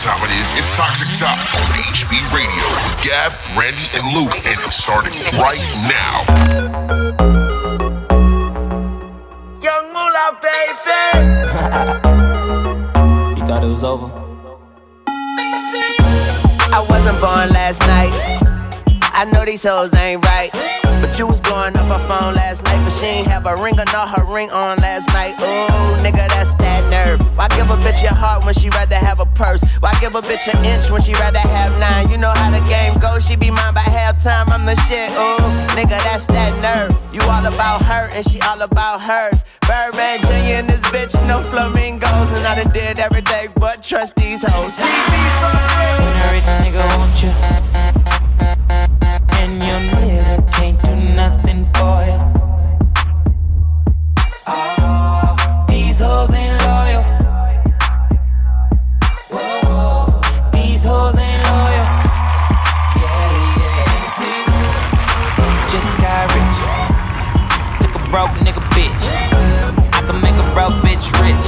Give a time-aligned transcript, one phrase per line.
[0.00, 0.50] time it is.
[0.56, 5.60] It's Toxic Talk on HB Radio with Gab, Randy, and Luke, and it's starting right
[5.92, 6.24] now.
[9.60, 10.72] Young Moolah, baby.
[13.40, 14.06] you thought it was over?
[16.72, 18.14] I wasn't born last night.
[19.12, 20.48] I know these hoes ain't right.
[21.02, 23.78] But you was blowing up her phone last night, but she ain't have a ring
[23.78, 25.34] or not her ring on last night.
[25.40, 26.59] Ooh, nigga, that's that
[27.04, 27.20] nerve.
[27.36, 29.62] Why give a bitch your heart when she rather have a purse?
[29.80, 32.10] Why give a bitch an inch when she rather have nine?
[32.10, 34.48] You know how the game goes, she be mine by halftime.
[34.48, 35.40] I'm the shit, ooh,
[35.76, 36.92] nigga, that's that nerve.
[37.12, 39.42] You all about her and she all about hers.
[39.66, 40.60] Birdman Jr.
[40.60, 42.28] and this bitch, no flamingos.
[42.36, 44.74] And I done did every day but trust these hoes.
[44.74, 45.22] See me.
[46.32, 47.32] Rich nigga, won't you?
[49.38, 52.18] And your nigga can't do nothing for you.
[54.46, 54.79] Oh,
[68.10, 69.02] broke nigga bitch.
[69.94, 71.46] I can make a broke bitch rich,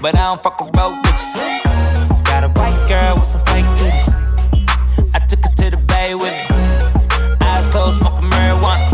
[0.00, 1.34] but I don't fuck with broke bitches.
[2.24, 4.08] Got a white girl with some fake titties.
[5.14, 6.56] I took her to the bay with me.
[7.40, 8.86] Eyes closed, smoking marijuana.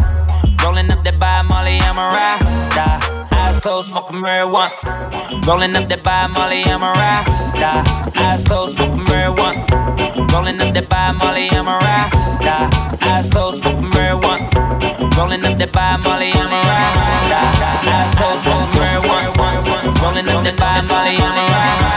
[0.64, 2.86] Rolling up that by Molly, I'm a rasta.
[3.34, 5.46] Eyes closed, smoking marijuana.
[5.46, 8.20] Rolling up that by Molly, I'm a rasta.
[8.20, 10.32] Eyes closed, smoking marijuana.
[10.32, 13.06] Rolling up that by Molly, I'm a rasta.
[13.06, 14.63] Eyes closed, smoking marijuana.
[15.16, 17.90] Rolling up that by Molly, I'm a rasta.
[17.90, 20.02] Eyes closed, smoking marijuana.
[20.02, 21.93] Rolling up that by Molly, I'm a.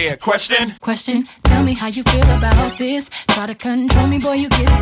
[0.00, 0.16] here.
[0.16, 0.74] Question?
[0.80, 1.28] Question.
[1.44, 3.08] Tell me how you feel about this.
[3.28, 4.79] Try to control me, boy, you get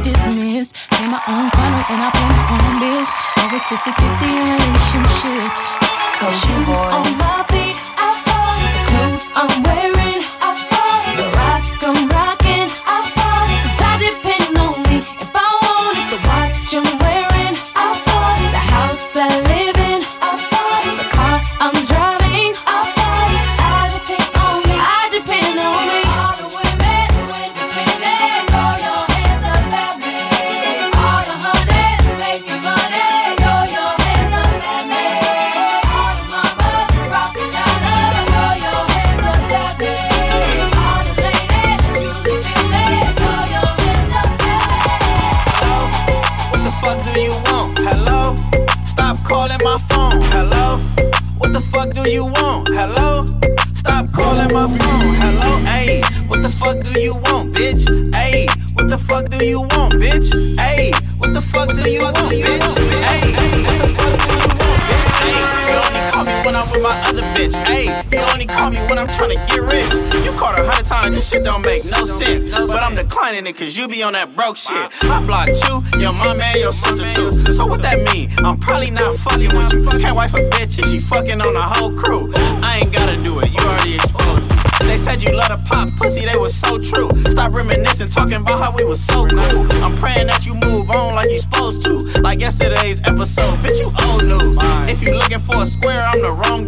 [73.58, 74.88] cause you be on that broke shit.
[75.02, 77.32] I blocked you, your mom and your sister too.
[77.50, 78.31] So what that mean?
[78.38, 79.84] I'm probably not fucking with you.
[79.99, 82.31] Can't wife a bitch if she fucking on the whole crew.
[82.62, 84.49] I ain't gotta do it, you already exposed.
[84.49, 84.56] Me.
[84.87, 87.10] They said you love to pop pussy, they was so true.
[87.31, 89.72] Stop reminiscing, talking about how we was so cool.
[89.82, 91.99] I'm praying that you move on like you supposed to.
[92.20, 94.56] Like yesterday's episode, bitch, you old news.
[94.88, 96.68] If you looking for a square, I'm the wrong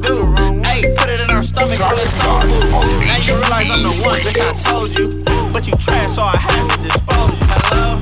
[3.68, 5.08] I'm the one, bitch, I told you.
[5.52, 7.46] But you trash, so I have to dispose you.
[7.50, 7.98] Hello?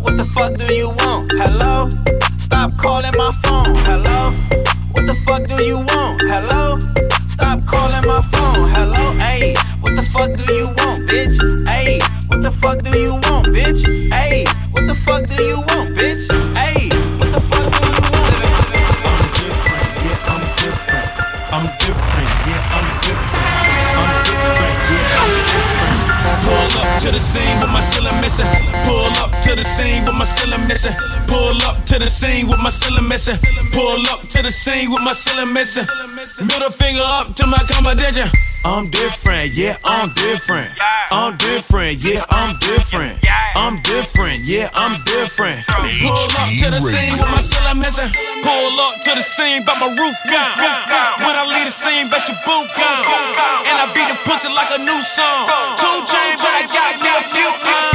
[0.00, 1.13] What the fuck do you want?
[32.04, 33.36] The scene with my ceiling missing.
[33.72, 35.88] Pull up to the scene with my ceiling missing.
[36.44, 38.28] Middle finger up to my competition.
[38.64, 40.70] I'm different, yeah, I'm different.
[41.10, 43.20] I'm different, yeah, I'm different.
[43.56, 45.64] I'm different, yeah, I'm different.
[45.68, 48.08] Pull up to the scene with my ceiling missing.
[48.44, 50.56] Pull up to the scene, but my roof gone.
[51.24, 53.04] When I leave the scene, bet your boot gone.
[53.64, 55.48] And I beat the pussy like a new song.
[55.80, 57.93] Two chains, but I got me a few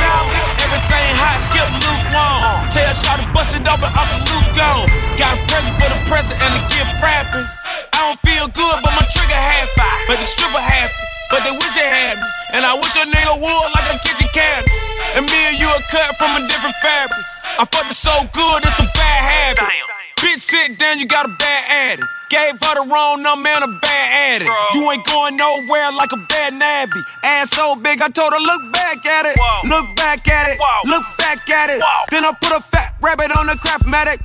[0.89, 2.41] Everything hot, skip lukewarm.
[2.73, 4.89] Tell Shaw to bust it open, Uncle Luke gone.
[5.21, 7.45] Got a present for the present and the gift wrapping.
[7.93, 9.69] I don't feel good, but my trigger happy.
[10.09, 10.97] But the stripper happy.
[11.29, 12.25] But they wish they had me.
[12.57, 14.73] And I wish a nigga would like a kitchen cabinet.
[15.13, 17.21] And me and you are cut from a different fabric.
[17.61, 19.98] I fucked it so good, it's a bad habit.
[20.19, 22.07] Bitch, sit down, you got a bad addict.
[22.29, 24.51] Gave her the wrong number and a bad addict.
[24.75, 27.01] You ain't going nowhere like a bad navvy.
[27.23, 29.37] Ass so big, I told her, look back at it.
[29.67, 30.59] Look back at it.
[30.85, 31.81] Look back at it.
[32.11, 34.19] Then I put a fat rabbit on the craftmatic.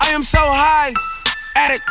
[0.00, 0.94] I am so high,
[1.56, 1.90] addict.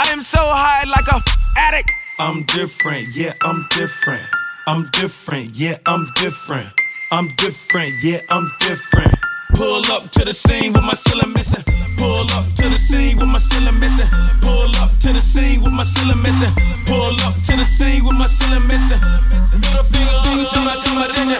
[0.00, 1.20] I am so high like a
[1.56, 1.90] addict.
[2.18, 4.26] I'm different, yeah, I'm different.
[4.66, 6.68] I'm different, yeah, I'm different.
[7.12, 9.19] I'm different, yeah, I'm different.
[9.60, 11.62] Pull up to the scene with my ceiling missing.
[11.98, 14.06] Pull up to the scene with my ceiling missing.
[14.40, 16.48] Pull up to the scene with my ceiling missing.
[16.88, 18.96] Pull up to the scene with my ceiling missing.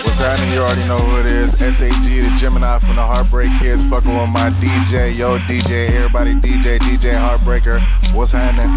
[0.05, 0.52] What's happening?
[0.52, 1.56] You already know who it is.
[1.81, 5.17] Sage, the Gemini from the Heartbreak Kids, fucking with my DJ.
[5.17, 7.81] Yo, DJ, everybody, DJ, DJ Heartbreaker.
[8.14, 8.69] What's happening?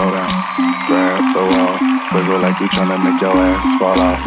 [0.00, 0.28] Slow down,
[0.86, 1.76] grab the wall,
[2.14, 4.18] wiggle like you tryna make your ass fall off.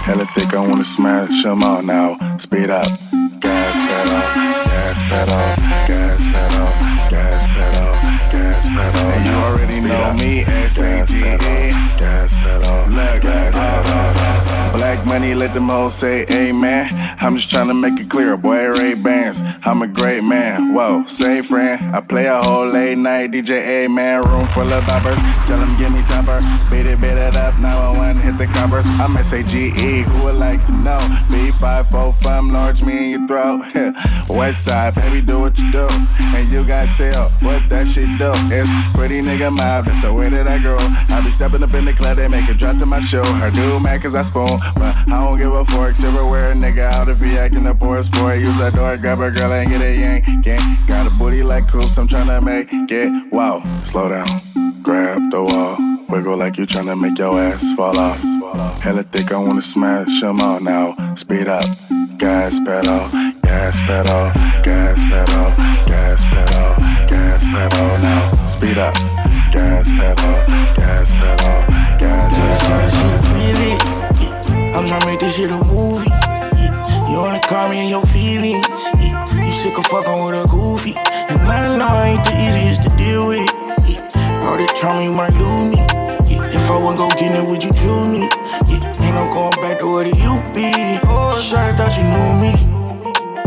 [0.00, 2.16] Hella thick, I wanna smash 'em all now.
[2.38, 2.88] Speed up,
[3.38, 4.22] gas pedal,
[4.64, 5.44] gas pedal,
[5.88, 6.68] gas pedal,
[7.10, 7.92] gas pedal,
[8.32, 9.08] gas pedal.
[9.12, 11.72] And you already Speed know me, S-A-G-E.
[11.98, 12.86] Gas pedal,
[13.20, 14.59] gas pedal.
[14.90, 16.88] Black money, let them hoes say amen.
[17.20, 19.40] I'm just tryna make it clear, boy, Ray Bans.
[19.62, 21.94] I'm a great man, whoa, same friend.
[21.94, 24.24] I play a whole late night DJ, amen.
[24.24, 26.40] Room full of boppers, tell them give me topper.
[26.72, 28.86] Beat it, beat it up, 911, hit the coppers.
[28.98, 30.98] I'm S-A-G-E, who would like to know?
[31.30, 33.62] B545, large me in your throat.
[34.28, 35.86] West side, baby, do what you do.
[36.34, 38.32] And you got to tell what that shit do.
[38.50, 40.78] It's pretty nigga mob, that's the way that I grow.
[40.80, 43.22] I be stepping up in the club, they make it drop to my show.
[43.22, 45.94] Her new mad cause I spoon, but I don't give a fork.
[45.94, 48.38] Silverware, nigga, out if he acting a poor sport.
[48.38, 50.24] Use a door, grab a girl and get a yank.
[50.42, 53.32] Gang, got a booty like coops, I'm tryna make it.
[53.32, 54.26] Wow, slow down,
[54.82, 55.76] grab the wall.
[56.08, 58.20] Wiggle like you tryna make your ass fall off.
[58.82, 60.96] Hella thick, I wanna smash 'em all now.
[61.14, 61.64] Speed up,
[62.16, 63.08] gas pedal,
[63.42, 64.32] gas pedal,
[64.64, 65.48] gas pedal,
[65.86, 66.70] gas pedal,
[67.12, 68.46] gas pedal now.
[68.46, 68.94] Speed up,
[69.52, 70.36] gas pedal,
[70.74, 71.58] gas pedal,
[72.00, 73.20] gas pedal.
[73.36, 74.09] Really?
[74.74, 76.08] I'm tryna make this shit a movie.
[76.08, 77.10] Yeah.
[77.10, 78.66] You wanna call me in your feelings.
[78.98, 79.26] Yeah.
[79.34, 80.94] You sick of fucking with a goofy.
[80.96, 83.50] And I know I ain't the easiest to deal with.
[83.88, 84.46] Yeah.
[84.46, 85.78] All that trauma you might do me.
[86.52, 88.28] If I wasn't gon' get it, would you choose me?
[88.70, 90.72] Ain't no going back to what it you be.
[91.04, 92.79] Oh, I thought you knew me.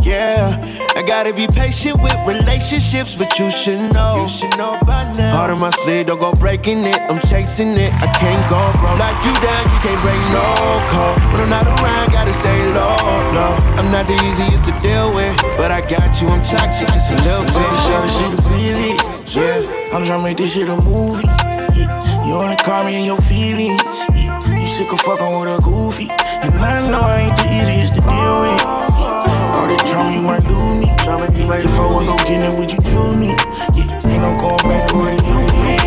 [0.04, 0.60] Yeah,
[0.96, 4.22] I gotta be patient with relationships, but you should know.
[4.22, 5.32] You should know by now.
[5.32, 7.00] Heart on my sleeve, don't go breaking it.
[7.08, 9.00] I'm chasing it, I can't go broke.
[9.00, 10.44] Like you down, you can't break no
[10.92, 11.16] code.
[11.32, 13.00] When I'm not around, gotta stay low,
[13.32, 13.56] low.
[13.80, 16.28] I'm not the easiest to deal with, but I got you.
[16.28, 17.72] I'm toxic just a little bit.
[17.88, 19.00] Show the really.
[19.32, 21.24] Yeah, I'm tryna make this shit a movie.
[21.80, 22.28] Yeah.
[22.28, 23.82] You wanna call me in your feelings.
[24.14, 24.38] Yeah.
[24.52, 26.10] You sick of fucking with a goofy.
[26.44, 28.93] And I know I ain't the easiest to deal with.
[29.64, 30.92] All that trauma you might do me.
[30.92, 33.32] If I wasn't gon' get it, would you choose me?
[33.72, 34.12] Yeah.
[34.12, 35.80] Ain't no going back to what it used to be.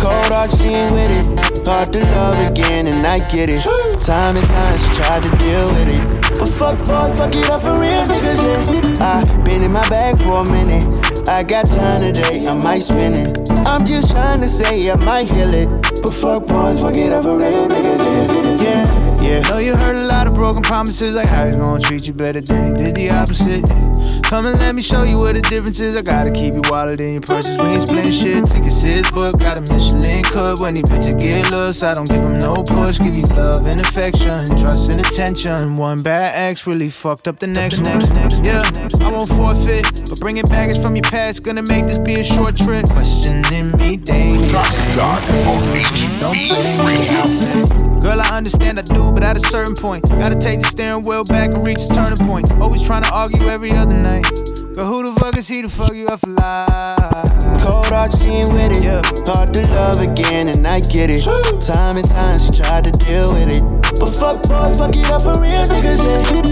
[0.00, 0.32] Cold
[0.64, 1.68] ain't with it.
[1.68, 3.60] Hard to love again, and I get it.
[4.00, 6.00] Time and time, she tried to deal with it.
[6.38, 8.40] But fuck boys, fuck it up for real niggas,
[8.98, 9.04] yeah.
[9.04, 11.28] I been in my bag for a minute.
[11.28, 13.50] I got time today, I might spend it.
[13.66, 15.68] I'm just trying to say I might heal it.
[16.02, 18.07] But fuck boys, fuck it up for real niggas,
[19.28, 19.40] yeah.
[19.48, 22.40] know you heard a lot of broken promises, like how he's gonna treat you better
[22.40, 23.64] than he did the opposite.
[24.24, 25.96] Come and let me show you what the difference is.
[25.96, 27.56] I gotta keep you wallet in your purses.
[27.58, 28.46] We ain't splitting shit.
[28.46, 29.38] Tickets his book.
[29.38, 31.82] Got a Michelin cut when he bitches get loose.
[31.82, 32.98] I don't give him no push.
[32.98, 35.76] Give you love and affection, trust and attention.
[35.76, 38.42] One bad ex really fucked up the next, next, next.
[38.42, 38.62] Yeah,
[39.00, 42.56] I won't forfeit, but bringing baggage from your past gonna make this be a short
[42.56, 42.86] trip.
[42.90, 44.38] Questioning me daily.
[46.18, 47.88] HB Radio.
[48.00, 51.24] Girl, I understand I do, but at a certain point, gotta take the steering wheel
[51.24, 52.52] back and reach a turning point.
[52.52, 54.22] Always trying to argue every other night.
[54.76, 57.26] Girl, who the fuck is he to fuck you up for life?
[57.58, 58.84] Cold oxygen with it.
[58.84, 59.02] Yeah.
[59.26, 61.24] Hard to love again, and I get it.
[61.66, 63.62] Time and time she tried to deal with it.
[63.98, 65.98] But fuck boys, fuck it up for real niggas.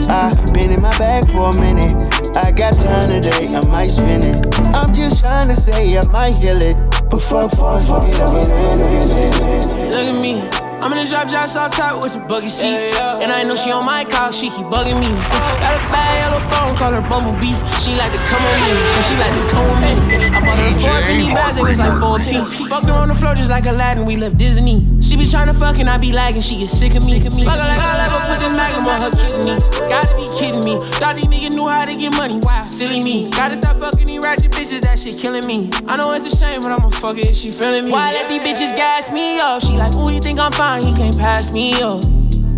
[0.08, 0.35] Yeah.
[0.35, 1.94] I been in my bag for a minute.
[2.37, 4.42] I got time today, I might spend it.
[4.75, 6.75] I'm just trying to say I might heal it.
[7.11, 9.92] But fuck boys, fuck it up for real niggas.
[9.92, 10.65] Look at me.
[10.87, 12.95] I'm in the drop, drop, off top with the buggy seats.
[12.95, 15.11] And I know she on my cock, she keep bugging me.
[15.59, 17.59] Got a bad yellow bone, call her Bumblebee.
[17.83, 20.14] She like to come on me, so she like to come on me.
[20.31, 22.69] I bought her four penny bags, it was like four piece.
[22.71, 24.87] Fucked her on the floor just like Aladdin, we left Disney.
[25.07, 27.21] She be trying to fuck and I be lagging, she get sick of me.
[27.21, 29.69] Fuck her like I'll ever put this magnum on her kidneys.
[29.87, 30.83] Gotta be kidding me.
[30.99, 33.31] Thought these niggas knew how to get money, wow, silly me.
[33.31, 35.71] Gotta stop fucking these ratchet bitches, that shit killing me.
[35.87, 37.93] I know it's a shame, but I'ma fuck it if she feeling me.
[37.93, 39.63] Why let these bitches gas me up?
[39.63, 40.83] She like, ooh, you think I'm fine?
[40.83, 42.03] He can't pass me up.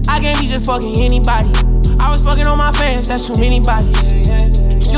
[0.09, 1.52] I can't be just fucking anybody.
[2.00, 4.27] I was fucking on my fans, that's too many bodies.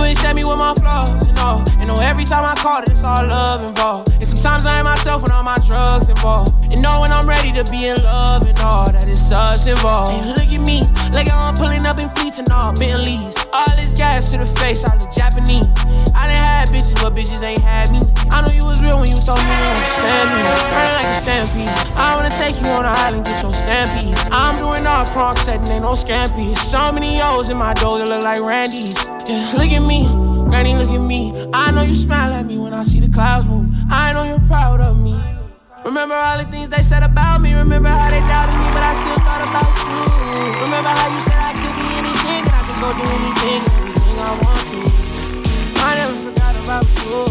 [0.00, 1.62] You accept me with my flaws you know.
[1.76, 4.09] And know every time I call it, it's all love involved.
[4.12, 6.52] And sometimes I am myself when all my drugs involved.
[6.73, 10.12] And know when I'm ready to be in love and all that is us involved.
[10.12, 13.36] And look at me, like I'm pulling up in fleets and all Bentleys.
[13.52, 15.66] All this gas to the face, all the Japanese.
[16.14, 18.00] I done had bitches, but bitches ain't had me.
[18.30, 20.40] I know you was real when you told me you understand me.
[20.70, 21.96] Burning like a stampede.
[21.96, 24.14] I wanna take you on an island, get your stampede.
[24.30, 26.56] I'm doing all crunk setting, ain't no scampi.
[26.56, 28.94] So many O's in my door that look like Randy's.
[29.28, 30.06] Yeah, look at me,
[30.48, 31.32] Granny, look at me.
[31.52, 33.68] I know you smile at me when I see the clouds move.
[33.90, 35.29] I know you're proud of me.
[35.82, 37.54] Remember all the things they said about me.
[37.54, 39.96] Remember how they doubted me, but I still thought about you.
[40.68, 44.16] Remember how you said I could be anything and I could go do anything, anything
[44.20, 44.80] I want to.
[45.80, 47.25] I never forgot about you.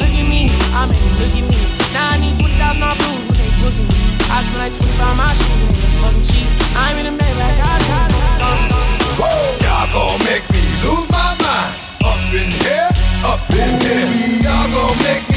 [0.00, 1.60] Look at me, I mean, look at me.
[1.92, 4.00] Now I need 20,000 on blues when they booking me.
[4.32, 6.48] I spend like 25 my shoes and it's fucking cheap.
[6.72, 8.16] I'm in the Maybach, I got
[9.60, 11.76] Y'all gon' make me lose my mind.
[12.00, 12.88] Up in here,
[13.28, 14.40] up in here.
[14.40, 15.33] Y'all gon' make me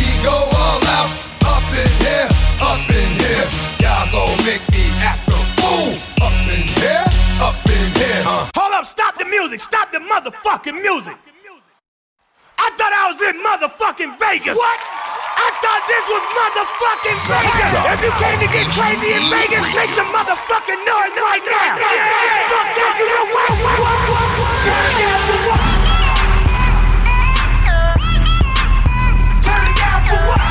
[2.61, 3.45] up in here.
[3.81, 5.93] Y'all gon' make me act a fool.
[6.21, 7.05] Up in here,
[7.41, 8.23] up in here.
[8.25, 8.49] Uh.
[8.55, 11.17] Hold up, stop the music, stop the motherfucking music.
[12.57, 14.57] I thought I was in motherfucking Vegas.
[14.57, 14.79] What?
[15.37, 17.69] I thought this was motherfucking Vegas.
[17.93, 21.77] If you came to get crazy in Vegas, make some motherfucking noise right now.
[22.49, 23.53] Fuck that, you know what?
[24.65, 25.61] Turn down for what?
[29.45, 30.46] Turn down for what?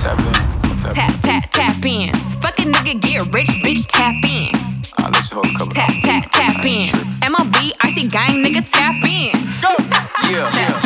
[0.00, 0.78] Tap in.
[0.78, 2.14] Tap, Tap, tap, tap in.
[2.40, 4.48] Fucking nigga get rich, bitch, tap in.
[4.96, 5.74] I'll let you hold a couple.
[5.74, 6.86] Tap, tap, tap in.
[7.20, 9.32] MLB, icy gang, nigga, tap in.
[9.60, 9.76] Go.
[10.30, 10.79] Yeah, Tap,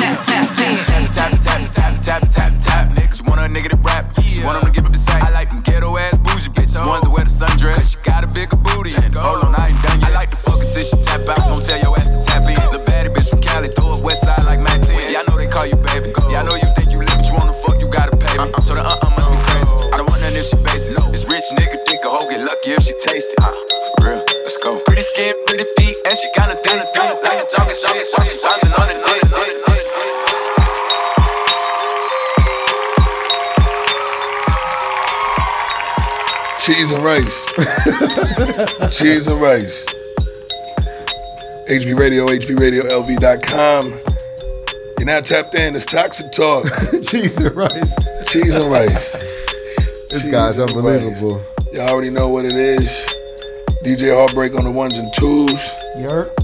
[37.06, 38.98] and rice.
[38.98, 39.84] Cheese and rice.
[41.68, 43.90] HB Radio, HBRadioLV.com.
[44.98, 45.76] You're now tapped in.
[45.76, 46.64] It's Toxic Talk.
[47.02, 47.94] Cheese and rice.
[48.26, 49.12] Cheese and rice.
[50.08, 51.38] This Cheese guy's unbelievable.
[51.40, 51.46] rice.
[51.74, 52.88] Y'all already know what it is.
[53.82, 55.72] DJ Heartbreak on the ones and twos.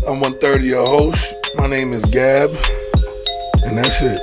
[0.07, 1.35] I'm one third of your host.
[1.55, 2.50] My name is Gab.
[3.64, 4.19] And that's it.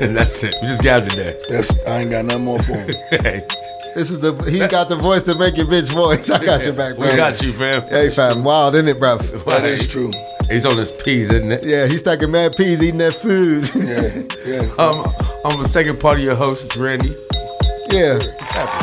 [0.00, 0.54] And that's it.
[0.60, 1.38] We just Gab today.
[1.48, 2.88] That's I ain't got nothing more for him.
[3.10, 3.46] hey,
[3.96, 6.28] This is the he got the voice to make your bitch voice.
[6.28, 7.16] I got your back, we man.
[7.16, 7.82] got you, fam.
[7.88, 9.42] Hey, fam, wild, isn't it, bruv?
[9.46, 10.10] That is true.
[10.50, 11.64] He's on his peas, isn't it?
[11.64, 13.70] Yeah, he's stacking mad peas, eating that food.
[13.74, 14.68] Yeah, yeah.
[14.78, 15.14] Um,
[15.46, 16.66] I'm the second part of your host.
[16.66, 17.16] It's Randy.
[17.90, 18.18] yeah.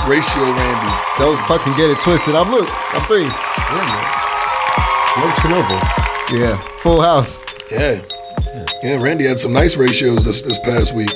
[0.09, 0.93] Ratio Randy.
[1.19, 2.33] Don't fucking get it twisted.
[2.33, 2.67] I'm Luke.
[2.95, 3.27] I'm three.
[5.15, 5.79] No Chernobyl.
[6.31, 6.57] Yeah.
[6.81, 7.37] Full house.
[7.69, 8.01] Yeah.
[8.81, 11.13] Yeah, Randy had some nice ratios this this past week.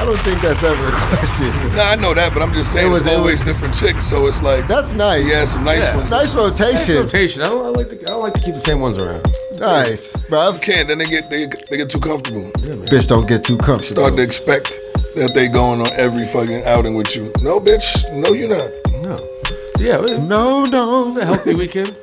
[0.00, 1.48] I don't think that's ever a question.
[1.76, 3.74] Nah, I know that, but I'm just saying It was- it's it always was- different
[3.74, 5.26] chicks, so it's like That's nice.
[5.28, 5.96] yeah, some nice Yeah.
[5.98, 6.10] ones.
[6.10, 6.96] Nice Nice rotation.
[6.96, 7.42] rotation.
[7.42, 7.96] I don't, I like to.
[8.00, 9.26] I don't like to keep the same ones around.
[9.58, 10.62] Nice, bruv.
[10.62, 12.50] can't, then they get they, they get too comfortable.
[12.52, 14.02] Bitch, don't get too comfortable.
[14.02, 14.72] Start to expect
[15.16, 17.30] that they going on every fucking outing with you.
[17.42, 17.86] No, bitch.
[18.12, 18.70] No, you're not.
[19.02, 19.14] No.
[19.78, 20.00] Yeah.
[20.00, 21.04] It, No, it no.
[21.04, 21.94] was a healthy weekend.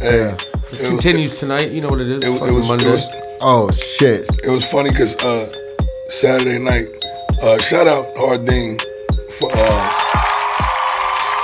[0.00, 0.34] Hey, Yeah.
[0.34, 1.72] it was, Continues tonight.
[1.72, 2.22] You know what it is.
[2.22, 2.88] It, was- it Fucking was, Monday.
[2.88, 4.30] it was Oh shit.
[4.44, 5.48] it was funny because uh,
[6.08, 6.86] Saturday night,
[7.44, 8.78] uh, shout out Harding
[9.38, 9.82] for uh,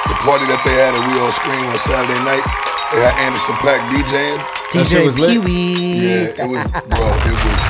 [0.09, 2.45] the party that they had at We All Scream on Saturday night.
[2.93, 4.39] They had Anderson .Paak DJing.
[4.73, 5.37] That shit was lit.
[5.37, 7.07] Yeah, it was, bro.
[7.23, 7.63] It was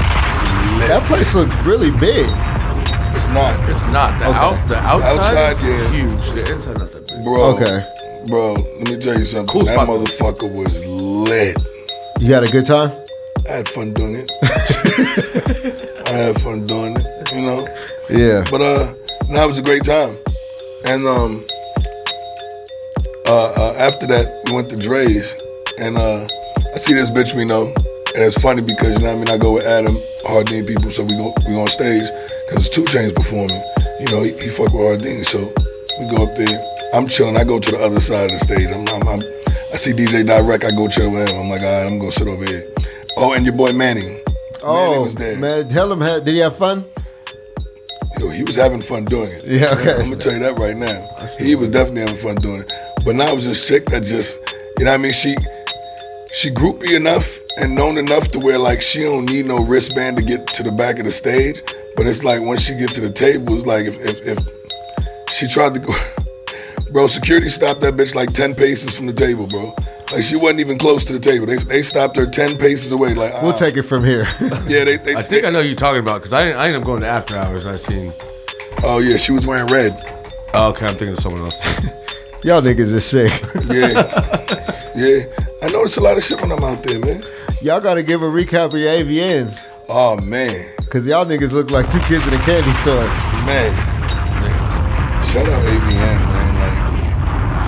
[0.79, 0.89] lit.
[0.89, 2.27] That place looks really big.
[3.17, 4.39] It's not, It's not the Okay.
[4.39, 4.69] out.
[4.69, 5.91] The outside, Outside, is yeah.
[5.93, 6.45] huge.
[6.47, 7.25] The inside not that big.
[7.25, 7.43] bro.
[7.57, 7.87] Okay.
[8.27, 8.53] bro.
[8.55, 9.53] Let me tell you something.
[9.53, 11.59] Cool that spot, motherfucker was lit.
[12.21, 12.91] You had a good time?
[13.49, 14.31] I had fun doing it.
[16.07, 17.33] I had fun doing it.
[17.33, 17.69] You know.
[18.09, 18.45] Yeah.
[18.51, 18.95] But uh,
[19.29, 20.17] it was a great time.
[20.85, 21.45] And um,
[23.27, 25.35] uh, uh, after that, we went to Dre's,
[25.79, 26.27] and uh,
[26.75, 27.69] I see this bitch we know,
[28.15, 29.29] and it's funny because you know what I mean.
[29.29, 29.95] I go with Adam
[30.27, 32.09] Hardin people, so we go we go on stage
[32.47, 33.63] because it's two chains performing.
[34.01, 35.53] You know, he, he fuck with Hardin, so
[36.01, 36.75] we go up there.
[36.93, 37.37] I'm chilling.
[37.37, 38.71] I go to the other side of the stage.
[38.71, 39.21] I'm, I'm, I'm
[39.73, 40.65] I see DJ Direct.
[40.65, 41.39] I go chill with him.
[41.39, 42.70] I'm like, all right, I'm gonna sit over here.
[43.17, 44.21] Oh, and your boy Manny.
[44.63, 45.37] Oh was there.
[45.37, 46.01] man, tell him.
[46.25, 46.85] Did he have fun?
[48.19, 49.45] Yo, he was having fun doing it.
[49.45, 49.95] Yeah, okay.
[49.95, 51.15] I'm gonna tell you that right now.
[51.39, 52.71] He was definitely having fun doing it.
[53.05, 54.39] But now it was this chick that just,
[54.79, 55.13] you know what I mean?
[55.13, 55.37] She
[56.33, 60.23] she groupie enough and known enough to where like she don't need no wristband to
[60.23, 61.63] get to the back of the stage.
[61.97, 64.39] But it's like when she gets to the table, it's like if if, if
[65.33, 65.95] she tried to go
[66.93, 69.75] Bro, security stopped that bitch like 10 paces from the table, bro.
[70.13, 71.47] Like she wasn't even close to the table.
[71.47, 73.15] They, they stopped her 10 paces away.
[73.15, 73.57] Like, We'll ah.
[73.57, 74.27] take it from here.
[74.67, 76.87] Yeah, they, they, I think I know you're talking about because I, I ended up
[76.87, 77.67] going to after hours.
[77.67, 78.13] I seen.
[78.85, 80.01] Oh yeah, she was wearing red.
[80.55, 81.59] Oh, okay, I'm thinking of someone else.
[82.45, 83.33] Y'all niggas is sick.
[83.71, 84.09] Yeah.
[84.97, 85.25] yeah.
[85.63, 87.21] I notice a lot of shit when I'm out there, man.
[87.63, 89.67] Y'all gotta give a recap of your AVNs.
[89.89, 90.69] Oh man.
[90.89, 93.05] Cause y'all niggas look like two kids in a candy store.
[93.47, 93.75] Man.
[95.25, 96.40] Shout out AVN, man.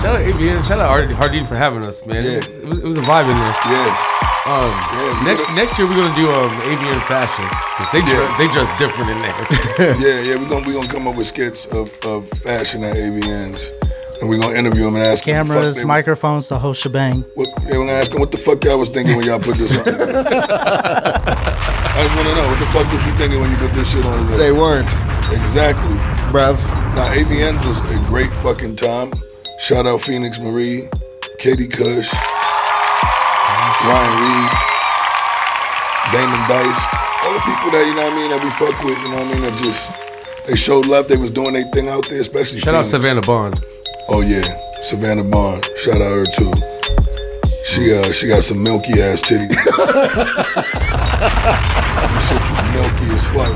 [0.03, 0.63] Like, Shout out AVN.
[0.67, 2.23] Shout out Hardin for having us, man.
[2.23, 2.31] Yeah.
[2.31, 3.55] It, was, it, was, it was a vibe in there.
[3.71, 4.09] yeah.
[4.45, 7.45] Um, Yeah, next gotta- next year we're gonna do um AVN fashion
[7.77, 8.27] 'cause they Yeah.
[8.27, 9.35] dre- they dress different in there.
[9.99, 13.71] yeah, yeah, we're gonna we gonna come up with skits of, of fashion at AVNs.
[14.19, 16.73] And we're gonna interview them and ask them what the Cameras, fuck microphones, the whole
[16.73, 17.23] shebang.
[17.35, 19.55] What, yeah, we're gonna ask them what the fuck y'all was thinking when y'all put
[19.57, 19.83] this on.
[19.87, 19.91] I
[22.03, 24.25] just wanna know what the fuck was you thinking when you put this shit on
[24.25, 24.37] today?
[24.37, 24.87] They weren't,
[25.31, 25.95] Exactly.
[26.31, 26.57] bruv.
[26.95, 29.11] Now AVNs was a great fucking time.
[29.63, 30.89] Shout out Phoenix Marie,
[31.39, 34.51] Katie Kush, Ryan Reed,
[36.11, 36.83] Damon Dice,
[37.23, 39.23] all the people that you know what I mean that we fuck with, you know
[39.23, 39.87] what I mean, that just
[40.45, 43.63] they showed love, they was doing their thing out there, especially Shout out Savannah Bond.
[44.09, 44.43] Oh yeah,
[44.81, 45.65] Savannah Bond.
[45.77, 46.51] Shout out her too.
[47.63, 49.55] She uh she got some milky ass titties.
[52.27, 53.55] Shit was milky as fuck.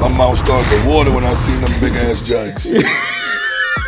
[0.00, 2.64] My mouth started to water when I seen them big ass jugs.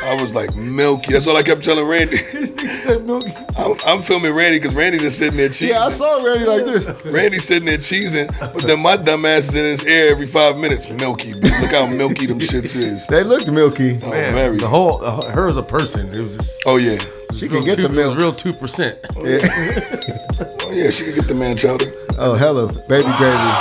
[0.08, 1.12] I was like milky.
[1.12, 2.18] That's all I kept telling Randy.
[3.56, 5.68] I'm, I'm filming Randy because Randy just sitting there cheesing.
[5.68, 7.04] Yeah, I saw Randy like this.
[7.12, 10.56] Randy sitting there cheesing, but then my dumb ass is in his ear every five
[10.56, 10.88] minutes.
[10.88, 11.34] Milky.
[11.34, 13.06] Look how milky them shits is.
[13.06, 13.98] They looked milky.
[14.02, 14.56] Oh, Man, very.
[14.56, 16.06] the whole uh, her as a person.
[16.14, 16.98] It was just, Oh yeah.
[17.34, 18.18] She real can get two, the it was milk.
[18.18, 18.98] real two percent.
[19.16, 19.38] Oh yeah,
[20.70, 21.92] Oh, she can get the man chowder.
[22.18, 23.52] Oh, hello, baby gravy.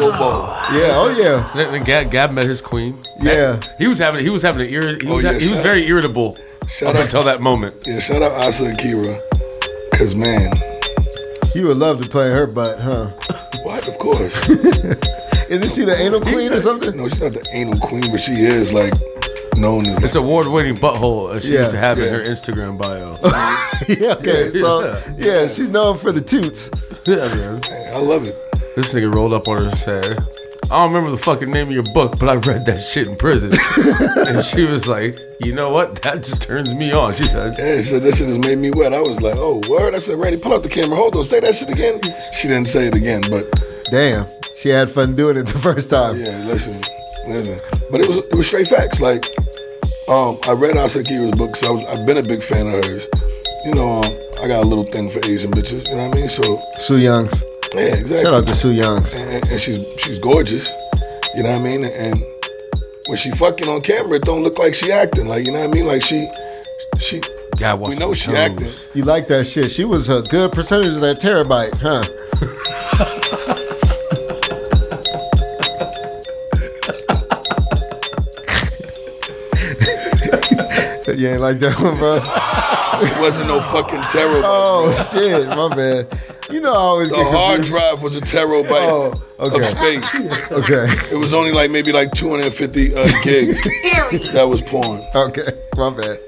[0.00, 0.46] Full ball.
[0.72, 2.98] Yeah, oh yeah, Then, then Gab, Gab met his queen.
[3.20, 3.60] yeah.
[3.78, 5.86] He was having he was having an ir- he Oh, was, yeah, he was very
[5.86, 6.36] irritable
[6.68, 7.84] Shout up out- until that moment.
[7.86, 9.20] Yeah, shout out Asa Akira.
[9.92, 10.52] Cause man,
[11.54, 13.10] You would love to play her butt, huh?
[13.64, 13.86] what?
[13.88, 14.34] Of course.
[15.50, 16.96] Isn't she the anal queen or something?
[16.96, 18.94] No, she's not the anal queen, but she is like
[19.56, 20.02] known as.
[20.02, 21.34] It's award-winning butthole.
[21.34, 21.60] As she Yeah.
[21.60, 23.10] used to have in her Instagram bio.
[23.88, 24.50] yeah, okay.
[24.52, 25.12] So Yeah.
[25.42, 26.70] yeah, she's known for the toots.
[27.06, 27.60] yeah, man.
[27.94, 28.36] I love it.
[28.76, 30.18] This nigga rolled up on her and said,
[30.70, 33.16] I don't remember the fucking name of your book, but I read that shit in
[33.16, 33.52] prison.
[34.28, 36.00] and she was like, you know what?
[36.02, 37.12] That just turns me on.
[37.14, 38.94] She said, Yeah, she said that shit has made me wet.
[38.94, 39.96] I was like, oh, word.
[39.96, 40.96] I said, Randy, pull out the camera.
[40.96, 42.00] Hold on, say that shit again.
[42.38, 43.50] She didn't say it again, but
[43.90, 46.20] Damn, she had fun doing it the first time.
[46.20, 46.80] yeah, listen,
[47.26, 47.60] listen.
[47.90, 49.00] But it was it was straight facts.
[49.00, 49.24] Like,
[50.08, 52.84] um, I read Asa Akira's book because I was I've been a big fan of
[52.84, 53.06] hers.
[53.64, 54.04] You know, um,
[54.42, 55.88] I got a little thing for Asian bitches.
[55.88, 56.28] You know what I mean?
[56.28, 57.42] So Sue Youngs.
[57.74, 58.22] yeah, exactly.
[58.22, 59.14] Shout out to Sue Youngs.
[59.14, 60.68] and, and she's she's gorgeous.
[61.34, 61.84] You know what I mean?
[61.84, 62.22] And
[63.06, 65.26] when she fucking on camera, it don't look like she acting.
[65.26, 65.86] Like you know what I mean?
[65.86, 66.30] Like she
[66.98, 67.20] she.
[67.58, 68.70] God, we know she acting.
[68.94, 69.70] You like that shit?
[69.70, 73.56] She was a good percentage of that terabyte, huh?
[81.18, 82.16] you ain't like that one, bro.
[83.02, 84.42] It wasn't no fucking terabyte.
[84.44, 86.20] Oh shit, my bad.
[86.50, 87.70] You know I always The get hard confused.
[87.72, 89.56] drive was a terabyte Oh, okay.
[89.56, 90.50] of space.
[90.50, 90.86] Okay.
[91.12, 93.62] It was only like maybe like 250 uh, gigs.
[94.32, 95.02] that was porn.
[95.14, 95.42] Okay,
[95.76, 96.18] my bad.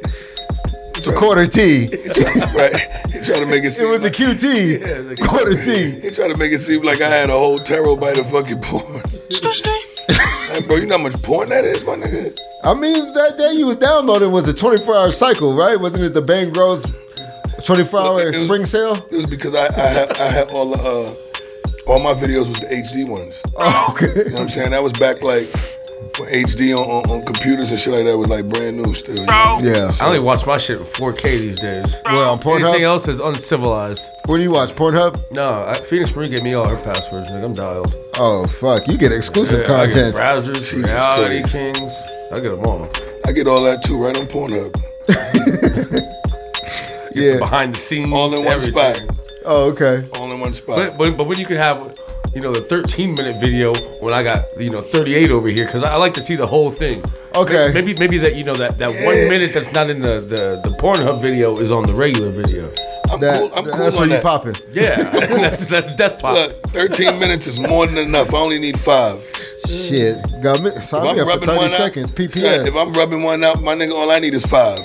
[0.95, 1.89] It's a quarter T.
[2.55, 2.77] right?
[3.11, 5.27] He tried to make it It seem was a like, QT.
[5.27, 6.01] Quarter T.
[6.01, 9.03] he tried to make it seem like I had a whole terabyte of fucking porn.
[10.09, 12.37] Hey, bro, you know how much porn that is, my nigga?
[12.65, 15.79] I mean, that day you was downloading was a 24 hour cycle, right?
[15.81, 16.85] Wasn't it the Bang Bros
[17.65, 18.95] 24 hour was- spring sale?
[19.11, 21.15] It was because I I had, I had all the uh,
[21.91, 23.41] all my videos was the HD ones.
[23.57, 24.07] Oh, okay.
[24.07, 24.71] You know what I'm saying?
[24.71, 25.49] That was back like
[26.13, 29.17] HD on, on, on computers and shit like that was like brand new still.
[29.17, 29.61] you know?
[29.63, 29.93] Yeah.
[30.01, 31.95] I only watch my shit 4K these days.
[32.05, 34.05] Well, on Anything else is uncivilized.
[34.27, 34.71] Where do you watch?
[34.75, 35.23] Pornhub?
[35.33, 37.45] No, I, Phoenix Marie gave me all her passwords, nigga.
[37.45, 37.95] I'm dialed.
[38.17, 38.87] Oh, fuck.
[38.89, 40.17] You get exclusive Yeah, I get content.
[40.17, 41.53] browsers, Jesus reality Christ.
[41.53, 41.93] kings.
[42.33, 42.89] I get them all.
[43.27, 44.75] I get all that too right on Pornhub.
[47.15, 47.39] Yeah.
[47.39, 48.95] Behind the scenes, All in one everything.
[48.95, 49.19] spot.
[49.45, 50.09] Oh, okay.
[50.19, 50.77] All in one spot.
[50.77, 51.93] But, but but when you can have,
[52.35, 55.83] you know, the 13 minute video when I got you know 38 over here because
[55.83, 57.03] I, I like to see the whole thing.
[57.35, 57.71] Okay.
[57.73, 60.75] Maybe maybe that you know that that one minute that's not in the the the
[60.77, 62.71] Pornhub video is on the regular video.
[63.11, 63.53] I'm That, cool.
[63.55, 64.23] I'm cool that's on where you that.
[64.23, 64.55] popping.
[64.73, 66.35] Yeah, that's that's that's pop.
[66.35, 68.33] Look, 13 minutes is more than enough.
[68.33, 69.23] I only need five.
[69.69, 70.17] Shit.
[70.43, 70.71] Got me.
[70.71, 72.09] If I'm me up for rubbing 30 one seconds.
[72.09, 72.41] out, PPS.
[72.41, 74.81] son, if I'm rubbing one out, my nigga, all I need is five.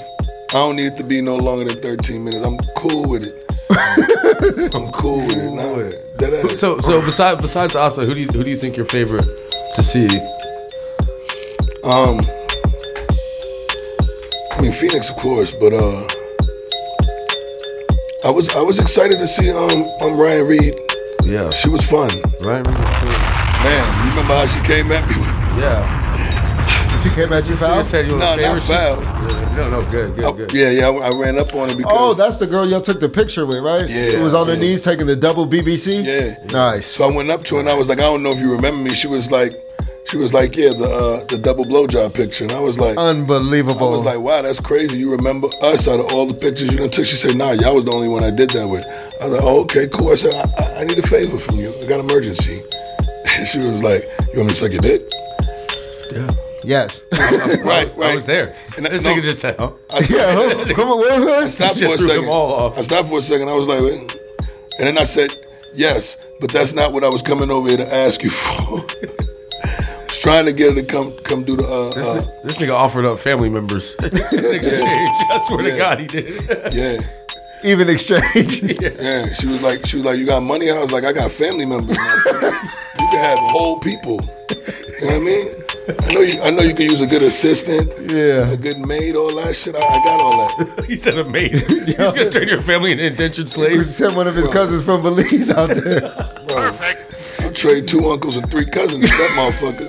[0.49, 2.45] I don't need it to be no longer than 13 minutes.
[2.45, 3.46] I'm cool with it.
[3.69, 6.03] I'm cool with it.
[6.51, 6.59] Ass.
[6.59, 9.25] So so besides besides Asa, who do you who do you think your favorite
[9.75, 10.07] to see?
[11.83, 12.19] Um,
[14.51, 16.07] I mean Phoenix, of course, but uh,
[18.25, 20.79] I was I was excited to see um um Ryan Reed.
[21.23, 22.09] Yeah, She was fun,
[22.41, 22.65] right.
[22.65, 24.05] man.
[24.05, 25.15] You remember how she came at me?
[25.61, 25.83] Yeah,
[27.03, 27.75] she came at you, you foul?
[27.77, 28.61] just said you were No, a not favorite.
[28.61, 29.01] foul.
[29.57, 30.53] No, no, good, good, Oh, good.
[30.53, 30.87] yeah, yeah.
[30.87, 33.45] I, I ran up on her because Oh, that's the girl y'all took the picture
[33.45, 33.89] with, right?
[33.89, 36.03] Yeah, It was on her knees taking the double BBC?
[36.05, 36.37] yeah.
[36.53, 36.85] Nice.
[36.87, 38.51] So I went up to her and I was like, I don't know if you
[38.51, 38.95] remember me.
[38.95, 39.51] She was like,
[40.05, 42.97] she was like, yeah, the uh, the double blowjob picture, and I was like.
[42.97, 43.87] Unbelievable.
[43.89, 44.97] I was like, wow, that's crazy.
[44.99, 47.05] You remember us out of all the pictures you done took?
[47.05, 48.85] She said, nah, y'all was the only one I did that with.
[49.19, 50.11] I was like, oh, okay, cool.
[50.11, 51.73] I said, I, I, I need a favor from you.
[51.75, 52.63] I got an emergency.
[53.51, 55.09] she was like, you want me to suck your dick?
[56.13, 56.29] Yeah.
[56.63, 57.03] Yes.
[57.11, 58.11] right, right.
[58.11, 58.55] I was there.
[58.75, 59.71] And this no, nigga just said, huh?
[59.91, 60.73] I, yeah, huh?
[60.75, 61.43] come on, where, where?
[61.43, 62.25] I stopped for a second.
[62.29, 63.49] I stopped for a second.
[63.49, 64.15] I was like, Wait.
[64.79, 65.35] and then I said,
[65.73, 68.85] yes, but that's not what I was coming over here to ask you for.
[69.63, 71.67] I was trying to get her to come come do the.
[71.67, 75.09] Uh, This, uh, this nigga offered up family members in exchange.
[75.31, 75.77] I swear to Yeah.
[75.77, 76.73] God, he did.
[76.73, 77.01] yeah.
[77.63, 78.61] Even exchange.
[78.81, 80.69] Yeah, she was like, she was like, you got money?
[80.69, 81.97] I was like, I got family members.
[81.97, 82.51] motherfucker.
[82.99, 84.19] you can have whole people.
[84.99, 85.47] You know what I mean?
[85.87, 86.41] I know you.
[86.41, 88.49] I know you can use a good assistant, yeah.
[88.49, 89.75] a good maid, all that shit.
[89.75, 90.85] I, I got all that.
[90.87, 91.55] he said a maid.
[91.55, 93.95] He's gonna turn your family into indentured We slaves.
[93.95, 96.01] sent one of his cousins from Belize out there.
[96.47, 96.77] Bro,
[97.39, 99.09] I'll trade two uncles and three cousins.
[99.09, 99.79] for That motherfucker.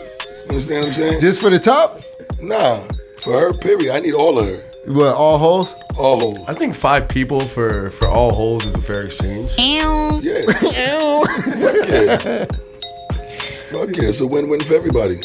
[0.46, 1.20] You understand what I'm saying?
[1.20, 2.00] Just for the top?
[2.40, 2.81] Nah,
[3.18, 3.52] for her.
[3.54, 3.94] Period.
[3.94, 4.62] I need all of her.
[4.88, 5.74] What, all holes?
[5.98, 6.48] All holes.
[6.48, 9.53] I think five people for for all holes is a fair exchange.
[9.59, 10.20] Ew.
[10.22, 10.46] Yeah.
[10.53, 12.44] Fuck yeah.
[13.68, 14.09] Fuck yeah.
[14.09, 15.20] It's a win-win for everybody.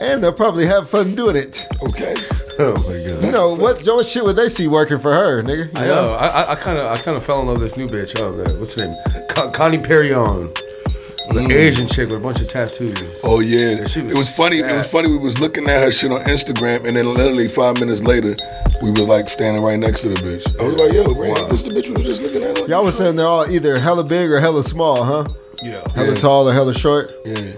[0.00, 1.66] And they'll probably have fun doing it.
[1.82, 2.14] Okay.
[2.56, 3.24] Oh my god.
[3.24, 5.74] You know, what, what shit would they see working for her, nigga?
[5.74, 6.12] You I know.
[6.14, 8.20] I I kind of I kind of fell in love with this new bitch.
[8.22, 8.96] Oh man, what's her name?
[9.28, 10.56] Con- Connie Perignon,
[11.32, 11.50] the mm.
[11.52, 13.20] Asian chick with a bunch of tattoos.
[13.22, 14.58] Oh yeah, she it was was funny.
[14.58, 15.08] It was funny.
[15.08, 18.34] We was looking at her shit on Instagram, and then literally five minutes later,
[18.82, 20.60] we was like standing right next to the bitch.
[20.60, 22.66] I was like, "Yo, Randy, this the bitch we was just looking at." her?
[22.66, 25.24] Y'all was saying they're all either hella big or hella small, huh?
[25.62, 25.82] Yeah.
[25.94, 26.20] Hella Yeah.
[26.20, 27.10] tall or hella short?
[27.24, 27.54] Yeah,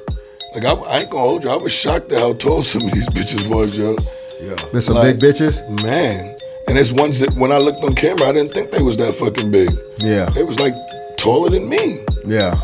[0.54, 1.50] like I, I ain't gonna hold you.
[1.50, 3.96] I was shocked at how tall some of these bitches was, yo.
[4.40, 4.56] Yeah.
[4.72, 5.60] With some big bitches.
[5.82, 6.36] Man.
[6.68, 9.14] And it's ones that when I looked on camera, I didn't think they was that
[9.14, 9.70] fucking big.
[9.98, 10.26] Yeah.
[10.26, 10.74] They was like
[11.16, 12.00] taller than me.
[12.24, 12.60] Yeah.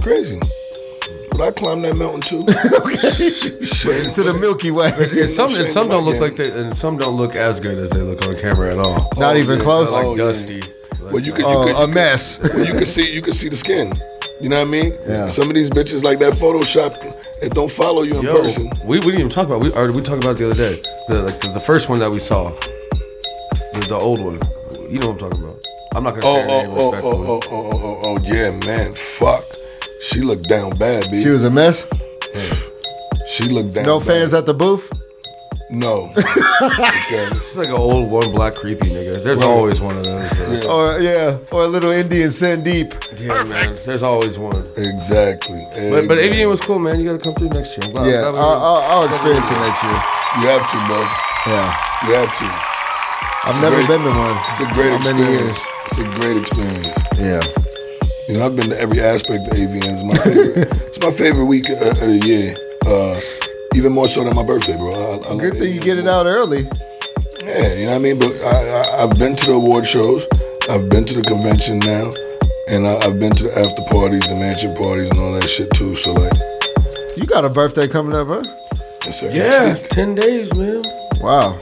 [0.00, 0.40] It's crazy.
[1.30, 2.46] But I climbed that mountain too.
[3.64, 4.14] Shit.
[4.14, 4.92] To the Milky Way.
[4.96, 7.78] And some and some don't look White like they and some don't look as good
[7.78, 9.10] as they look on camera at all.
[9.16, 9.64] Not oh, even yeah.
[9.64, 9.90] close.
[9.90, 10.24] Oh, like Oh, yeah.
[10.24, 10.62] dusty.
[11.02, 12.38] Well, you could, you Oh, could, a mess.
[12.42, 13.92] well, you could see, you could see the skin.
[14.40, 14.94] You know what I mean?
[15.06, 15.28] Yeah.
[15.28, 16.94] Some of these bitches like that Photoshop,
[17.42, 18.70] it don't follow you in Yo, person.
[18.84, 20.80] we, we didn't even talk about we or we talked about it the other day.
[21.08, 22.50] The like the, the first one that we saw,
[23.74, 24.40] the, the old one.
[24.90, 25.62] You know what I'm talking about.
[25.94, 28.18] I'm not gonna Oh, say oh, her oh, oh, oh, oh, oh, oh, oh, oh,
[28.22, 28.92] yeah, man.
[28.92, 29.44] Fuck.
[30.00, 31.22] She looked down bad, B.
[31.22, 31.86] She was a mess.
[33.26, 33.84] She looked down.
[33.86, 34.06] No bad.
[34.06, 34.90] fans at the booth.
[35.70, 36.10] No.
[36.16, 37.26] okay.
[37.30, 39.22] It's like an old one black creepy nigga.
[39.22, 39.46] There's Right.
[39.46, 40.32] always one of those.
[40.32, 42.92] uh, Or yeah, or a little Indian sand deep.
[43.16, 43.78] Yeah, man.
[43.86, 44.66] There's always one.
[44.76, 45.64] Exactly.
[45.70, 46.98] But, but AVN was cool, man.
[46.98, 47.86] You gotta come through next year.
[47.86, 49.98] I'm glad- Yeah, I'm I'll, I'll, I'll experience it next year.
[50.42, 51.00] You have to, bro.
[51.46, 52.44] Yeah, You have to.
[53.46, 54.36] I've It's never great- been to one.
[54.50, 55.60] It's a great How many experience.
[55.86, 56.98] It's a great experience.
[57.16, 57.69] Yeah.
[58.28, 59.82] You know, I've been to every aspect of AVN.
[59.84, 60.68] It's my favorite.
[60.86, 62.52] it's my favorite week of, of the year.
[62.86, 63.20] Uh,
[63.74, 64.90] even more so than my birthday, bro.
[64.90, 66.68] I, I Good love thing you get it out early.
[67.44, 68.18] Yeah, you know what I mean.
[68.18, 68.68] But I,
[69.00, 70.26] I, I've been to the award shows.
[70.68, 72.10] I've been to the convention now,
[72.68, 75.70] and I, I've been to the after parties, the mansion parties, and all that shit
[75.72, 75.94] too.
[75.96, 76.32] So like,
[77.16, 78.42] You got a birthday coming up, huh?
[79.06, 79.30] yes, sir.
[79.32, 80.82] Yeah, ten days, man.
[81.20, 81.60] Wow.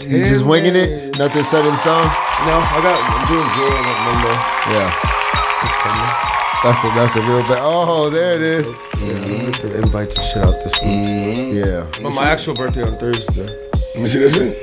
[0.00, 1.16] You just winging it?
[1.18, 2.06] Nothing set in stone?
[2.46, 2.98] No, I got.
[2.98, 4.36] I'm doing drill on Monday.
[4.74, 5.21] Yeah.
[5.64, 6.32] It's coming.
[6.62, 7.58] That's the that's the real bad.
[7.60, 8.66] Oh, there it is.
[9.00, 11.06] Yeah, I'm gonna invites and shit out this week.
[11.06, 11.56] Mm-hmm.
[11.56, 12.02] Yeah.
[12.02, 13.42] But my actual birthday on Thursday.
[13.42, 14.58] Let me see that shit.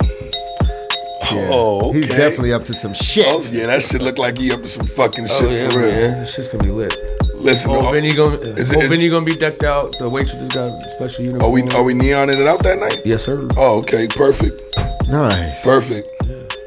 [1.32, 1.50] Yeah.
[1.52, 2.00] Oh, okay.
[2.00, 3.26] He's definitely up to some shit.
[3.28, 5.70] Oh yeah, that shit look like he up to some fucking oh, shit oh yeah,
[5.70, 5.92] for real.
[5.92, 6.20] man.
[6.22, 6.98] This shit's gonna be lit.
[7.36, 9.98] Listen, Oh, oh, Vinny gonna, is oh, it- oh, is- Vinny gonna be decked out.
[10.00, 11.50] The waitress has got a special uniform.
[11.50, 13.02] are we are we neoning it out that night?
[13.06, 13.48] Yes, sir.
[13.58, 14.62] Oh, okay, perfect,
[15.08, 15.62] Nice.
[15.64, 16.08] perfect.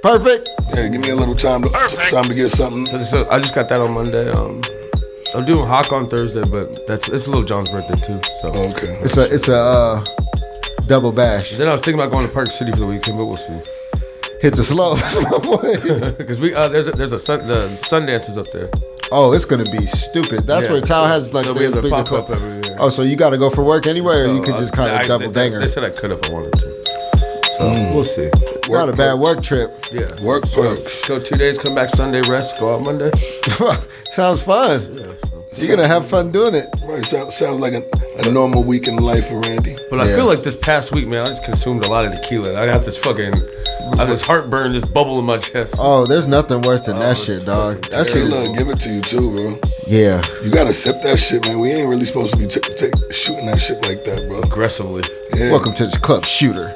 [0.03, 0.49] Perfect.
[0.75, 1.69] Yeah, give me a little time to
[2.11, 2.85] time to get something.
[2.87, 4.31] So, so I just got that on Monday.
[4.31, 4.61] Um,
[5.35, 8.21] I'm doing Hawk on Thursday, but that's it's a Lil Jon's birthday too.
[8.41, 8.99] So Okay.
[9.03, 10.03] It's a it's a uh,
[10.87, 11.53] double bash.
[11.57, 13.61] then I was thinking about going to Park City for the weekend, but we'll see.
[14.41, 14.97] Hit the slow.
[16.19, 18.69] Because we uh, there's a, there's a sun, the Sundance is up there.
[19.13, 20.47] Oh, it's gonna be stupid.
[20.47, 22.25] That's Yeah, where Tao so- has like so the we have the big pop club.
[22.25, 22.77] up every year.
[22.81, 24.73] Oh, so you got to go for work anyway, or you So, could uh, just
[24.73, 25.61] kind of double they, banger.
[25.61, 26.83] They said I could if I wanted to.
[27.57, 27.95] So Mm.
[27.95, 28.31] we'll see.
[28.69, 29.87] Not a bad work trip.
[29.93, 30.09] Yeah.
[30.23, 31.07] Work perks.
[31.09, 33.11] Go two days, come back Sunday, rest, go out Monday.
[34.13, 34.93] Sounds fun.
[34.95, 35.45] Yeah, so.
[35.57, 36.69] You're gonna have fun doing it.
[36.85, 37.85] Right, sounds sounds like a,
[38.27, 39.75] a normal week in life for Randy.
[39.91, 40.17] But I Yeah.
[40.17, 42.59] feel like this past week, man, I just consumed a lot of tequila.
[42.61, 45.75] I got this fucking, I have this heartburn just bubble in my chest.
[45.79, 47.85] Oh, there's nothing worse than Oh, that it's shit, dog.
[47.85, 48.57] fucking That shit look, is.
[48.59, 49.59] give it to you too, bro.
[49.87, 50.23] Yeah.
[50.43, 51.59] You gotta sip that shit, man.
[51.61, 54.41] We ain't really supposed to be t- t- shooting that shit like that, bro.
[54.41, 55.03] Aggressively.
[55.35, 55.51] Yeah.
[55.51, 56.75] Welcome to the club shooter.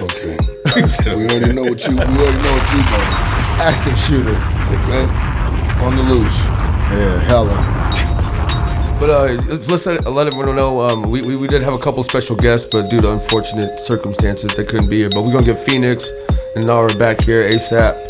[0.00, 0.36] Okay.
[1.06, 1.94] we already know what you.
[1.94, 3.38] We already know what you know.
[3.60, 4.36] Active shooter.
[4.74, 5.04] Okay.
[5.84, 6.44] On the loose.
[6.44, 7.56] Yeah, hella.
[9.00, 10.80] But uh, let's let, let everyone know.
[10.80, 14.54] Um, we, we, we did have a couple special guests, but due to unfortunate circumstances,
[14.56, 15.08] they couldn't be here.
[15.08, 16.10] But we're gonna get Phoenix
[16.56, 18.04] and Nara back here ASAP.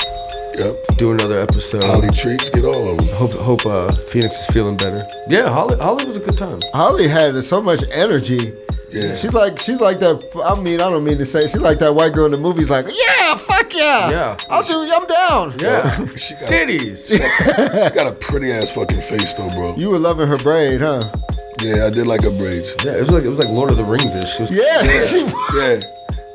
[0.56, 0.86] Yep.
[0.96, 1.82] Do another episode.
[1.82, 3.08] Holly treats, get all of them.
[3.16, 5.06] Hope hope uh, Phoenix is feeling better.
[5.28, 6.58] Yeah, Holly Holly was a good time.
[6.72, 8.54] Holly had so much energy.
[8.90, 9.14] Yeah.
[9.14, 10.22] She's like she's like that.
[10.44, 12.70] I mean, I don't mean to say she's like that white girl in the movies.
[12.70, 14.36] Like, yeah, fuck yeah, Yeah.
[14.48, 14.88] I'll do.
[14.90, 15.58] I'm down.
[15.58, 17.08] Yeah, She got, titties.
[17.08, 19.76] she got a pretty ass fucking face though, bro.
[19.76, 21.12] You were loving her braid, huh?
[21.60, 22.74] Yeah, I did like her braids.
[22.84, 24.32] Yeah, it was like it was like Lord of the Rings ish.
[24.36, 25.20] She was, Yeah, she.
[25.56, 25.80] Yeah.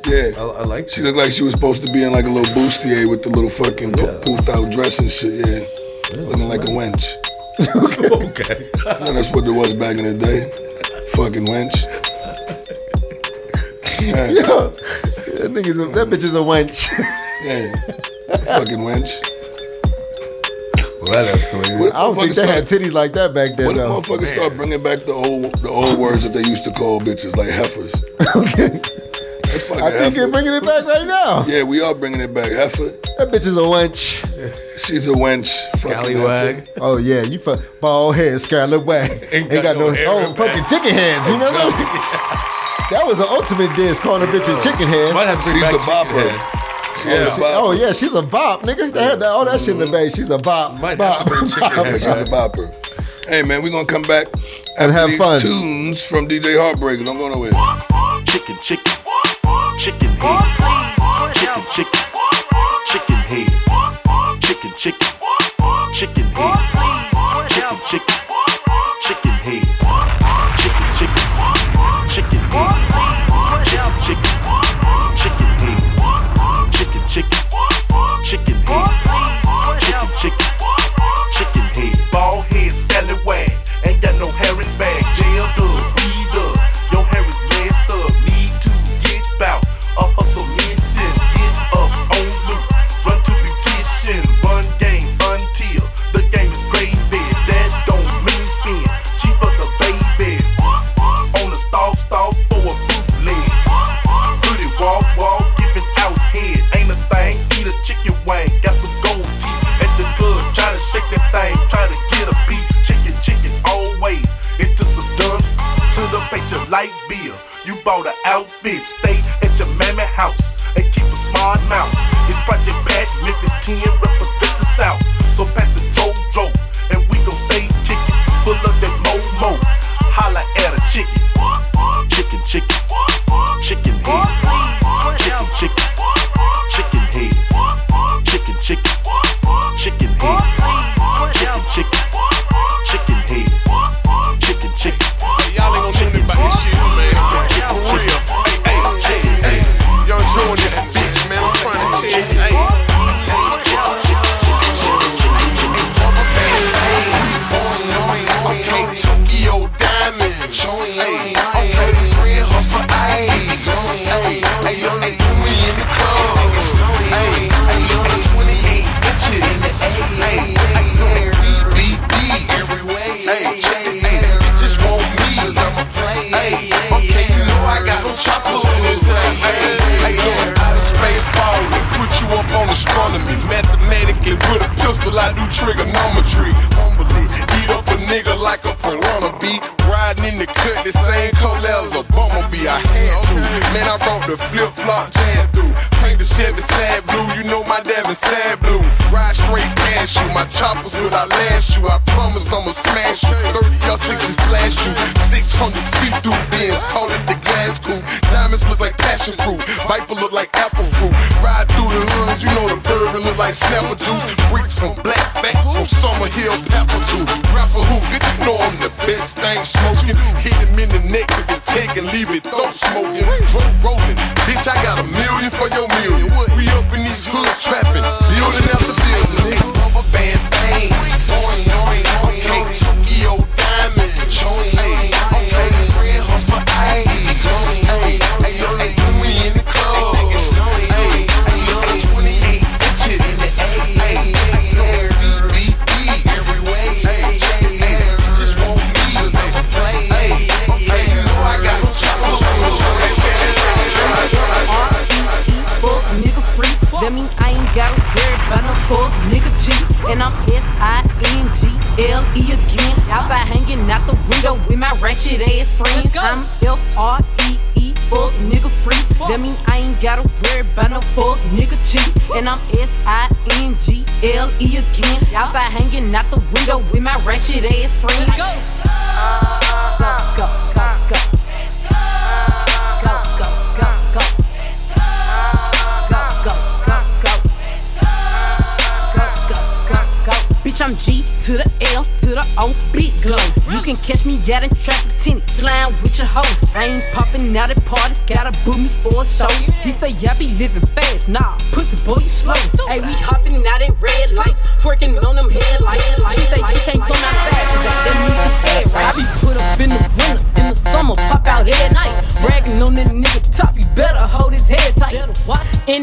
[0.05, 0.31] Yeah.
[0.37, 0.89] I, I like.
[0.89, 3.29] She looked like she was supposed to be in like a little bustier with the
[3.29, 5.47] little fucking po- poofed out dress and shit.
[5.47, 6.19] Yeah.
[6.21, 7.15] Looking like a wench.
[8.29, 8.69] okay.
[8.75, 10.51] You know, that's what it was back in the day.
[11.13, 11.85] Fucking wench.
[14.07, 14.27] Yeah.
[14.31, 16.87] Yo, that nigga's a, that bitch is a wench.
[17.43, 17.73] Yeah.
[18.45, 19.11] Fucking wench.
[21.03, 21.77] Well, that escalated.
[21.77, 23.99] What I don't think motherfuckers they had titties like that back then, What if though.
[24.01, 27.35] motherfuckers start bringing back the old the old words that they used to call bitches
[27.35, 27.93] like heifers?
[28.35, 30.15] Okay, That fucking I think heifer.
[30.19, 31.45] you're bringing it back right now.
[31.45, 32.49] Yeah, we are bringing it back.
[32.53, 32.91] Heifer.
[33.17, 34.23] That bitch is a wench.
[34.79, 35.47] She's a wench.
[35.75, 36.65] Scallywag.
[36.77, 39.27] Oh yeah, you fuck bald head, scarlet wag.
[39.33, 41.27] Ain't, got, no, hair oh fucking chicken heads.
[41.27, 41.59] You remember?
[42.93, 45.13] That was an ultimate diss calling a bitch a chicken head.
[45.13, 46.29] Might have to bring She's back a bopper.
[46.29, 46.63] Head.
[47.06, 47.25] Yeah.
[47.25, 48.93] a She- oh yeah, she's a bop, nigga.
[48.93, 49.93] They had that, all that shit in the mm-hmm.
[49.93, 50.15] base.
[50.15, 50.79] She's a bop.
[50.79, 52.71] Might bop, have to bring Chicken Yeah, Head she's a bopper.
[53.27, 54.27] Hey man, we gonna come back
[54.77, 55.39] And have these fun.
[55.39, 57.03] tunes from DJ Heartbreaker.
[57.03, 57.51] Don't go nowhere.
[58.25, 58.93] Chicken, chicken,
[59.79, 61.34] chicken heads.
[61.34, 61.99] Chicken, chicken,
[62.86, 63.65] chicken heads.
[64.39, 65.08] Chicken, chicken,
[65.93, 66.73] chicken heads.
[67.49, 68.22] Chicken, chicken, chicken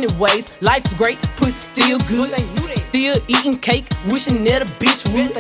[0.00, 0.54] Anyways.
[0.62, 2.32] Life's great, pussy still good.
[2.78, 5.34] Still eating cake, wishing that a bitch would.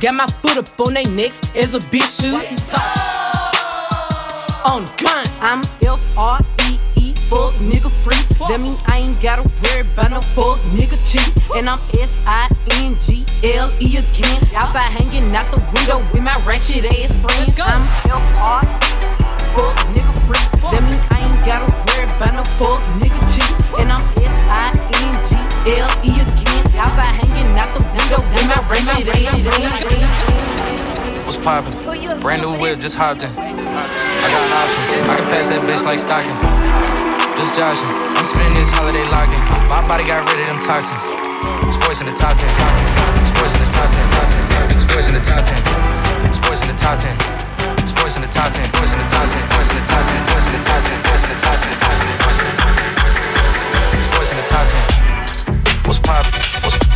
[0.00, 2.40] Got my foot up on they necks as a bitch should.
[4.64, 8.16] On gun, I'm F R E E, fuck nigga free.
[8.48, 11.28] That mean I ain't gotta worry about no fuck nigga cheat.
[11.54, 12.48] And I'm S I
[12.80, 14.40] N G L E again.
[14.54, 17.60] Out by hanging out the window with my ratchet ass friends.
[17.60, 19.12] I'm F R E E,
[19.52, 20.44] fuck nigga free.
[20.72, 23.07] That mean I ain't gotta worry about no fuck nigga.
[31.24, 31.72] What's poppin'?
[32.20, 33.32] Brand new whip, just hopped in.
[33.32, 33.48] I
[34.28, 35.08] got options.
[35.08, 36.36] I can pass that bitch like Stockton.
[37.40, 37.88] Just joshin'.
[37.88, 39.40] I'm spending this holiday locked in.
[39.72, 41.00] My body got rid of them toxins.
[41.72, 42.44] Sports in the top 10.
[43.32, 44.76] Sports in the top 10.
[44.84, 46.36] Sports in the top 10.
[46.36, 47.48] Sports in the top 10.
[47.88, 50.24] Sports in the top 10, sports in the top 10, sports in the top 10,
[50.24, 52.16] sports in the top 10, sports in the top 10, sports in the top 10,
[52.16, 55.84] sports in the top 10, sports in the top 10.
[55.84, 56.32] What's poppin'?
[56.62, 56.87] What's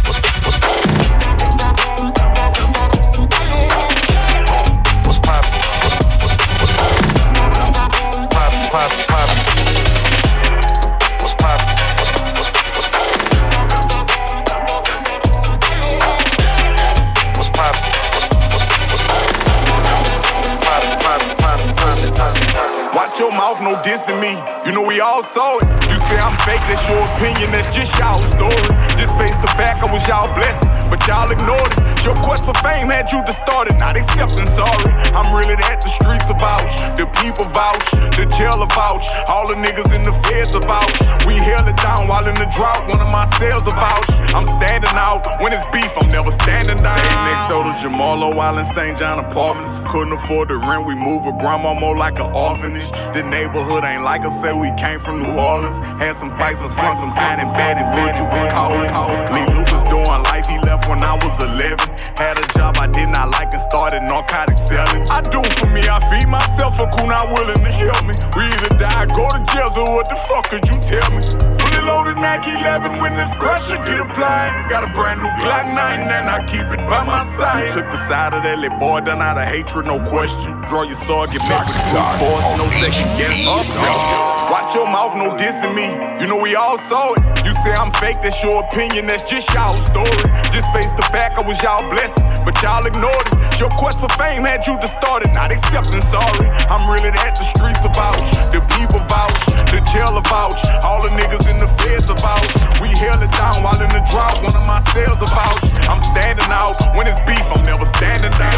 [23.52, 24.32] off, no dissing me.
[24.64, 25.68] You know we all saw it.
[25.92, 28.72] You say I'm fake, that's your opinion, that's just y'all story.
[28.96, 32.04] Just face the fact I was y'all blessed, but y'all ignored it.
[32.04, 34.88] Your quest for fame had you distorted, not accepting sorry.
[35.12, 37.84] I'm really that the streets are vouch, the people vouch,
[38.16, 40.96] the jailer vouch, all the niggas in the feds are vouch.
[41.28, 44.08] We held it down while in the drought, one of my sales are vouch.
[44.32, 46.96] I'm standing out when it's beef, I'm never standing down.
[46.96, 48.96] Hey, next door to Jamalo while in St.
[48.96, 49.81] John Apartments.
[49.92, 52.88] Couldn't afford the rent, we move a grandma more like an orphanage.
[53.12, 55.76] The neighborhood ain't like I said, we came from New Orleans.
[56.00, 58.88] Had some fights and slung some time in bed and fed you can call it.
[59.36, 61.76] Lee Lucas doing life, he left when I was 11.
[62.16, 65.04] Had a job I did not like and started narcotic selling.
[65.12, 68.16] I do for me, I feed myself, a cool not willing to help me.
[68.32, 71.61] We either die, go to jail, so what the fuck could you tell me?
[71.82, 74.68] Fully loaded Mac 11 when this pressure get applied.
[74.68, 77.72] Got a brand new Glock 9 and I keep it by my side.
[77.72, 80.52] Took the side of that little boy done out of hatred, no question.
[80.68, 83.46] Draw your sword, get back to the force, no second guess.
[83.46, 84.31] Up,
[84.72, 85.84] Your mouth, no dissing me.
[86.16, 87.20] You know we all saw it.
[87.44, 90.24] You say I'm fake, that's your opinion, that's just y'all story.
[90.48, 93.60] Just face the fact I was y'all blessing, but y'all ignored it.
[93.60, 96.48] Your quest for fame had you distorted, not accepting sorry.
[96.72, 101.44] I'm really that the streets are the people vouch, the jail vouch, all the niggas
[101.52, 102.44] in the feds are.
[102.80, 105.56] We held it down while in the drought, one of my sales are.
[105.84, 108.56] I'm standing out when it's beef, I'm never standing down.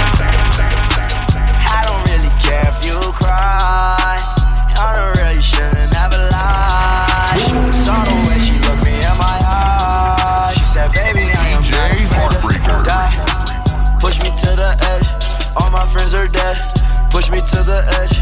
[1.75, 4.44] I don't really care if you cry.
[4.77, 7.39] I don't really shouldn't ever lie.
[7.39, 10.55] Should've saw the way she looked me in my eyes.
[10.55, 11.63] She said, baby, I am
[12.11, 13.15] not afraid to die.
[14.01, 15.09] Push me to the edge.
[15.57, 16.59] All my friends are dead.
[17.11, 18.15] Push me to the edge.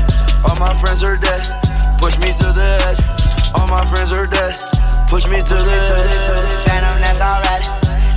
[0.45, 1.41] All my friends are dead.
[1.99, 3.01] Push me to the edge.
[3.55, 4.55] All my friends are dead.
[5.09, 6.65] Push me to the edge.
[6.65, 7.65] Phantom, that's alright.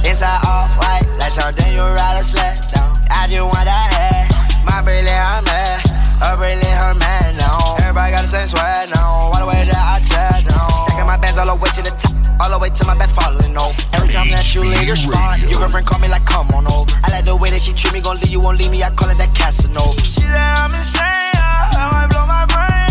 [0.05, 2.93] Inside all white, like something you ride a sled down.
[3.09, 4.65] I just want that head.
[4.65, 5.81] My brilliant, I'm mad.
[6.21, 7.64] A brilliant, her man now.
[7.95, 9.31] Everybody got the same swag now.
[9.31, 10.67] All the way that I chat now.
[10.83, 12.11] Stacking my bands all the way to the top.
[12.43, 13.71] All the way to my bed falling over.
[13.93, 16.91] Every time that you leave your spot, your girlfriend call me like, come on over.
[17.05, 18.83] I like the way that she treat me, gon' leave you, won't leave me.
[18.83, 19.95] I call it that Casanova.
[20.11, 22.84] She said I'm insane, I might blow my brain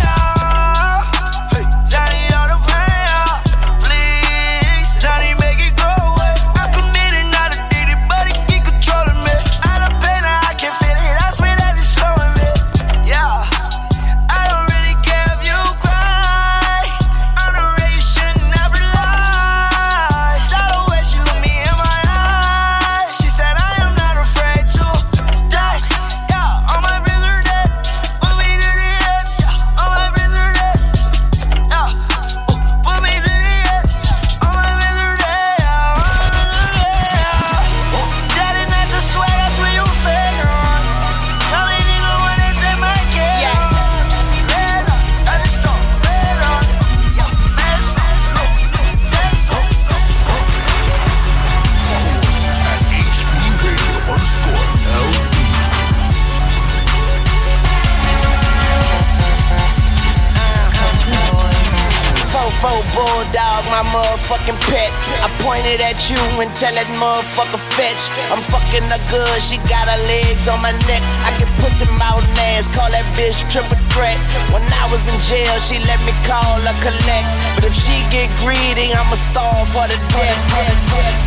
[63.92, 64.90] motherfucking pet.
[65.20, 68.02] I pointed at you and tell that motherfucker fetch.
[68.32, 71.02] I'm fucking her good, she got her legs on my neck.
[71.28, 72.24] I get pussy mouth
[72.54, 74.18] ass, call that bitch triple threat.
[74.50, 77.26] When I was in jail, she let me call her collect.
[77.54, 80.38] But if she get greedy, I'ma starve for the death.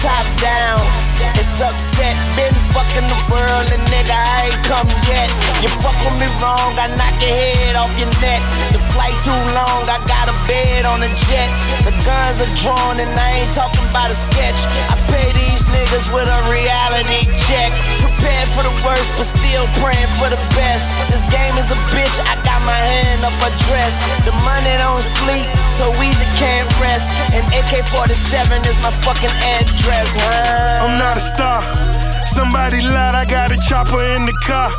[0.04, 0.84] Top down,
[1.40, 2.14] it's upset.
[2.36, 5.32] Been fucking the world and nigga, I ain't come yet.
[5.64, 8.44] You fuck with me wrong, I knock your head off your neck.
[8.76, 11.50] The flight too long, I got a bed on a jet.
[11.88, 14.60] The guns are drawn and I ain't talking about a sketch.
[14.92, 17.72] I pay these niggas with a reality check.
[18.04, 20.92] Prepared for the worst, but still praying for the best.
[21.10, 24.00] This game is a bitch, I got my hand up a dress.
[24.26, 27.12] The money don't sleep, so easy can't rest.
[27.34, 30.86] And AK 47 is my fucking address, huh?
[30.86, 31.62] I'm not a star.
[32.26, 34.70] Somebody lied, I got a chopper in the car.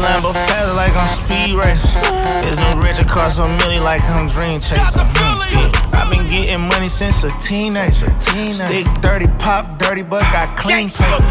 [0.01, 2.01] Got a Lambo fast like I'm speed racer.
[2.41, 4.99] There's no rich across a million like I'm dream chaser.
[4.99, 5.91] Mm, yeah.
[5.93, 8.09] I've been getting money since a teenager.
[8.19, 10.89] Stick dirty, pop dirty, but got clean.
[10.89, 11.21] Pop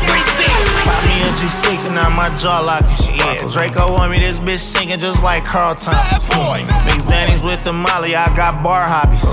[1.04, 3.54] me a G6 and now my jaw locking sparkles.
[3.54, 6.22] Draco want me, this bitch singing just like Carl Thomas.
[6.84, 7.10] Mix mm.
[7.10, 9.24] Xannies with the Molly, I got bar hobbies.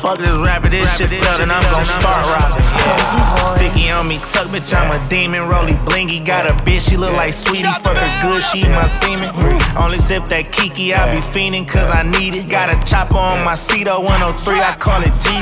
[0.00, 2.64] Fuck this rapper, this shit failed and I'm gon' start robbing.
[2.64, 3.54] Yeah.
[3.54, 5.48] Sticky on me, tuck bitch, I'm a demon.
[5.48, 7.64] Rolly blingy, got a bitch, she look like sweetie.
[7.82, 9.30] Fuck her good, she eat my semen.
[9.78, 12.48] Only sip that Kiki, I be fiending cause I need it.
[12.50, 15.32] Got a chopper on my Cedo 103, I call it G.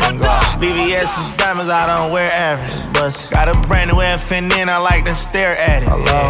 [0.62, 2.94] BBS is diamonds, I don't wear average.
[2.94, 5.88] But got a brand new FNN, I like to stare at it.
[5.88, 6.22] Hello.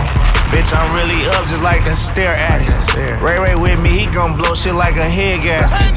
[0.49, 3.21] Bitch, I'm really up just like to stare at it.
[3.21, 5.93] Ray Ray with me, he gon' blow shit like a head gasket.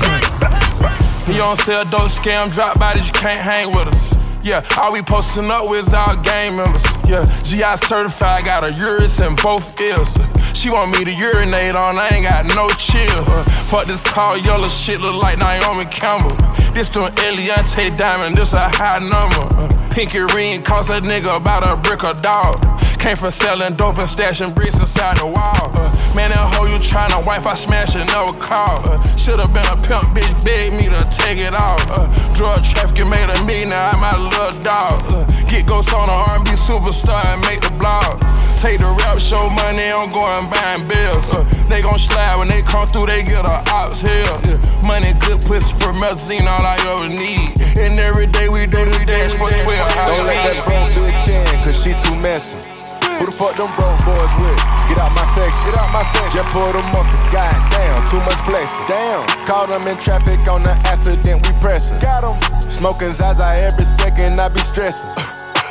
[1.28, 4.25] You don't sell dope, scam, drop bodies, you can't hang with us.
[4.46, 6.86] Yeah, all we posting up is our gang members.
[7.08, 10.16] Yeah, GI certified, got a uris in both ears.
[10.56, 13.26] She want me to urinate on, I ain't got no chill.
[13.72, 16.38] Fuck this tall yellow shit, look like Naomi Campbell.
[16.76, 19.76] This to an Eliante diamond, this a high number.
[19.90, 22.62] Pinky ring cost a nigga about a brick or dog.
[23.00, 25.72] Came from selling dope and stashing bricks inside the wall.
[25.74, 28.82] Uh, man, that hoe you tryna wipe, I smash it, no call.
[28.84, 31.80] Uh, Should've been a pimp, bitch, begged me to take it off.
[31.88, 35.30] Uh, drug trafficking made a millionaire out my dog.
[35.48, 38.20] Get ghosts on an R&B superstar and make the blog.
[38.60, 41.34] Take the rap show money, I'm going buying bills.
[41.34, 44.04] Uh, they gon' slide when they come through, they get a ops.
[44.04, 47.78] Yeah, money, good pussy for medicine, all I ever need.
[47.78, 50.18] And every day we do the dance for 12 hours.
[50.18, 52.85] Don't let that broke bitch in, cause she too messy.
[53.20, 54.60] Who the fuck them broke boys with?
[54.92, 56.44] Get out my section, get out my section.
[56.44, 58.86] Just pull the muscle, god damn, too much flexing.
[58.88, 62.00] Damn, caught them in traffic on the accident, we pressing.
[62.00, 62.36] Got them.
[62.62, 65.10] Smoking Zaza every second, I be stressing.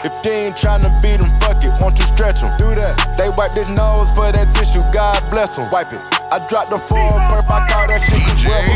[0.05, 2.53] If they ain't tryna beat them, fuck it, won't you stretch them?
[2.59, 3.17] Do that.
[3.17, 5.71] They wipe their nose for that tissue, God bless them.
[5.73, 6.01] Wipe it.
[6.29, 8.35] I dropped the full perp, I call that shit the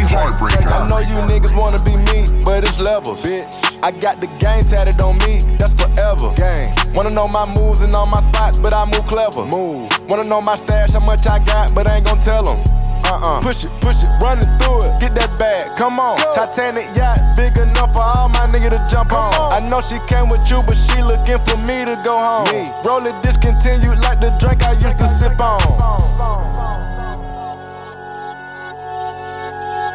[0.08, 0.72] Heartbreaker.
[0.72, 3.22] I know you niggas wanna be me, but it's levels.
[3.22, 6.34] Bitch, I got the game tatted on me, that's forever.
[6.34, 6.74] Gang.
[6.94, 9.46] Wanna know my moves and all my spots, but I move clever.
[9.46, 9.88] Move.
[10.08, 12.58] Wanna know my stash, how much I got, but I ain't gon' tell them.
[13.06, 13.40] Uh-uh.
[13.40, 15.00] Push it, push it, running through it.
[15.00, 16.18] Get that bag, come on.
[16.34, 19.32] Titanic yacht, big enough for all my nigga to jump on.
[19.52, 22.50] I know she came with you, but she looking for me to go home.
[22.50, 22.66] Me.
[22.84, 25.62] Roll it discontinued like the drink I used to sip on.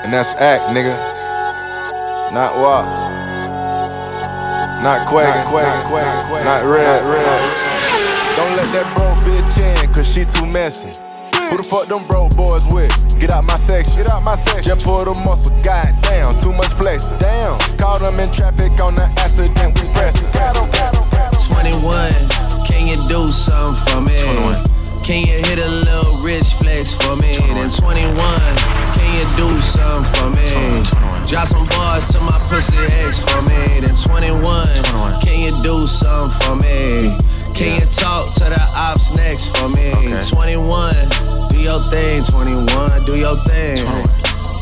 [0.04, 0.96] And that's act, nigga.
[2.34, 3.23] Not what?
[4.84, 7.42] Not quake, not quake, quake, not red, red.
[8.36, 10.92] Don't let that broke bitch in, cause she too messy.
[11.50, 12.92] Who the fuck them broke boys with?
[13.18, 13.96] Get out my section.
[13.96, 14.76] Get out my section.
[14.76, 15.56] Just pull the muscle.
[15.64, 17.18] God damn, too much flexing.
[17.20, 17.58] Damn.
[17.78, 19.72] Caught them in traffic on the accident.
[19.80, 20.28] We pressing.
[21.48, 24.20] 21, can you do something for me?
[24.20, 24.68] 21.
[25.00, 27.40] Can you hit a little rich flex for me?
[27.56, 28.20] Then 21,
[29.14, 30.48] can you do something for me?
[31.28, 33.80] Drop some bars to my pussy ex for me.
[33.80, 37.18] Then 21, can you do something for me?
[37.54, 39.94] Can you talk to the ops next for me?
[39.94, 43.78] 21, do your thing, 21, do your thing.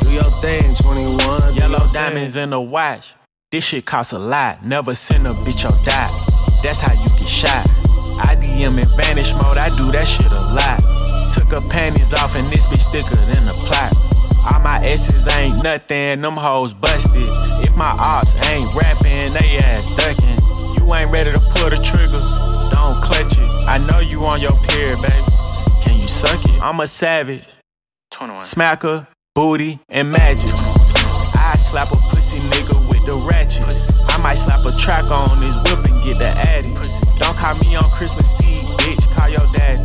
[0.02, 1.56] Do your thing, 21.
[1.56, 3.14] Yellow diamonds in the watch.
[3.52, 4.66] This shit costs a lot.
[4.66, 6.10] Never send a bitch or die.
[6.64, 7.70] That's how you get shot.
[8.20, 9.58] I DM in vanish mode.
[9.58, 11.32] I do that shit a lot.
[11.32, 14.11] Took her panties off and this bitch thicker than a plot.
[14.44, 16.22] All my S's ain't nothing.
[16.22, 17.28] Them hoes busted.
[17.64, 20.40] If my ops ain't rapping, they ass ducking.
[20.78, 22.22] You ain't ready to pull the trigger.
[22.72, 23.66] Don't clutch it.
[23.68, 25.26] I know you on your period, baby.
[25.82, 26.62] Can you suck it?
[26.62, 27.46] I'm a savage.
[28.12, 28.42] 21.
[28.42, 30.50] Smacker, booty, and magic.
[31.36, 33.64] I slap a pussy nigga with the ratchet.
[34.10, 36.74] I might slap a track on his whip and get the addy.
[37.20, 39.12] Don't call me on Christmas Eve, bitch.
[39.12, 39.80] Call your dad.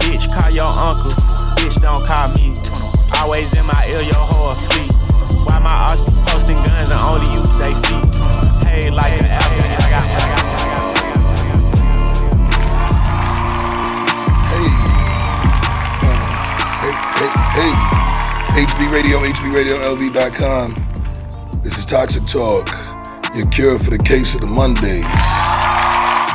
[0.00, 1.10] Bitch, call your uncle.
[1.58, 2.54] Bitch, don't call me.
[3.18, 4.92] Always in my ear, your whole fleet.
[5.46, 8.06] Why my ops be posting guns and only use they feet?
[8.64, 10.86] Hey, like an alpha, I got, I got,
[14.52, 14.68] Hey,
[16.82, 18.66] hey, hey, hey.
[18.66, 20.66] HB Radio, HBRadioLV.com.
[21.62, 22.68] This is Toxic Talk,
[23.34, 25.06] your cure for the case of the Mondays.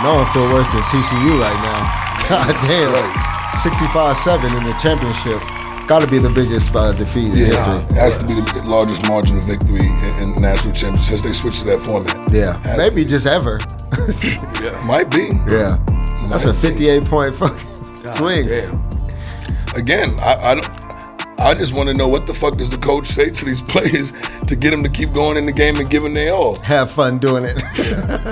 [0.03, 2.27] No one feel worse than TCU right now.
[2.29, 3.31] God damn.
[3.61, 5.60] 65-7 in the championship.
[5.91, 7.73] Got to be the biggest uh, defeat in history.
[7.73, 11.33] it has to be the largest margin of victory in, in national championship since they
[11.33, 12.31] switched to that format.
[12.31, 13.59] Yeah, maybe just ever.
[14.63, 15.31] Yeah, might be.
[15.49, 15.83] Yeah,
[16.29, 18.47] that's a 58 point fucking swing.
[19.75, 20.90] Again, I, I don't.
[21.43, 24.13] I just want to know what the fuck does the coach say to these players
[24.47, 26.55] to get them to keep going in the game and giving their all.
[26.59, 27.57] Have fun doing it.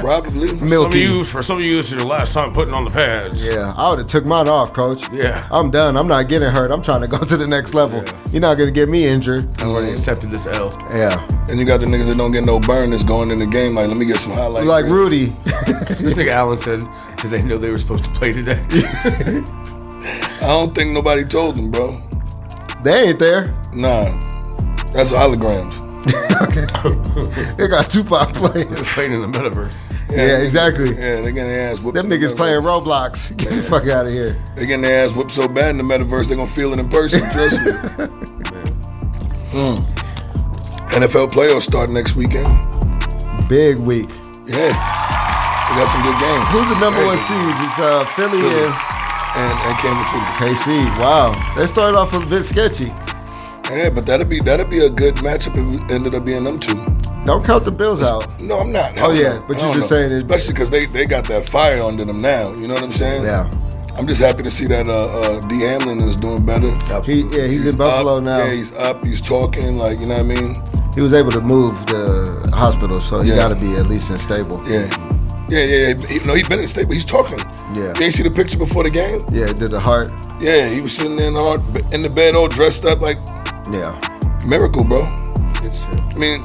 [0.02, 0.48] Probably.
[0.56, 1.00] Some of Milky.
[1.00, 3.44] you, for some of you, it's your last time putting on the pads.
[3.44, 5.12] Yeah, I would have took mine off, coach.
[5.12, 5.48] Yeah.
[5.52, 5.98] I'm done.
[5.98, 6.72] I'm not getting hurt.
[6.72, 8.04] I'm trying to go to the next level.
[8.32, 9.50] You're not gonna get me injured.
[9.62, 10.72] I already accepted this L.
[10.92, 11.26] Yeah.
[11.50, 13.74] And you got the niggas that don't get no burn that's going in the game.
[13.76, 14.68] Like, let me get some highlights.
[14.68, 15.36] like Rudy.
[15.46, 16.82] this nigga Allen said,
[17.18, 18.64] "Did they know they were supposed to play today?"
[20.42, 22.02] I don't think nobody told them, bro.
[22.84, 23.54] They ain't there.
[23.74, 24.06] Nah,
[24.94, 25.78] that's holograms.
[26.42, 26.66] Okay.
[27.58, 28.74] they got Tupac playing.
[28.74, 29.76] playing in the metaverse.
[30.10, 30.90] Yeah, exactly.
[30.92, 31.96] Yeah, they getting their ass whooped.
[31.96, 33.36] Them the niggas playing Roblox.
[33.38, 34.42] Get the fuck out of here.
[34.56, 36.90] They getting their ass whooped so bad in the metaverse, they gonna feel it in
[36.90, 37.22] person.
[37.32, 37.72] Trust me.
[39.50, 39.80] Mm.
[40.94, 42.46] NFL playoffs start next weekend.
[43.50, 44.08] Big week.
[44.46, 46.46] Yeah, we got some good games.
[46.54, 47.26] Who's the number Very one good.
[47.26, 47.58] seeds?
[47.66, 48.66] It's uh, Philly, Philly.
[48.66, 48.74] and
[49.36, 50.26] and, and Kansas City.
[50.42, 51.00] KC.
[51.00, 52.88] Wow, they started off a bit sketchy.
[53.70, 56.60] Yeah, but that'd be that'd be a good matchup if it ended up being them
[56.60, 56.76] two.
[57.26, 58.42] Don't count the Bills out.
[58.42, 58.98] No, I'm not.
[58.98, 59.98] Oh, yeah, but you're just know.
[59.98, 62.54] saying it- especially because they they got that fire under them now.
[62.56, 63.24] You know what I'm saying?
[63.24, 63.50] Yeah.
[63.96, 65.60] I'm just happy to see that uh, uh, D.
[65.60, 66.72] Hamlin is doing better.
[67.04, 68.38] He, yeah, he's, in Buffalo up, now.
[68.46, 69.04] Yeah, he's up.
[69.04, 69.78] He's talking.
[69.78, 70.56] Like you know what I mean?
[70.96, 73.36] he was able to move the hospital, so he Yeah.
[73.36, 74.62] got to be at least in stable.
[74.68, 74.88] Yeah.
[75.50, 76.08] Yeah, yeah, yeah.
[76.08, 77.40] He, no, he been in state, but he's talking.
[77.76, 77.94] Yeah.
[77.98, 79.26] You ain't see the picture before the game?
[79.32, 80.12] Yeah, did the heart.
[80.40, 81.62] Yeah, he was sitting there in the, hard,
[81.94, 83.18] in the bed, all dressed up like
[83.72, 84.00] Yeah.
[84.46, 85.02] miracle, bro.
[85.04, 86.42] I mean,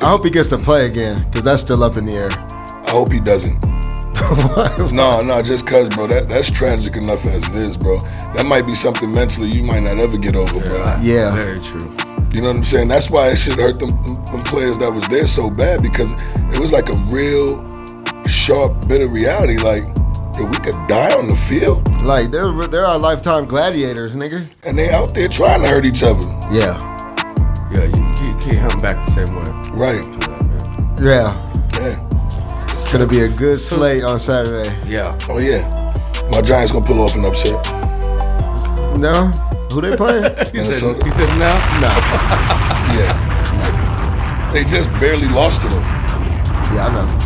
[0.00, 2.28] I hope he gets to play again because that's still up in the air.
[2.30, 3.64] I hope he doesn't.
[4.92, 6.06] no, no, just cause, bro.
[6.06, 7.98] That that's tragic enough as it is, bro.
[8.34, 10.78] That might be something mentally you might not ever get over, bro.
[11.02, 11.34] Yeah.
[11.34, 11.94] Very true.
[12.32, 12.88] You know what I'm saying?
[12.88, 13.88] That's why it should hurt them,
[14.26, 16.12] them players that was there so bad because
[16.54, 17.62] it was like a real
[18.26, 19.56] sharp bit of reality.
[19.58, 19.82] Like,
[20.36, 24.46] yo, we could die on the field, Like they're they're our lifetime gladiators, nigga.
[24.64, 26.22] and they out there trying to hurt each other.
[26.52, 26.78] Yeah.
[27.74, 29.44] Yeah, you, you can't have them back the same way.
[29.72, 30.04] Right.
[31.00, 31.34] Yeah.
[31.80, 32.08] Yeah.
[32.72, 34.70] It's gonna be a good slate on Saturday.
[34.88, 35.18] Yeah.
[35.28, 35.92] Oh yeah.
[36.30, 37.64] My Giants gonna pull off an upset.
[38.98, 39.30] No.
[39.72, 40.22] Who they playing?
[40.52, 41.04] He said, Minnesota.
[41.04, 41.58] he said now.
[41.80, 42.92] nah.
[42.96, 44.50] Yeah.
[44.52, 45.82] They just barely lost to them.
[45.82, 47.25] Yeah, I know.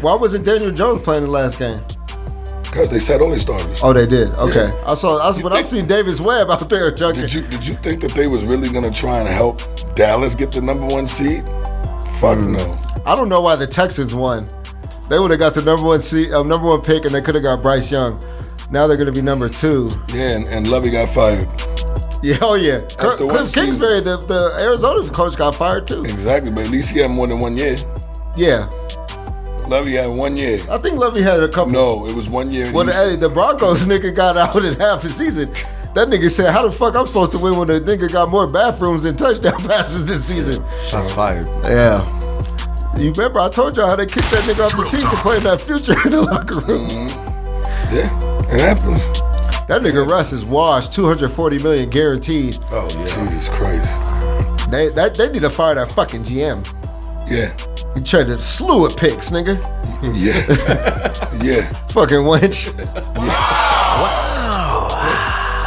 [0.00, 1.80] Why wasn't Daniel Jones playing the last game?
[2.62, 3.80] Because they said only their starters.
[3.82, 4.28] Oh, they did.
[4.34, 4.68] Okay.
[4.72, 4.84] Yeah.
[4.86, 5.18] I saw.
[5.18, 7.16] I, but I seen Davis Webb out there junking.
[7.22, 9.60] Did you did you think that they was really gonna try and help
[9.94, 11.42] Dallas get the number one seed?
[12.20, 12.52] Fuck Hmm.
[12.52, 12.76] no.
[13.04, 14.46] I don't know why the Texans won.
[15.08, 17.34] They would have got the number one seat, uh, number one pick, and they could
[17.34, 18.22] have got Bryce Young.
[18.70, 19.90] Now they're going to be number two.
[20.14, 21.48] Yeah, and, and Lovie got fired.
[22.22, 22.86] Yeah, oh yeah.
[22.90, 26.04] Cl- Kliff Kingsbury, the, the Arizona coach, got fired too.
[26.04, 27.76] Exactly, but at least he had more than one year.
[28.36, 28.68] Yeah,
[29.70, 30.60] Lovie had one year.
[30.68, 31.72] I think Lovie had a couple.
[31.72, 32.72] No, it was one year.
[32.72, 35.48] Well, the, hey, the Broncos nigga got out in half a season.
[35.94, 38.50] That nigga said, "How the fuck I'm supposed to win when the nigga got more
[38.50, 41.46] bathrooms than touchdown passes this season?" Shots fired.
[41.64, 42.02] Yeah.
[42.98, 45.44] You remember I told y'all how they kicked that nigga off the team for playing
[45.44, 46.88] that future in the locker room.
[46.90, 47.94] Mm-hmm.
[47.94, 48.98] Yeah, it happens.
[49.68, 52.58] That nigga Russ is washed, 240 million guaranteed.
[52.72, 53.06] Oh yeah.
[53.06, 54.00] Jesus Christ.
[54.72, 56.66] They that they need to fire that fucking GM.
[57.30, 57.54] Yeah.
[57.96, 59.58] He traded a slew of picks, nigga.
[60.02, 60.46] Yeah.
[61.42, 61.68] yeah.
[61.88, 62.72] Fucking wench.
[62.74, 63.18] Yeah.
[63.18, 64.88] Wow.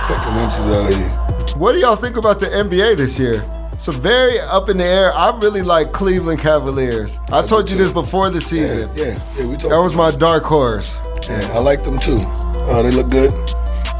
[0.07, 1.57] Fucking wenches out here.
[1.59, 3.45] What do y'all think about the NBA this year?
[3.77, 5.13] Some very up in the air.
[5.13, 7.19] I really like Cleveland Cavaliers.
[7.31, 8.89] I told you this before the season.
[8.95, 9.69] Yeah, yeah, we talked.
[9.69, 10.97] That was my dark horse.
[11.29, 12.17] Yeah, I like them too.
[12.17, 13.31] Uh, they look good,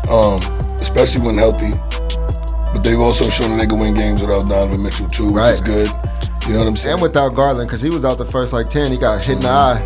[0.09, 0.41] um,
[0.81, 1.71] especially when healthy.
[2.73, 5.61] But they've also shown that they can win games without Donovan Mitchell too, which is
[5.61, 5.91] good.
[6.47, 6.93] You know what I'm saying?
[6.93, 9.41] And without Garland, because he was out the first like 10, he got hit in
[9.43, 9.79] the eye.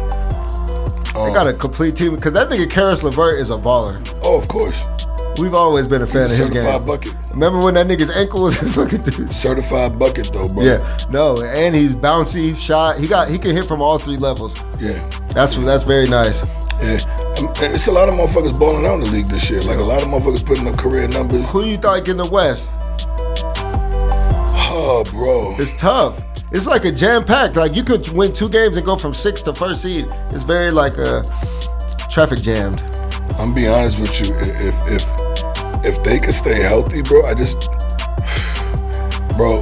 [1.13, 2.15] They Um, got a complete team.
[2.15, 3.97] Because that nigga Caris LeVert is a baller.
[4.23, 4.85] Oh, of course.
[5.39, 6.85] We've always been a fan He's a of his certified game.
[6.85, 7.13] bucket.
[7.31, 9.31] Remember when that nigga's ankle was fucking dude?
[9.31, 10.63] Certified bucket though, bro.
[10.63, 12.97] Yeah, no, and he's bouncy, shot.
[12.99, 14.55] He got he can hit from all three levels.
[14.79, 14.97] Yeah.
[15.29, 16.43] That's that's very nice.
[16.81, 16.97] Yeah.
[17.37, 19.61] Um, It's a lot of motherfuckers balling out in the league this year.
[19.61, 21.47] Like a lot of motherfuckers putting up career numbers.
[21.51, 22.67] Who do you think in the West?
[24.69, 25.55] Oh, bro.
[25.59, 26.19] It's tough.
[26.51, 27.55] It's like a jam packed.
[27.57, 30.07] Like you could win two games and go from six to first seed.
[30.31, 31.23] It's very like uh,
[32.09, 32.81] traffic jammed.
[33.37, 34.33] I'm be honest with you.
[34.35, 35.03] If if
[35.85, 37.69] if they could stay healthy, bro, I just,
[39.37, 39.61] bro,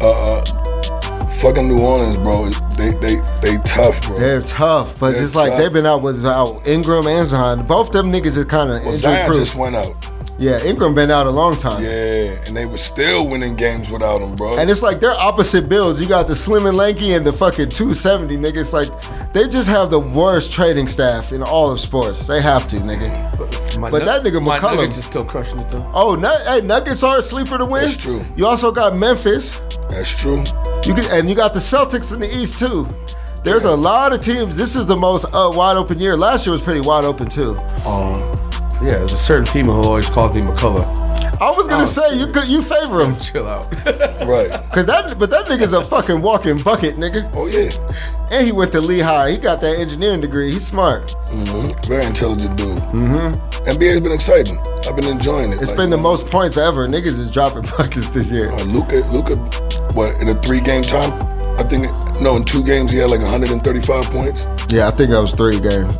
[0.00, 2.50] uh, uh fucking New Orleans, bro.
[2.76, 4.18] They they they tough, bro.
[4.18, 7.66] They're tough, but They're it's like they've been out without Ingram and Zion.
[7.66, 9.38] Both them niggas is kind of Well, injury Zion proof.
[9.38, 9.94] just went out.
[10.38, 11.82] Yeah, Ingram been out a long time.
[11.82, 14.58] Yeah, and they were still winning games without him, bro.
[14.58, 16.00] And it's like they're opposite builds.
[16.00, 18.56] You got the slim and lanky and the fucking 270, nigga.
[18.56, 18.88] It's like
[19.32, 22.26] they just have the worst trading staff in all of sports.
[22.26, 23.78] They have to, nigga.
[23.78, 24.76] My but Nug- that nigga my McCollum.
[24.76, 25.88] Nuggets is still crushing it though.
[25.94, 27.82] Oh, Nug- hey, Nuggets are a sleeper to win.
[27.84, 28.20] That's true.
[28.36, 29.56] You also got Memphis.
[29.88, 30.38] That's true.
[30.84, 32.88] You can, and you got the Celtics in the East too.
[33.44, 34.56] There's a lot of teams.
[34.56, 36.16] This is the most uh, wide open year.
[36.16, 37.56] Last year was pretty wide open too.
[37.84, 38.32] Um,
[38.82, 41.02] Yeah, there's a certain female who always calls me McCullough.
[41.40, 43.18] I was gonna Oh, say you could you favor him.
[43.18, 43.70] Chill out.
[44.24, 44.50] right.
[44.70, 47.30] Cause that but that nigga's a fucking walking bucket, nigga.
[47.34, 47.70] Oh yeah.
[48.30, 49.32] And he went to Lehigh.
[49.32, 50.52] He got that engineering degree.
[50.52, 51.10] He's smart.
[51.30, 52.78] hmm Very intelligent dude.
[52.78, 53.68] Mm-hmm.
[53.68, 54.58] NBA's been exciting.
[54.86, 55.60] I've been enjoying it.
[55.60, 56.86] It's Like, been the man, most points ever.
[56.86, 58.50] Niggas is dropping buckets this year.
[58.52, 59.36] Uh, Luka, Luka,
[59.94, 61.12] what in a three game time?
[61.58, 61.88] I think
[62.20, 64.46] no, in two games he had like 135 points.
[64.68, 65.98] Yeah, I think that was three games.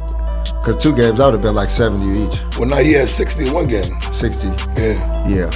[0.65, 2.43] Cause two games, I would have been like 70 each.
[2.57, 4.01] Well, now he had sixty one game.
[4.11, 4.49] 60.
[4.81, 5.29] Yeah.
[5.29, 5.51] Yeah.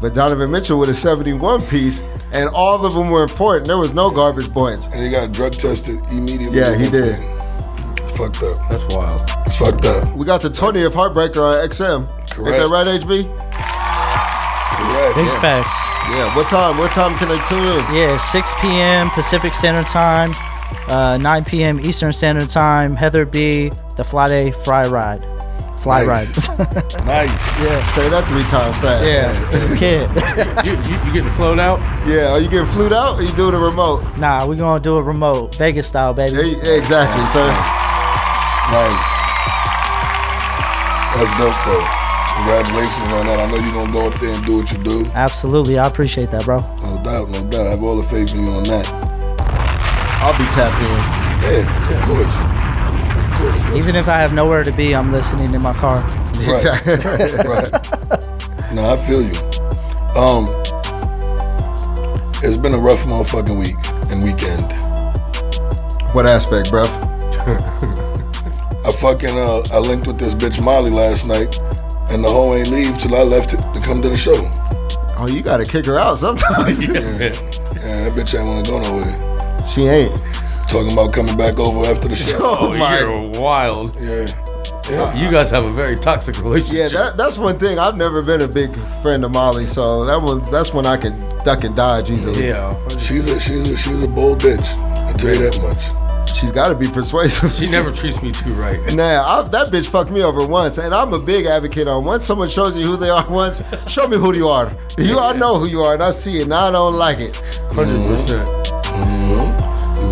[0.00, 3.66] But Donovan Mitchell with a 71 piece, and all of them were important.
[3.66, 4.86] There was no garbage points.
[4.86, 6.58] And he got drug tested immediately.
[6.58, 7.16] Yeah, he did.
[7.16, 7.36] day.
[8.04, 8.70] It's fucked up.
[8.70, 9.20] That's wild.
[9.46, 10.14] It's fucked up.
[10.14, 12.06] We got the 20th Heartbreaker on XM.
[12.30, 12.56] Correct.
[12.56, 13.26] Is that right, HB?
[14.76, 15.16] Correct.
[15.16, 15.40] Big yeah.
[15.40, 15.76] facts.
[16.10, 16.36] Yeah.
[16.36, 16.78] What time?
[16.78, 17.94] What time can they tune in?
[17.94, 19.10] Yeah, 6 p.m.
[19.10, 20.34] Pacific Standard Time,
[20.88, 21.80] uh, 9 p.m.
[21.80, 22.94] Eastern Standard Time.
[22.96, 23.70] Heather B.
[23.96, 25.24] The Friday Fry Ride.
[25.80, 26.48] Fly Nice.
[26.58, 26.66] Ride.
[27.06, 27.60] nice.
[27.62, 27.86] Yeah.
[27.88, 29.04] Say that three times fast.
[29.04, 30.10] yeah, kid.
[30.66, 31.78] you, you, you getting flown out?
[32.06, 32.32] Yeah.
[32.32, 34.02] Are you getting flued out or you doing a remote?
[34.18, 36.32] nah, we gonna do it remote, Vegas style, baby.
[36.34, 37.46] There you- exactly, sir.
[38.72, 39.12] Nice.
[41.16, 41.86] That's dope though.
[42.36, 43.40] Congratulations on that.
[43.40, 45.06] I know you're gonna go up there and do what you do.
[45.14, 46.58] Absolutely, I appreciate that, bro.
[46.82, 47.66] No doubt, no doubt.
[47.66, 48.86] I have all the faith in you on that.
[50.26, 50.88] I'll be tapped in.
[51.46, 52.34] Yeah, of course.
[53.16, 53.70] Of course.
[53.70, 53.76] bro.
[53.76, 56.02] Even if I have nowhere to be, I'm listening in my car.
[56.36, 56.64] Right.
[57.46, 57.72] right.
[58.74, 59.38] No, I feel you.
[60.20, 60.46] Um,
[62.42, 63.76] it's been a rough motherfucking week
[64.10, 64.62] and weekend.
[66.12, 66.90] What aspect, bruv?
[68.84, 71.58] I fucking uh, I linked with this bitch Molly last night,
[72.10, 74.50] and the hoe ain't leave till I left it to come to the show.
[75.18, 76.86] Oh, you gotta kick her out sometimes.
[76.88, 79.25] Yeah, yeah that bitch ain't wanna go nowhere.
[79.66, 80.14] She ain't.
[80.68, 82.38] Talking about coming back over after the show.
[82.42, 82.98] Oh, my.
[83.00, 83.94] You're wild.
[84.00, 84.26] Yeah.
[84.90, 85.14] Yeah.
[85.14, 86.92] You guys have a very toxic relationship.
[86.92, 87.78] Yeah, that, that's one thing.
[87.78, 91.18] I've never been a big friend of Molly, so that one that's when I can
[91.44, 92.48] duck and dodge easily.
[92.48, 92.70] Yeah.
[92.96, 94.64] She's a she's a she's a bold bitch.
[95.06, 96.06] I tell you that much.
[96.36, 97.50] She's got to be persuasive.
[97.52, 98.78] She never treats me too right.
[98.94, 102.26] Nah, I, that bitch fucked me over once, and I'm a big advocate on once
[102.26, 104.70] someone shows you who they are once, show me who you are.
[104.98, 107.32] You, I know who you are, and I see it, and I don't like it.
[107.70, 108.44] 100%.
[108.44, 109.55] Mm-hmm.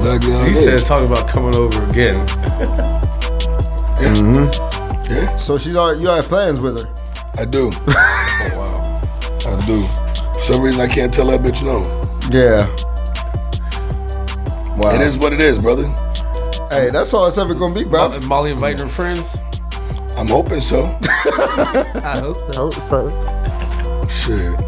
[0.05, 2.27] Exactly how He it said "Talk about coming over again.
[3.95, 5.11] Mm-hmm.
[5.11, 6.95] Yeah, So she's already, you have plans with her.
[7.39, 7.71] I do.
[7.87, 9.01] Oh, wow.
[9.47, 9.87] I do.
[10.35, 11.81] For some reason I can't tell that bitch no.
[12.37, 12.67] Yeah.
[14.77, 14.95] Wow.
[14.95, 15.87] It is what it is, brother.
[16.69, 18.09] Hey, that's all it's ever gonna be, bro.
[18.11, 19.39] Mo- Molly inviting her friends?
[20.19, 20.99] I'm hoping so.
[21.03, 22.19] I
[22.55, 23.09] hope so.
[24.09, 24.59] Shit.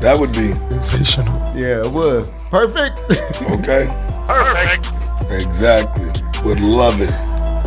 [0.00, 1.36] That would be sensational.
[1.54, 2.24] Yeah, it would.
[2.50, 2.98] Perfect.
[3.50, 3.86] okay.
[4.26, 4.86] Perfect.
[5.30, 6.06] Exactly.
[6.44, 7.12] Would love it.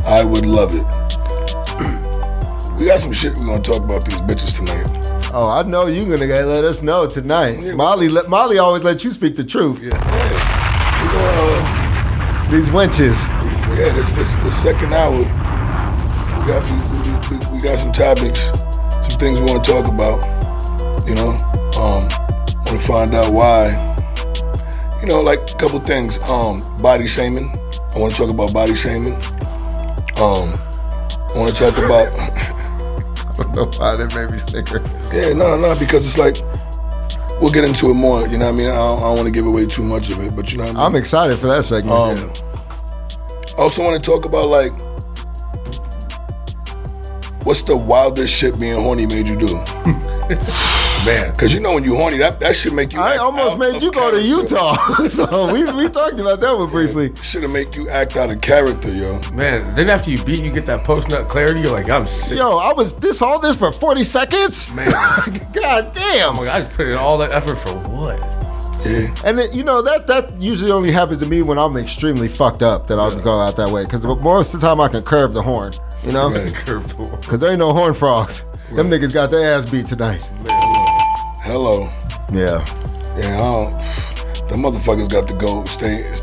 [0.05, 0.84] I would love it.
[2.80, 4.88] we got some shit we're gonna talk about these bitches tonight.
[5.34, 7.76] Oh, I know you're gonna get- let us know tonight.
[7.76, 9.80] Molly, let, Molly always let you speak the truth.
[9.80, 9.99] We gonna,
[12.51, 13.28] These wenches.
[13.78, 15.18] yeah, this this the second hour.
[15.20, 15.26] We
[16.47, 18.39] got we, we, we, we got some topics,
[19.07, 20.26] some things we want to talk about.
[21.07, 21.30] You know,
[21.78, 22.01] um,
[22.66, 23.89] want to find out why.
[25.02, 26.20] You know, like a couple things.
[26.24, 27.56] Um, body shaming.
[27.95, 29.14] I want to talk about body shaming.
[30.18, 32.08] Um, I want to talk about.
[32.20, 34.82] I don't know why that made me snicker.
[35.16, 36.38] Yeah, no, no, because it's like
[37.41, 38.28] we'll get into it more.
[38.28, 38.70] You know what I mean?
[38.70, 40.66] I don't, I don't want to give away too much of it, but you know
[40.66, 40.84] what I mean.
[40.84, 41.95] I'm excited for that segment.
[41.95, 42.34] Um,
[43.58, 44.74] I also want to talk about like
[47.45, 49.47] what's the wildest shit being horny made you do?
[51.06, 53.00] Man, because you know when you horny, that that should make you.
[53.00, 54.22] I act almost out made of you go to.
[54.22, 54.76] Utah.
[55.08, 57.16] so we we talked about that one briefly.
[57.22, 59.20] Should have make you act out of character, yo.
[59.32, 61.62] Man, then after you beat, you get that post nut clarity.
[61.62, 62.38] You're like, I'm sick.
[62.38, 64.70] Yo, I was this all this for 40 seconds?
[64.72, 64.89] Man,
[65.54, 66.30] God damn.
[66.30, 68.20] oh my god, I just put in all that effort for what?
[68.86, 69.14] Yeah.
[69.26, 72.62] And then, you know that that usually only happens to me when I'm extremely fucked
[72.62, 73.84] up that I'll go out that way.
[73.84, 75.74] Because most of the time I can curve the horn,
[76.06, 76.30] you know?
[76.30, 76.54] Right.
[76.66, 77.22] The one.
[77.22, 78.43] Because there ain't no horn frogs.
[78.72, 80.30] Them niggas got their ass beat tonight.
[81.50, 81.89] Hello.
[82.32, 82.64] Yeah.
[83.18, 86.14] Yeah, I don't, the motherfuckers got to go stay,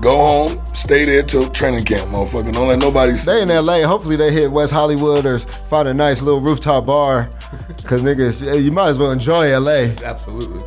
[0.00, 2.50] go home, stay there till training camp, motherfucker.
[2.50, 3.12] Don't let nobody.
[3.12, 3.86] They in LA.
[3.86, 7.28] Hopefully they hit West Hollywood or find a nice little rooftop bar.
[7.76, 10.64] Because niggas, you might as well enjoy LA, Absolutely.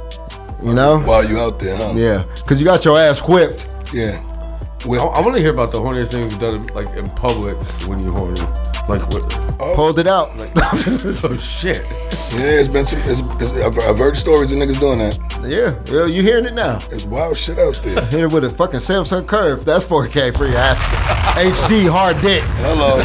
[0.63, 0.99] you know?
[0.99, 1.93] While you out there, huh?
[1.95, 2.23] Yeah.
[2.35, 3.65] Because you got your ass whipped.
[3.91, 4.21] Yeah.
[4.85, 7.57] I, I want to hear about the horniest things you've done like in public
[7.87, 8.41] when you're horny.
[8.89, 9.59] Like what?
[9.59, 9.75] Oh.
[9.75, 10.35] Pulled it out.
[10.35, 11.83] Like, oh shit.
[12.33, 12.99] Yeah, it's been some.
[13.03, 15.17] It's, it's, I've, I've heard stories of niggas doing that.
[15.43, 16.79] Yeah, yeah, you hearing it now.
[16.91, 18.05] It's wild shit out there.
[18.07, 19.63] Hit it with a fucking Samsung Curve.
[19.63, 20.77] That's 4K for your ass.
[21.37, 22.43] HD hard dick.
[22.43, 22.97] Hello.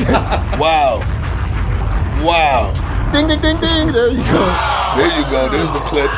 [0.58, 0.98] wow.
[2.24, 2.72] Wow.
[3.12, 3.92] Ding ding ding ding.
[3.92, 4.46] There you go.
[4.96, 5.48] There you go.
[5.48, 6.10] There's the clip.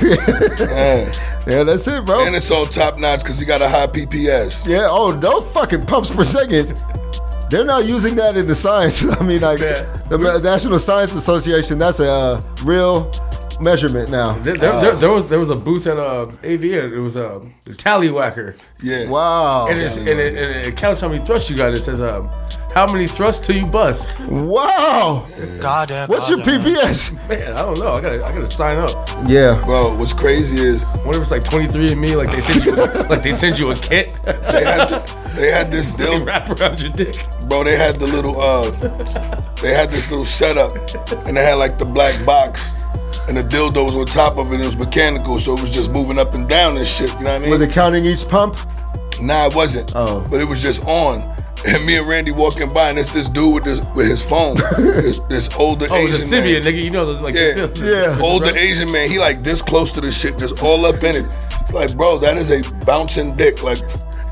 [0.00, 1.26] Yeah.
[1.46, 2.26] Yeah, that's it, bro.
[2.26, 4.66] And it's all top notch because you got a high PPS.
[4.66, 6.78] Yeah, oh, those fucking pumps per second.
[7.50, 9.04] They're not using that in the science.
[9.20, 13.10] I mean, like the National Science Association, that's a uh, real
[13.60, 14.38] measurement now.
[14.38, 16.64] There, there, there, there was there was a booth at uh, AV.
[16.64, 18.56] It was a tallywhacker.
[18.82, 19.08] Yeah.
[19.08, 19.68] Wow.
[19.68, 21.72] And, it's, and, it, and it counts how many thrusts you got.
[21.72, 22.28] It says um,
[22.74, 24.18] how many thrusts till you bust.
[24.20, 25.26] Wow.
[25.60, 26.08] Goddamn.
[26.08, 27.12] What's your PPS?
[27.28, 27.92] Man, I don't know.
[27.92, 29.08] I gotta I gotta sign up.
[29.28, 29.60] Yeah.
[29.64, 32.16] Bro, what's crazy is What if it's like 23 and me?
[32.16, 32.72] Like they send you
[33.08, 34.18] like they send you a kit.
[34.24, 34.88] they had
[35.34, 37.16] they had this They deal, wrap around your dick.
[37.48, 37.64] bro.
[37.64, 38.70] They had the little uh,
[39.60, 40.72] they had this little setup,
[41.26, 42.82] and they had like the black box,
[43.30, 44.56] and the dildo was on top of it.
[44.56, 47.08] and It was mechanical, so it was just moving up and down and shit.
[47.10, 47.50] You know what I mean?
[47.50, 48.56] Was it counting each pump?
[49.20, 49.92] Nah, it wasn't.
[49.94, 50.22] Oh.
[50.30, 51.22] But it was just on.
[51.66, 54.56] And me and Randy walking by, and it's this dude with this with his phone.
[54.78, 56.72] this, this older Oh, Asian it's a Sybian, man.
[56.74, 56.82] nigga.
[56.82, 58.56] You know, like Yeah, the- the- Older?
[58.56, 61.26] Asian man, he like this close to the shit, just all up in it.
[61.60, 63.62] It's like, bro, that is a bouncing dick.
[63.62, 63.78] Like,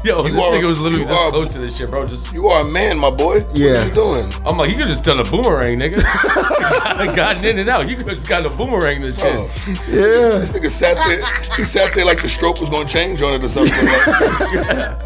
[0.08, 2.04] Yo, you this are- nigga was literally you this are- close to this shit, bro.
[2.06, 3.44] Just You are a man, my boy.
[3.54, 3.74] Yeah.
[3.84, 4.32] What you doing?
[4.46, 5.96] I'm like, you could just done a boomerang, nigga.
[7.16, 7.88] gotten in and out.
[7.88, 9.38] You could just got a boomerang in this shit.
[9.38, 9.50] Oh.
[9.86, 10.38] Yeah.
[10.40, 11.22] This nigga sat there.
[11.56, 13.74] He sat there like the stroke was gonna change on it or something.
[13.84, 14.58] Like, like,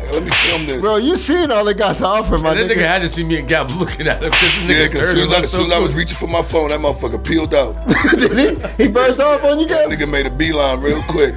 [0.12, 0.80] let me film this.
[0.80, 2.88] Bro, you seen all they got to offer, my And that nigga nigga.
[2.88, 5.14] had to see me and Gab looking at him because this yeah, nigga because turned
[5.14, 6.80] soon, and as, I- as so soon as I was reaching for my phone, that
[6.80, 7.74] motherfucker peeled out.
[8.18, 8.38] Did
[8.78, 8.84] he?
[8.84, 9.98] He burst off on you, That guys?
[9.98, 11.34] nigga made a beeline real quick.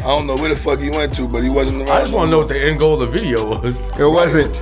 [0.00, 1.90] I don't know where the fuck he went to, but he wasn't around.
[1.90, 3.76] I just want to know what the end goal of the video was.
[3.98, 4.54] It wasn't.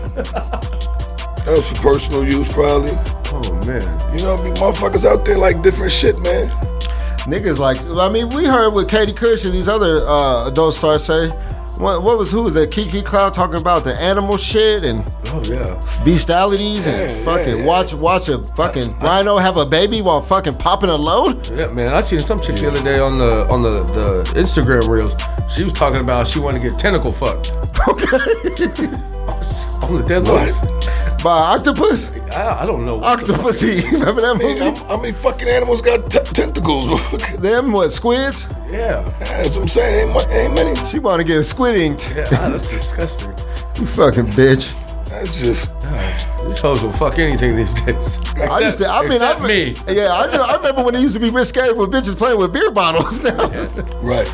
[1.48, 2.90] That was for personal use, probably.
[3.30, 3.82] Oh man.
[4.16, 6.46] You know, be motherfuckers out there like different shit, man.
[7.28, 11.04] Niggas like, I mean, we heard what Katie Kush and these other uh, adult stars
[11.04, 11.30] say.
[11.78, 12.70] What, what was who was that?
[12.72, 15.80] Kiki Cloud talking about the animal shit and Oh yeah.
[16.04, 17.64] bestialities and Yeah, fucking yeah, yeah.
[17.66, 21.48] watch watch a fucking rhino have a baby while fucking popping a load.
[21.50, 21.92] Yeah, man.
[21.94, 25.14] I seen some chick the other day on the on the, the Instagram reels.
[25.54, 27.52] She was talking about she wanted to get tentacle fucked.
[27.88, 28.06] Okay,
[29.86, 30.64] on the dead list.
[31.22, 32.96] By octopus, I, I don't know.
[32.98, 33.82] what the octopusy.
[33.92, 34.78] Remember that I mean, movie?
[34.78, 36.86] how, how many fucking animals got t- tentacles?
[37.38, 38.46] Them what squids?
[38.70, 39.02] Yeah.
[39.18, 40.10] That's what I'm saying.
[40.10, 40.86] Ain't, ain't many.
[40.86, 42.14] She want to get a squid inked.
[42.14, 43.30] Yeah, ah, that's disgusting.
[43.76, 44.74] You fucking bitch.
[45.06, 45.80] That's just.
[46.46, 48.20] These hoes will fuck anything these days.
[48.36, 48.88] I used to.
[48.88, 49.74] I mean, I except me.
[49.88, 52.52] Yeah, I, do, I remember when it used to be risque with bitches playing with
[52.52, 53.22] beer bottles.
[53.24, 53.48] Now,
[54.00, 54.30] Right.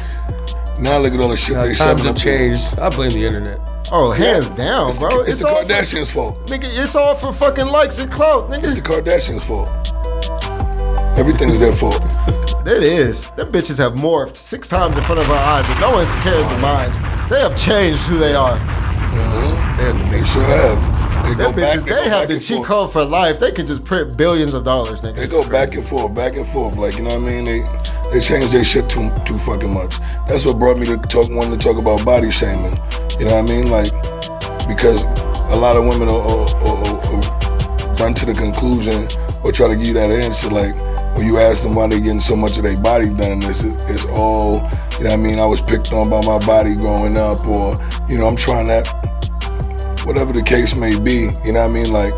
[0.81, 2.37] Now look at all the shit Now, they times shoving have up there.
[2.39, 2.79] changed.
[2.79, 3.61] I blame the internet.
[3.93, 5.23] Oh, hands down, It's, bro.
[5.25, 6.47] the, it's the all Kardashians' fault.
[6.47, 8.65] Nigga, it's all for fucking likes and clout, nigga.
[8.65, 8.81] It's the.
[8.83, 9.69] Kardashians' fault.
[11.19, 12.03] Everything's their fault.
[12.67, 13.21] It is.
[13.37, 16.47] Them bitches have morphed six times in front of our eyes, and no one cares
[16.49, 16.95] to mind.
[17.31, 18.57] They have changed who they are.
[18.59, 19.77] Mm-hmm.
[19.77, 21.04] They're the They sure have.
[21.25, 23.41] They go bitches, they they have the cheat code for life.
[23.41, 26.77] They can just print billions of dollars, They go back and forth, back and forth.
[26.77, 27.45] Like you know what I mean?
[27.45, 27.61] They
[28.13, 29.99] they change their shit too too fucking much.
[30.29, 32.77] That's what brought me to talk wanting to talk about body shaming.
[33.19, 33.71] You know what I mean?
[33.71, 33.91] Like
[34.69, 35.03] because
[35.53, 37.21] a lot of women will, will
[37.99, 39.09] run to the conclusion
[39.43, 40.75] or try to give you that answer like
[41.17, 44.05] when you ask them why they getting so much of their body done is it's
[44.07, 44.57] all
[44.99, 47.75] you know what I mean I was picked on by my body growing up or
[48.09, 49.14] you know I'm trying that
[50.05, 52.15] whatever the case may be you know what I mean like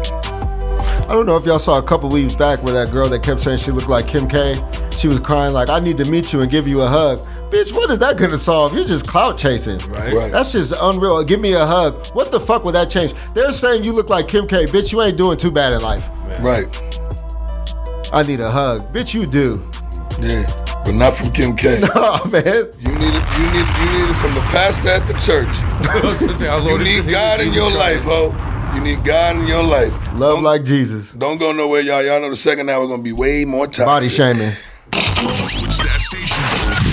[1.08, 3.40] I don't know if y'all saw a couple weeks back where that girl that kept
[3.40, 4.60] saying she looked like Kim K.
[4.98, 7.72] She was crying like, "I need to meet you and give you a hug." Bitch,
[7.72, 8.74] what is that gonna solve?
[8.74, 9.78] You're just clout chasing.
[9.88, 10.12] Right.
[10.12, 10.32] Right.
[10.32, 11.22] That's just unreal.
[11.22, 12.08] Give me a hug.
[12.08, 13.14] What the fuck would that change?
[13.34, 14.66] They're saying you look like Kim K.
[14.66, 16.08] Bitch, you ain't doing too bad in life.
[16.40, 16.66] right
[18.12, 18.92] I need a hug.
[18.92, 19.64] Bitch, you do.
[20.20, 20.44] yeah
[20.86, 22.44] but not from Kim K Oh man.
[22.44, 23.24] You need it.
[23.36, 23.66] You need.
[23.76, 25.54] You need it from the pastor at the church.
[26.66, 28.34] You need God in your life, ho.
[28.74, 29.92] You need God in your life.
[30.14, 31.10] Love like Jesus.
[31.12, 32.02] Don't go nowhere, y'all.
[32.04, 33.86] Y'all know the second hour is gonna be way more toxic.
[33.86, 34.52] Body shaming.
[34.92, 36.85] Switch that station.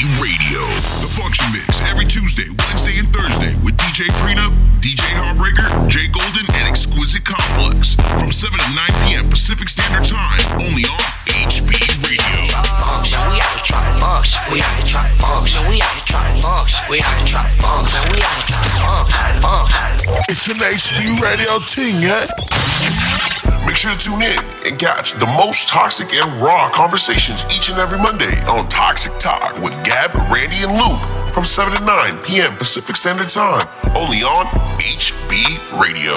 [0.00, 0.64] Radio.
[0.96, 4.48] The Function Mix every Tuesday, Wednesday, and Thursday with DJ Prenup,
[4.80, 9.28] DJ Heartbreaker, Jay Golden, and Exquisite Complex from 7 to 9 p.m.
[9.28, 10.40] Pacific Standard Time.
[10.56, 11.68] Only on HB
[12.00, 12.32] Radio.
[12.80, 13.20] function.
[13.28, 14.40] We out here trying to function.
[14.48, 15.68] We out here trying to function.
[15.68, 16.80] We out here trying to function.
[16.88, 18.00] We out here trying to function.
[18.08, 19.36] We out here trying to function.
[19.44, 20.24] Function.
[20.32, 23.39] It's an HB radio thing, eh?
[23.66, 27.78] Make sure to tune in and catch the most toxic and raw conversations each and
[27.78, 32.56] every Monday on Toxic Talk with Gab, Randy, and Luke from 7 to 9 p.m.
[32.56, 34.46] Pacific Standard Time, only on
[34.76, 36.14] HB Radio.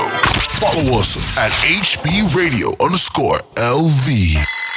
[0.59, 4.72] Follow us at HB Radio underscore LV.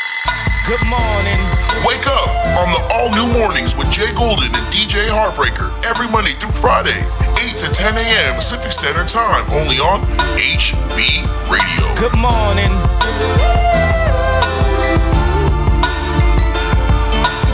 [0.66, 1.40] Good morning.
[1.86, 6.32] Wake up on the all new mornings with Jay Golden and DJ Heartbreaker every Monday
[6.32, 7.04] through Friday,
[7.38, 8.34] 8 to 10 a.m.
[8.34, 10.00] Pacific Standard Time, only on
[10.34, 11.94] HB Radio.
[11.94, 12.72] Good morning.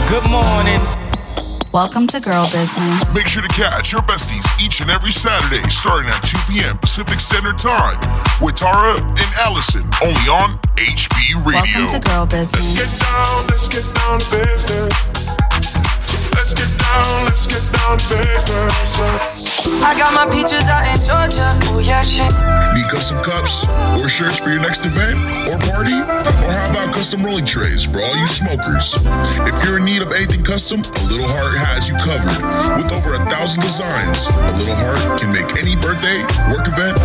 [0.09, 1.02] Good morning.
[1.73, 3.15] Welcome to Girl Business.
[3.15, 6.77] Make sure to catch your besties each and every Saturday starting at 2 p.m.
[6.77, 7.97] Pacific Standard Time
[8.39, 11.81] with Tara and Allison only on HB Radio.
[11.81, 12.77] Welcome to Girl Business.
[12.77, 14.93] Let's get down, let's get down to business.
[16.35, 19.42] Let's get down, let's get down to business.
[19.85, 21.53] I got my peaches out in Georgia.
[21.69, 22.31] Oh yeah, shit.
[22.73, 23.67] Need custom cups
[24.01, 25.93] or shirts for your next event or party?
[25.93, 28.97] Or how about custom rolling trays for all you smokers?
[29.45, 32.33] If you're in need of anything custom, A Little Heart has you covered.
[32.81, 36.97] With over a thousand designs, A Little Heart can make any birthday, work event,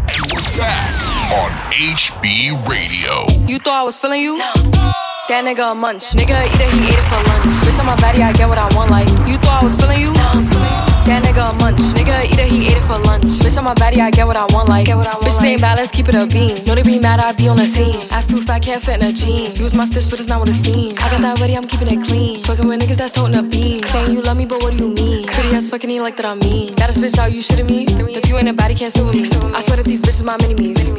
[0.09, 0.89] And we're back
[1.37, 3.47] on HB Radio.
[3.47, 4.37] You thought I was feeling you?
[4.37, 6.13] That nigga a munch.
[6.13, 7.51] Nigga either he ate it for lunch.
[7.61, 8.91] Bitch on my body, I get what I want.
[8.91, 10.94] Like you thought I was feeling you?
[11.05, 11.81] That nigga a munch.
[11.93, 13.37] Nigga either he ate it for lunch.
[13.45, 14.69] Bitch on my body, I get what I want.
[14.69, 16.65] Like what i want bitch stay in balance, keep it a beam.
[16.65, 18.09] Know they be mad, I be on the scene.
[18.09, 19.55] Ass too fat, can't fit in a jean.
[19.55, 20.97] Use my stitch, but it's not what it seems.
[20.99, 22.43] I got that ready, I'm keeping it clean.
[22.43, 23.83] Fucking with niggas that's toting a beam.
[23.83, 25.27] Saying you love me, but what do you mean?
[25.27, 26.73] Pretty ass fucking ain't like that I mean.
[26.73, 27.85] Got a bitch out, you shitting me?
[28.17, 29.29] If you ain't a body, can't sit with me.
[29.53, 30.95] I swear that these bitches my mini me's.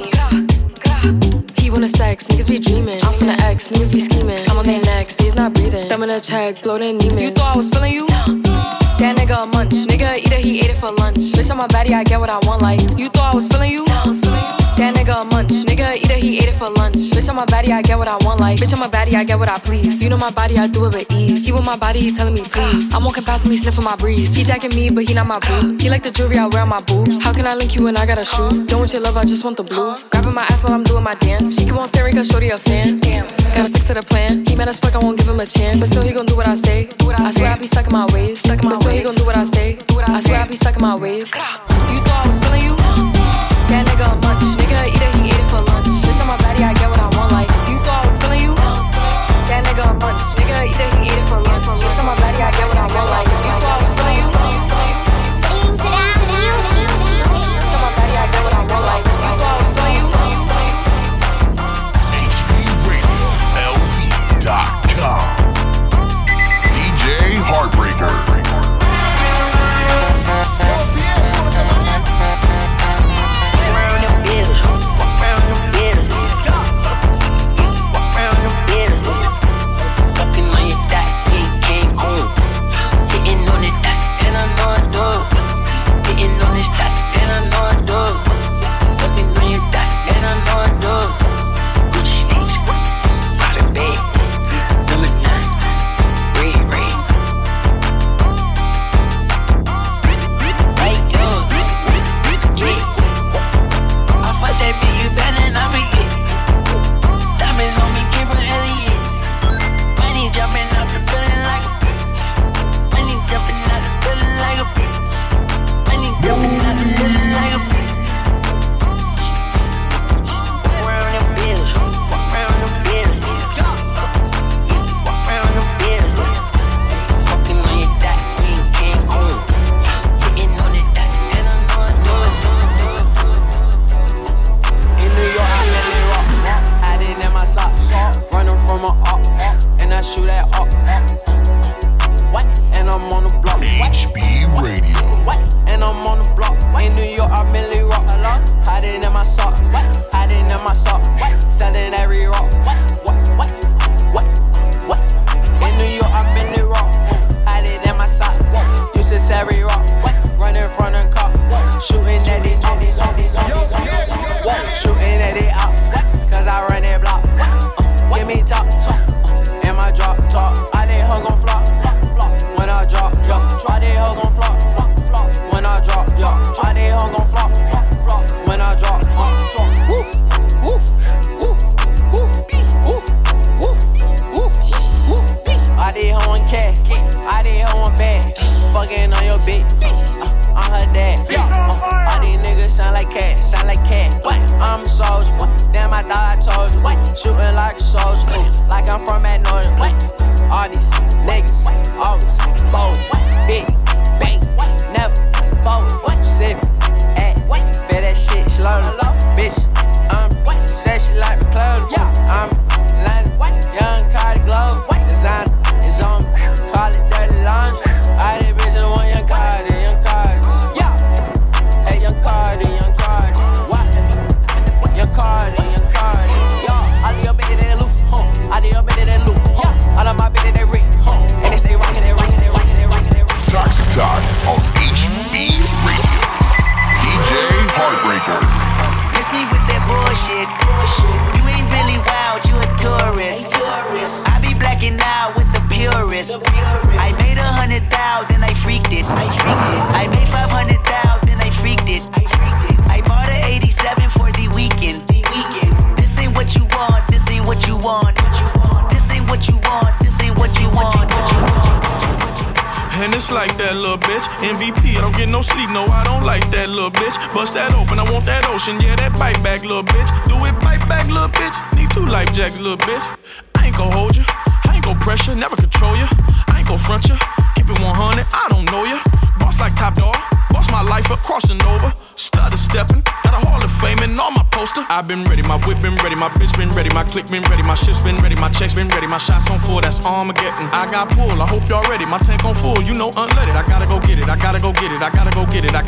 [1.59, 3.03] He wanna sex, niggas be dreaming.
[3.03, 4.39] I'm from the X, niggas be scheming.
[4.49, 5.89] I'm on their necks, these not breathing.
[5.89, 6.93] Thumb in a check, blow their.
[6.93, 8.07] You thought I was feeling you?
[8.99, 9.75] That nigga a munch.
[9.87, 11.33] Nigga either he ate it for lunch.
[11.37, 12.63] Bitch on my body, I get what I want.
[12.63, 13.85] Like you thought I was feeling you?
[13.85, 15.53] That nigga a munch.
[15.67, 17.15] Nigga either he ate it for lunch.
[17.15, 18.41] Bitch on my body, I get what I want.
[18.41, 20.03] Like bitch on my body, I get what I please.
[20.03, 21.47] You know my body, I do it with ease.
[21.47, 22.93] He with my body, he telling me please.
[22.93, 24.35] I'm walking past me, sniffing my breeze.
[24.35, 25.77] He jacking me, but he not my boo.
[25.81, 27.23] He like the jewelry I wear on my boobs.
[27.23, 28.67] How can I link you when I got a shoe?
[28.67, 29.97] Don't want your love, I just want the blue.
[30.11, 31.57] Grabbing my ass while I'm doing my dance.
[31.57, 32.99] She keep on staring cause shorty a fan.
[32.99, 34.45] Gotta stick to the plan.
[34.47, 35.81] He mad as fuck, I won't give him a chance.
[35.81, 36.89] But still he gon' do what I say.
[37.01, 38.43] I swear I be stuck in my ways.
[38.43, 39.79] But still he gon' do what I say.
[40.07, 41.35] I swear I be stuck in my ways.
[41.35, 42.77] You thought I was feeling you?
[43.69, 44.45] That nigga a munch.
[44.61, 45.93] Nigga either he ate it for lunch.
[46.05, 47.33] Bitch on my body, I get what I want.
[47.33, 48.55] Like you thought I was feeling you?
[49.49, 50.21] That nigga a munch.
[50.41, 51.65] Nigga either he ate it for lunch.
[51.65, 53.09] Bitch on my body, I get what I want.
[53.13, 53.86] Like you thought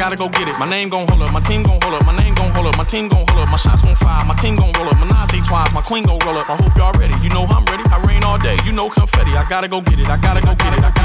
[0.09, 0.59] gotta go get it.
[0.59, 2.79] My name gon' hold up, my team gon' hold up, my name gon' hold up,
[2.79, 5.45] my team gon' hold up, my shots gon' fire, my team gon' roll up, Menage
[5.47, 6.49] twice, my queen gon' roll up.
[6.49, 7.85] I hope y'all ready, you know I'm ready.
[7.93, 9.37] I rain all day, you know confetti.
[9.37, 10.98] I gotta go get it, I gotta go get it, I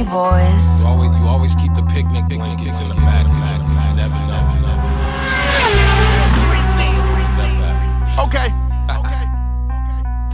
[0.00, 0.80] a boys.
[0.80, 3.24] You always, you always keep the picnic blankets in the back.
[3.24, 4.42] You never know.
[8.24, 8.48] Okay.
[8.92, 9.24] Okay.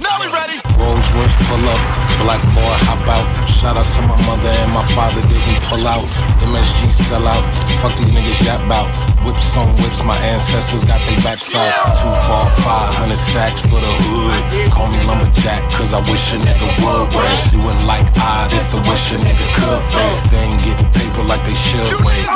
[0.03, 0.59] Now we ready.
[0.79, 1.83] Rolls Royce pull up,
[2.23, 3.27] black boy hop out.
[3.47, 6.07] Shout out to my mother and my father didn't pull out.
[6.43, 7.43] MSG sell out,
[7.83, 8.91] fuck these niggas yap out.
[9.23, 11.71] Whips on whips, my ancestors got their backs out.
[12.03, 14.35] Two, four, five hundred stacks for the hood.
[14.75, 17.07] Call me lumberjack, cause I wish a nigga would.
[17.15, 20.23] Whereas you would like I, this the wish a nigga could face.
[20.27, 22.27] They ain't getting paper like they should wait.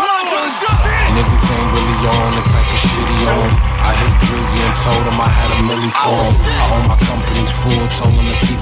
[1.16, 3.50] Niggas ain't really on the type of shit he on.
[3.82, 6.34] I hit Drizzy and told him I had a milli for him.
[6.46, 8.55] I own my company's full, told him to keep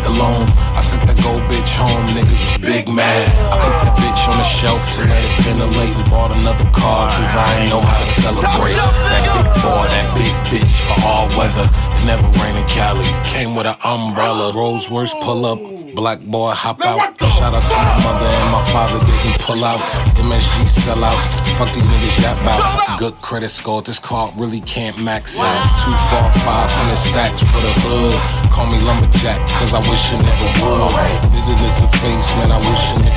[5.44, 8.76] let it and bought another car, cause I ain't know how to celebrate.
[8.76, 11.68] That big boy, that big bitch for all weather.
[11.68, 14.52] It never rained in Cali, came with an umbrella.
[14.54, 15.60] Rolls Royce pull up.
[15.94, 17.14] Black boy hop out.
[17.38, 19.78] Shout out to my mother and my father didn't pull out.
[20.18, 21.14] MSG sell out.
[21.54, 22.98] Fuck these niggas yap out.
[22.98, 23.80] Good credit score.
[23.80, 25.46] This card really can't max out.
[25.84, 28.50] Two, four, five hundred stacks for the hood.
[28.50, 30.90] Call me lumberjack, cause I wish a nigga would.
[31.30, 32.50] Did it at the face, man.
[32.50, 33.14] I wish a nigga.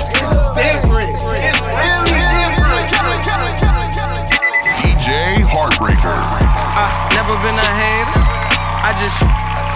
[0.57, 1.36] DJ
[5.77, 6.09] Heartbreaker.
[6.09, 8.21] I never been a hater.
[8.81, 9.17] I just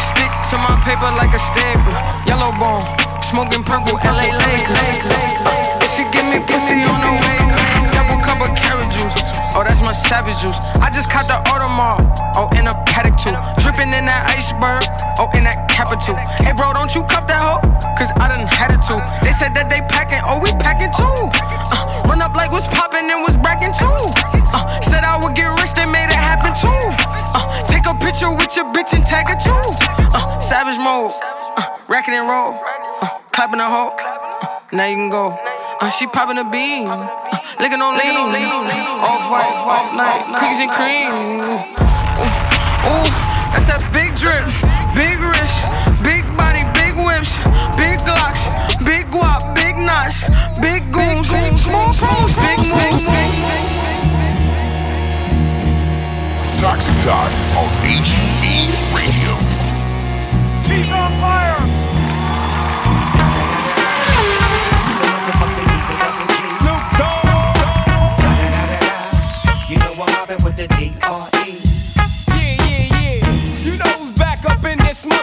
[0.02, 1.94] stick to my paper like a staple.
[2.26, 2.82] Yellow bone,
[3.22, 5.81] smoking purple LA Lakers.
[5.92, 7.38] She give me pussy on the way,
[7.92, 9.12] double cup of carrot juice.
[9.52, 10.56] Oh, that's my savage juice.
[10.80, 12.08] I just caught the Audemars.
[12.40, 13.36] Oh, in a Patek too.
[13.60, 14.88] Dripping in that iceberg.
[15.20, 16.16] Oh, in that capital.
[16.40, 17.60] Hey, bro, don't you cup that hoe?
[18.00, 19.04] Cause I done had it too.
[19.20, 20.24] They said that they packing.
[20.24, 21.12] Oh, we packing too.
[21.76, 23.92] Uh, run up like what's popping and was bracking too.
[24.56, 26.82] Uh, said I would get rich, they made it happen too.
[27.36, 29.60] Uh, take a picture with your bitch and tag her too.
[30.16, 31.12] Uh, savage mode.
[31.60, 32.56] Uh, racking and roll.
[33.04, 33.92] Uh, clapping a hoe.
[34.00, 35.51] Uh, now you can go.
[35.82, 36.86] Uh, she popping a bean.
[36.86, 37.10] Uh,
[37.60, 38.14] licking on lean.
[39.02, 40.22] Off white, off night.
[40.38, 41.10] Cookies and cream.
[41.42, 41.58] Ooh,
[42.86, 43.10] ooh,
[43.50, 44.46] that's that big drip.
[44.94, 45.66] Big wrist.
[46.06, 47.34] Big body, big whips.
[47.82, 48.46] Big glocks.
[48.86, 50.22] Big guap, big knots.
[50.62, 51.34] Big goons.
[51.58, 53.02] Small phones, big moves.
[56.62, 58.46] Toxic Talk on HB
[58.94, 59.34] Radio.
[60.62, 61.81] He's on fire.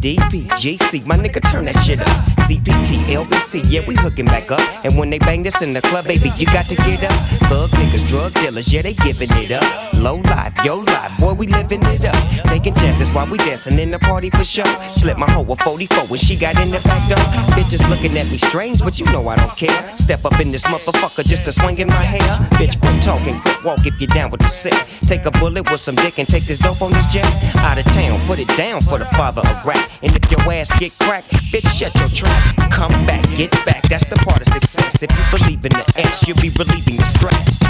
[0.00, 2.06] DP, GC, my nigga, turn that shit up.
[2.46, 4.60] CPT, LBC, yeah, we hooking back up.
[4.84, 7.12] And when they bang this in the club, baby, you got to get up.
[7.50, 9.64] Thug niggas, drug dealers, yeah, they giving it up.
[9.98, 12.14] Low life, yo life, boy, we living it up.
[12.46, 14.64] Taking chances while we dancing in the party for sure.
[14.94, 17.18] Slip my hoe a 44 when she got in the back door.
[17.58, 19.82] Bitches looking at me strange, but you know I don't care.
[19.98, 22.48] Step up in this motherfucker just to swing in my hair.
[22.56, 24.78] Bitch, quit talking, quit walk if you're down with the set.
[25.08, 27.26] Take a bullet with some dick and take this dope on this jet.
[27.56, 29.78] Out of town, put it down for the father of rap.
[30.00, 32.70] And if your ass get cracked, bitch, shut your trap.
[32.70, 35.02] Come back, get back, that's the part of success.
[35.02, 37.60] If you believe in the ass, you'll be relieving the stress.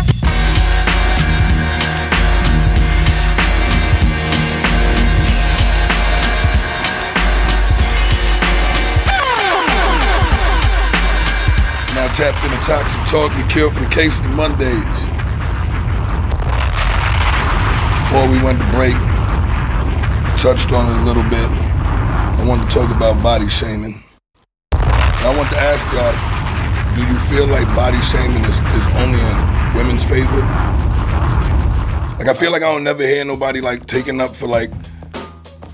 [11.95, 15.01] Now tapped in into Toxic Talk, the cure for the case of the Mondays.
[18.05, 18.97] Before we went to break,
[20.37, 21.68] touched on it a little bit.
[22.49, 24.03] I wanted to talk about body shaming.
[24.73, 29.77] I want to ask y'all, do you feel like body shaming is, is only in
[29.77, 30.41] women's favor?
[32.17, 34.71] Like I feel like I don't never hear nobody like taking up for like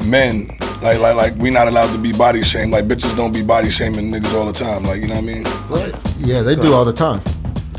[0.04, 0.48] men.
[0.82, 2.72] Like like like we not allowed to be body shamed.
[2.72, 4.82] Like bitches don't be body shaming niggas all the time.
[4.82, 5.46] Like you know what I mean?
[6.18, 7.20] Yeah, they do all the time.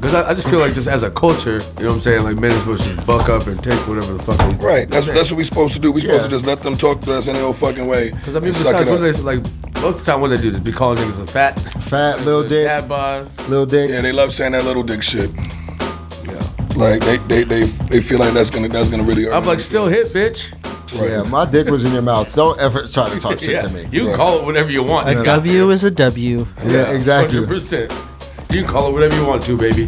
[0.06, 2.24] Because I, I just feel like just as a culture, you know what I'm saying?
[2.24, 4.88] Like men are supposed to just buck up and take whatever the fuck they Right.
[4.88, 5.92] That's that's what we supposed to do.
[5.92, 6.28] We supposed Yeah.
[6.28, 8.12] to just let them talk to us any old fucking way.
[8.12, 9.16] Because I mean, besides it what up.
[9.16, 9.40] they like,
[9.82, 12.44] most of the time what they do is be calling niggas a fat, fat little
[12.48, 13.36] dick, dad bods.
[13.50, 13.90] little dick.
[13.90, 15.32] Yeah, they love saying that little dick shit.
[15.34, 16.48] Yeah.
[16.76, 19.34] Like they they they, they feel like that's gonna that's gonna really hurt.
[19.34, 20.54] I'm like, still hit, bitch.
[20.94, 22.34] Yeah, my dick was in your mouth.
[22.36, 23.88] Don't ever try to talk shit Yeah, to me.
[23.92, 25.10] You can call it whatever you want.
[25.10, 26.46] A It W is a W.
[26.64, 27.40] Yeah, exactly.
[27.40, 27.92] Hundred percent.
[28.50, 29.88] You can call it whatever you want to, baby.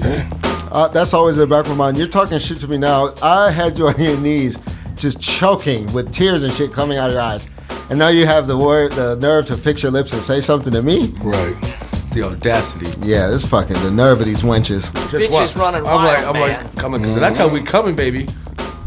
[0.70, 1.98] Uh, that's always in the back of my mind.
[1.98, 3.14] You're talking shit to me now.
[3.22, 4.58] I had you on your knees,
[4.96, 7.48] just choking with tears and shit coming out of your eyes,
[7.90, 10.74] and now you have the word, the nerve to fix your lips and say something
[10.74, 11.14] to me.
[11.22, 11.56] Right.
[12.14, 12.88] The audacity.
[13.08, 14.92] Yeah, this fucking the nerve of these wenches.
[14.92, 15.76] Bitch, just what?
[15.76, 17.04] I'm like, I'm like, coming.
[17.04, 18.28] Cause that's how we coming, baby.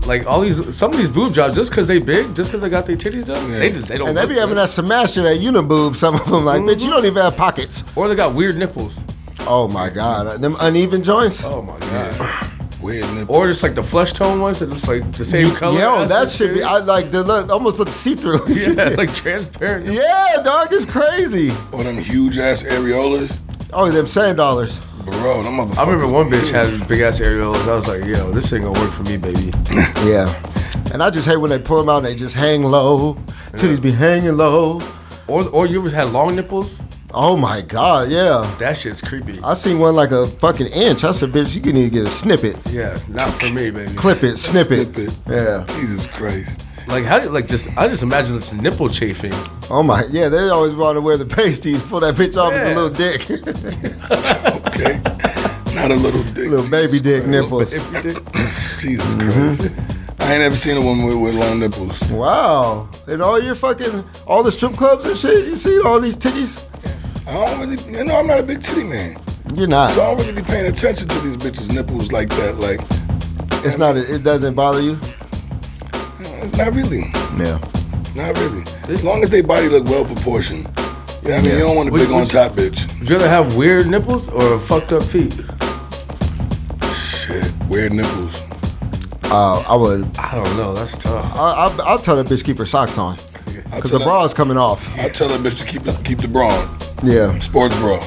[0.06, 2.68] Like all these, some of these boob jobs, just because they big, just because they
[2.68, 4.08] got their titties done, they they don't.
[4.08, 4.58] and they be having good.
[4.58, 5.94] that Sebastian that uniboob.
[5.96, 7.84] Some of them like, bitch, you don't even have pockets.
[7.94, 8.98] Or they got weird nipples.
[9.46, 11.42] Oh my god, them uneven joints.
[11.44, 12.46] Oh my god.
[12.80, 13.36] Weird nipples.
[13.36, 15.78] Or just like the flesh tone ones that just like the same color.
[15.78, 16.62] Yo, that should be.
[16.62, 18.40] I like the look, almost look see through.
[18.48, 19.86] Yeah, like transparent.
[19.86, 21.52] Yeah, dog, it's crazy.
[21.72, 23.36] Or them huge ass areolas.
[23.74, 24.78] Oh, them sand dollars.
[25.04, 25.76] Bro, them motherfuckers.
[25.76, 27.68] I remember one bitch had big ass areolas.
[27.68, 29.52] I was like, yo, this ain't gonna work for me, baby.
[30.06, 30.34] Yeah.
[30.94, 33.14] And I just hate when they pull them out and they just hang low.
[33.52, 34.80] Titties be hanging low.
[35.28, 36.78] Or or you ever had long nipples?
[37.12, 38.54] Oh my god, yeah.
[38.58, 39.38] That shit's creepy.
[39.42, 41.02] I seen one like a fucking inch.
[41.04, 42.56] I said, bitch, you can need to get a snippet.
[42.70, 43.94] Yeah, not for me, baby.
[43.94, 44.92] Clip it, snip it.
[44.94, 45.18] Snip it.
[45.28, 45.64] Yeah.
[45.80, 46.66] Jesus Christ.
[46.86, 49.32] Like how do like just I just imagine it's nipple chafing.
[49.70, 51.82] Oh my, yeah, they always want to wear the pasties.
[51.82, 53.26] Pull that bitch off as a little dick.
[54.70, 55.00] Okay.
[55.74, 56.48] Not a little dick.
[56.48, 57.70] little baby dick nipples.
[58.78, 59.30] Jesus Mm-hmm.
[59.30, 59.72] Christ.
[60.18, 62.02] I ain't ever seen a woman with, with long nipples.
[62.10, 62.88] Wow.
[63.06, 66.62] And all your fucking, all the strip clubs and shit, you see all these titties?
[67.30, 69.20] I don't really, you know, I'm not a big titty man.
[69.54, 69.94] You're not.
[69.94, 72.56] So I don't really be paying attention to these bitches' nipples like that.
[72.58, 72.80] Like,
[73.64, 74.98] It's not, it doesn't bother you?
[76.56, 77.00] not really.
[77.38, 77.58] Yeah.
[78.14, 78.64] Not really.
[78.88, 80.68] As long as they body look well proportioned.
[81.22, 81.44] You know what I mean?
[81.44, 81.52] Yeah.
[81.52, 82.98] You don't want a Would- big on would- top bitch.
[82.98, 85.34] Would you rather have weird nipples or fucked up feet?
[86.92, 87.52] Shit.
[87.68, 88.40] Weird nipples.
[89.24, 90.16] Uh, I would.
[90.18, 90.74] I don't know.
[90.74, 91.24] That's tough.
[91.36, 93.16] I, I'll, I'll tell that bitch keep her socks on.
[93.72, 94.88] I'll Because the bra is coming off.
[94.98, 96.78] I tell that bitch to keep the, keep the bra on.
[97.02, 97.38] Yeah.
[97.38, 97.98] Sports bra.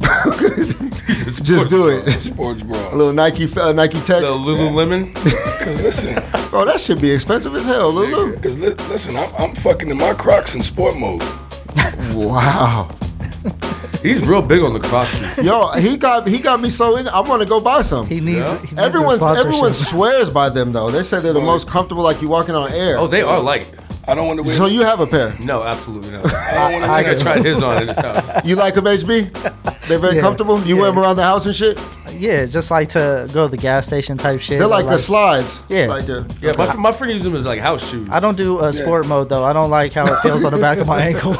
[1.42, 2.10] Just do it.
[2.22, 2.94] Sports bra.
[2.94, 4.22] A little Nike, uh, Nike Tech.
[4.22, 5.14] The Lululemon.
[5.14, 6.14] Cause listen,
[6.50, 8.38] Bro, that should be expensive as hell, Lulu.
[8.40, 11.22] cause li- listen, I'm, I'm fucking in my Crocs in sport mode.
[12.14, 12.90] Wow.
[14.02, 15.38] He's real big on the Crocs.
[15.38, 17.06] Yo, he got he got me so in.
[17.08, 18.06] I want to go buy some.
[18.06, 18.38] He needs.
[18.38, 18.58] Yeah.
[18.58, 20.90] He needs Everyone a everyone swears by them though.
[20.90, 22.98] They say they're the most comfortable, like you walking on air.
[22.98, 23.72] Oh, they are light.
[24.10, 24.54] I don't want to wear.
[24.56, 25.36] so you have a pair.
[25.40, 26.26] No, absolutely not.
[26.34, 28.44] I don't want I to got tried his on in his house.
[28.44, 29.88] You like them, HB?
[29.88, 30.22] They're very Yeah.
[30.22, 30.60] comfortable.
[30.62, 31.78] You wear them around the house and shit.
[32.12, 34.58] Yeah, just like to go to the gas station type shit.
[34.58, 35.62] They're or like, the slides.
[35.68, 35.86] Yeah.
[35.86, 38.08] Like they're, Yeah, my, my friend uses them as like house shoes.
[38.10, 39.44] I don't do uh, sport mode though.
[39.44, 41.32] I don't like how it feels on the back of my ankle.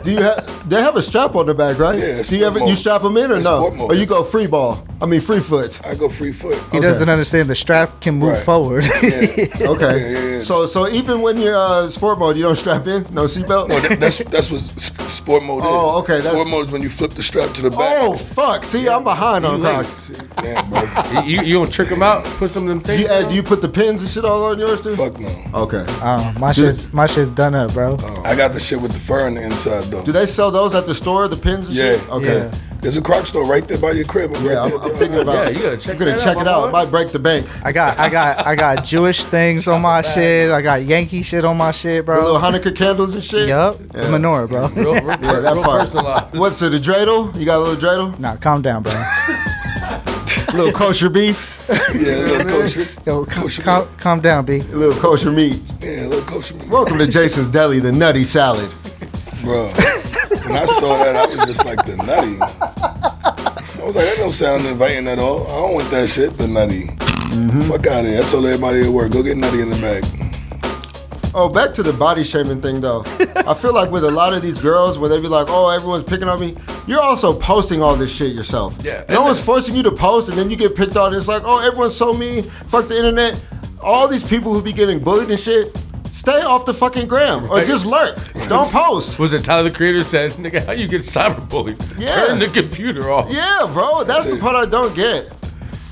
[0.00, 0.68] Do you have?
[0.68, 1.98] They have a strap on the back, right?
[1.98, 3.58] Yeah, Do you sport ever you strap them in or It's no?
[3.58, 3.90] sport mode.
[3.92, 4.84] Or you go free ball?
[5.00, 5.80] I mean free foot.
[5.86, 6.58] I go free foot.
[6.72, 8.44] he doesn't understand the strap can move Right.
[8.44, 8.84] forward.
[8.84, 9.48] Okay.
[9.60, 10.40] Yeah, yeah, yeah.
[10.40, 13.68] So so even when you're uh, sport mode, you don't strap in, no seatbelt.
[13.68, 14.60] No, that, that's that's what
[15.10, 16.02] sport mode Oh, is.
[16.04, 17.96] okay, that's- Sport mode is when you flip the strap to the back.
[18.00, 18.64] Oh fuck!
[18.64, 19.86] See, I'm behind on You late.
[19.86, 20.10] Crocs.
[20.36, 20.82] Damn, bro.
[21.22, 22.24] You, you, you don't trick them out?
[22.24, 23.02] Put some of them things.
[23.02, 24.96] You, uh, do you put the pins and shit all on yours too?
[24.96, 25.28] Fuck no.
[25.54, 25.84] Okay.
[25.88, 27.96] Oh, my shit's my shit's done up, bro.
[28.24, 30.02] I got the shit with the fur on the inside though.
[30.04, 31.28] Do they sell those at the store?
[31.28, 31.96] The pins and Yeah.
[31.98, 32.08] shit.
[32.10, 32.50] Okay.
[32.82, 34.32] There's a Croc store right there by your crib.
[34.42, 35.46] Yeah, I'm, I'm thinking about.
[35.46, 36.68] I'm gonna check it out.
[36.68, 37.46] It might break the bank.
[37.64, 40.50] I got I got I got Jewish things on my shit.
[40.50, 42.24] I got Yankee shit on my shit, The bro.
[42.24, 43.48] little Hanukkah candles and shit.
[43.48, 43.78] Yup.
[43.78, 43.86] Yeah.
[43.86, 44.66] The menorah, bro.
[44.70, 46.34] Real, real, Yeah, that real part.
[46.34, 46.74] What's it?
[46.74, 47.32] A dreidel?
[47.38, 48.18] You got a little dreidel?
[48.18, 48.92] Nah, calm down, bro.
[50.52, 51.48] little kosher beef?
[51.68, 52.88] Yeah, a little kosher.
[53.06, 54.56] Yo, calm, calm, calm down, B.
[54.58, 55.62] A little kosher meat.
[55.80, 56.68] Yeah, a little kosher meat.
[56.68, 58.68] Welcome to Jason's Deli, the nutty salad.
[59.44, 62.38] Bro, when I saw that, I was just like the nutty.
[62.40, 65.46] I was like, that don't sound inviting at all.
[65.46, 66.86] I don't want that shit, the nutty.
[66.86, 67.62] Mm-hmm.
[67.62, 68.22] Fuck out of here.
[68.22, 70.04] I told everybody at work, go get nutty in the bag.
[71.34, 73.04] Oh, back to the body shaming thing though.
[73.36, 76.02] I feel like with a lot of these girls, where they be like, "Oh, everyone's
[76.02, 76.56] picking on me,"
[76.86, 78.76] you're also posting all this shit yourself.
[78.82, 79.04] Yeah.
[79.08, 81.14] No one's forcing you to post, and then you get picked on.
[81.14, 83.42] It's like, "Oh, everyone's so mean." Fuck the internet.
[83.80, 85.74] All these people who be getting bullied and shit.
[86.12, 88.16] Stay off the fucking gram or just lurk.
[88.46, 89.18] Don't post.
[89.18, 91.98] Was it Tyler the Creator said, nigga, how you get cyberbullied?
[91.98, 92.26] Yeah.
[92.26, 93.30] Turn the computer off.
[93.30, 94.04] Yeah, bro.
[94.04, 95.32] That's the part I don't get.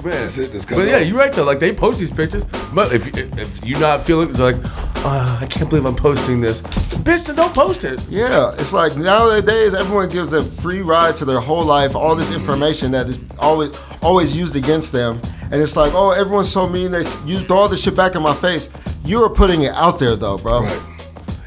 [0.05, 0.13] Man.
[0.13, 1.45] That's But yeah, you're right though.
[1.45, 2.45] Like they post these pictures,
[2.75, 4.57] but if if you're not feeling, like,
[5.05, 6.63] uh, I can't believe I'm posting this.
[6.63, 8.01] Bitch, then don't post it.
[8.09, 12.31] Yeah, it's like nowadays everyone gives a free ride to their whole life, all this
[12.33, 15.21] information that is always always used against them,
[15.51, 16.91] and it's like, oh, everyone's so mean.
[16.91, 18.69] They you throw all this shit back in my face.
[19.05, 20.63] You are putting it out there though, bro.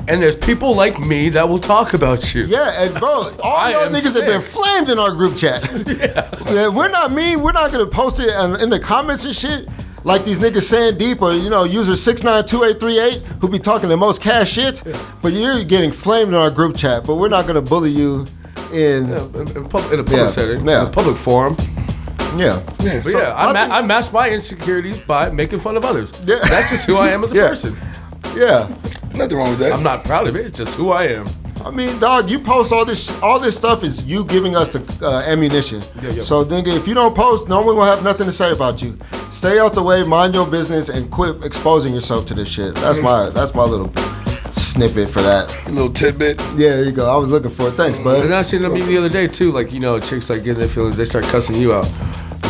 [0.07, 2.43] And there's people like me that will talk about you.
[2.43, 5.61] Yeah, and bro, all y'all niggas have been flamed in our group chat.
[5.87, 6.67] yeah.
[6.67, 7.41] we're not mean.
[7.41, 8.27] We're not gonna post it
[8.61, 9.67] in, the comments and shit.
[10.05, 13.21] Like these niggas saying deep or you know user six nine two eight three eight
[13.39, 14.83] who be talking the most cash shit,
[15.21, 17.05] but you're getting flamed in our group chat.
[17.05, 18.25] But we're not gonna bully you
[18.73, 20.81] in In, in, pub- in a public Yeah, setting, yeah.
[20.81, 21.55] in a public forum.
[22.37, 22.61] yeah.
[22.79, 26.11] But yeah, I, ma- I mask my insecurities by making fun of others.
[26.25, 26.39] Yeah.
[26.49, 27.47] That's just who I am as a Yeah.
[27.49, 27.77] person.
[28.35, 28.67] Yeah.
[29.13, 29.73] Nothing wrong with that.
[29.73, 30.47] I'm not proud of it.
[30.47, 31.27] It's just who I am.
[31.63, 33.09] I mean, dog, you post all this.
[33.21, 35.81] All this stuff is you giving us the uh, ammunition.
[36.01, 36.21] Yeah, yeah.
[36.21, 38.97] So, nigga, if you don't post, no one will have nothing to say about you.
[39.31, 42.75] Stay out the way, mind your business, and quit exposing yourself to this shit.
[42.75, 43.29] That's my.
[43.29, 43.93] That's my little
[44.51, 45.55] snippet for that.
[45.67, 46.39] A little tidbit.
[46.39, 47.09] Yeah, there you go.
[47.09, 47.71] I was looking for it.
[47.73, 48.25] Thanks, bud.
[48.25, 49.51] And I seen them the other day too.
[49.51, 50.97] Like you know, chicks like getting their feelings.
[50.97, 51.89] They start cussing you out.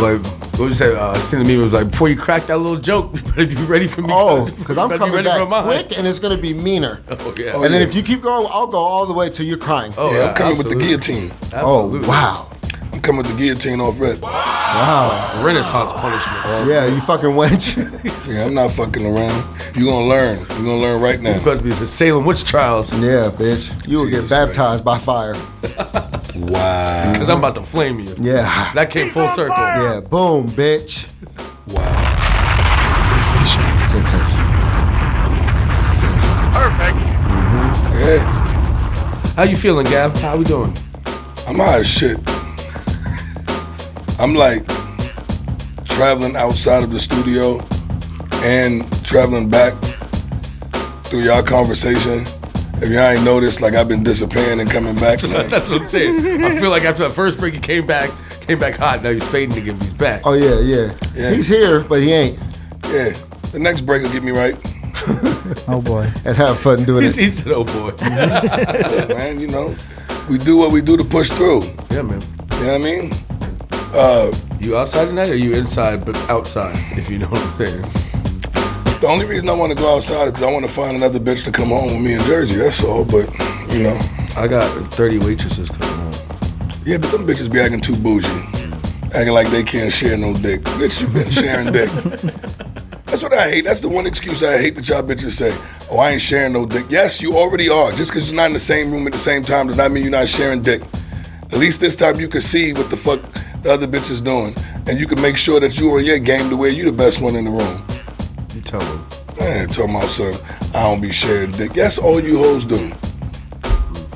[0.03, 0.25] Like
[0.59, 0.95] what was that?
[0.95, 1.59] Uh, I seen the meme.
[1.59, 4.09] It was like before you crack that little joke, you better be ready for me.
[4.11, 5.63] Oh, because I'm You be coming ready back for mine.
[5.63, 7.01] quick, and it's gonna be meaner.
[7.09, 7.55] Oh yeah.
[7.55, 9.93] and then if you keep going, I'll go all the way till you're crying.
[9.97, 11.29] Oh, yeah, I'm coming with the absolutely.
[11.29, 11.31] guillotine.
[11.53, 12.49] Oh, wow.
[12.93, 14.21] I'm coming with the guillotine off red.
[14.21, 15.41] Wow.
[15.43, 16.65] Renaissance punishments.
[16.67, 17.89] Yeah, you fucking wench.
[18.23, 19.43] Yeah, I'm not fucking around.
[19.75, 20.37] You're gonna learn.
[20.39, 21.31] You're gonna learn right now.
[21.31, 22.93] It's about to be the Salem witch trials.
[22.93, 23.85] yeah, bitch.
[23.87, 25.33] You will get baptized by fire.
[26.35, 27.11] Wow.
[27.11, 28.15] Because I'm about to flame you.
[28.19, 28.71] Yeah.
[28.73, 29.57] That came full circle.
[29.57, 31.07] Yeah, boom, bitch.
[31.67, 33.23] Wow.
[33.23, 33.61] Sensation.
[33.89, 34.43] Sensation.
[36.53, 36.97] Perfect.
[36.97, 37.99] Mm-hmm.
[37.99, 39.33] Yeah.
[39.35, 40.15] How you feeling, Gab?
[40.17, 40.75] How we doing?
[41.45, 42.17] I'm out of shit.
[44.19, 44.65] I'm like
[45.85, 47.59] traveling outside of the studio
[48.43, 49.73] and traveling back
[51.05, 52.25] through y'all conversation.
[52.81, 55.23] If y'all ain't noticed, like I've been disappearing and coming back.
[55.23, 56.43] Like, That's what I'm saying.
[56.43, 58.09] I feel like after that first break, he came back,
[58.41, 59.03] came back hot.
[59.03, 59.79] Now he's fading again.
[59.79, 60.21] He's back.
[60.25, 61.31] Oh yeah, yeah, Yeah.
[61.31, 62.39] He's here, but he ain't.
[62.85, 63.13] yeah,
[63.51, 64.57] the next break will get me right.
[65.67, 66.09] Oh boy.
[66.25, 67.15] And have fun doing He, it.
[67.15, 69.75] he said, "Oh boy." Yeah, man, you know,
[70.29, 71.63] we do what we do to push through.
[71.91, 72.21] yeah, man.
[72.21, 73.13] You know what I mean?
[73.93, 76.75] Uh, You outside tonight, or you inside but outside?
[76.97, 77.81] If you know what I'm saying.
[79.01, 81.19] the only reason I want to go outside is because I want to find another
[81.19, 82.55] bitch to come home with me in Jersey.
[82.55, 83.03] That's all.
[83.05, 83.29] But
[83.71, 83.99] you know,
[84.35, 86.13] I got 30 waitresses coming home.
[86.85, 88.27] yeah, but them bitches be acting too bougie,
[89.13, 90.61] acting like they can't share no dick.
[90.63, 91.89] Bitch, you been sharing dick.
[93.05, 93.65] That's what I hate.
[93.65, 95.55] That's the one excuse I hate that y'all bitches say.
[95.91, 96.85] Oh, I ain't sharing no dick.
[96.89, 97.91] Yes, you already are.
[97.91, 100.01] Just because you're not in the same room at the same time does not mean
[100.03, 100.81] you're not sharing dick.
[101.51, 103.21] At least this time you can see what the fuck
[103.63, 104.55] the other bitch is doing,
[104.87, 106.91] and you can make sure that you are in your game to where you the
[106.91, 107.83] best one in the room.
[108.53, 109.05] You tell them.
[109.39, 110.35] Man, talking about son,
[110.75, 111.73] I don't be sharing dick.
[111.73, 112.91] That's all you hoes do.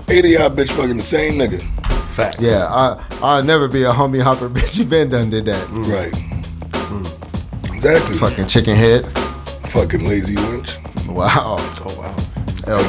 [0.09, 1.61] Eight of y'all bitch fucking the same nigga.
[2.13, 2.39] Fact.
[2.39, 4.77] Yeah, I I'll never be a homie hopper, bitch.
[4.77, 5.67] You been done did that.
[5.69, 6.13] Right.
[7.75, 8.17] Exactly.
[8.17, 9.05] Fucking chicken head.
[9.69, 10.77] Fucking lazy wench.
[11.07, 11.57] Wow.
[11.59, 12.13] Oh wow.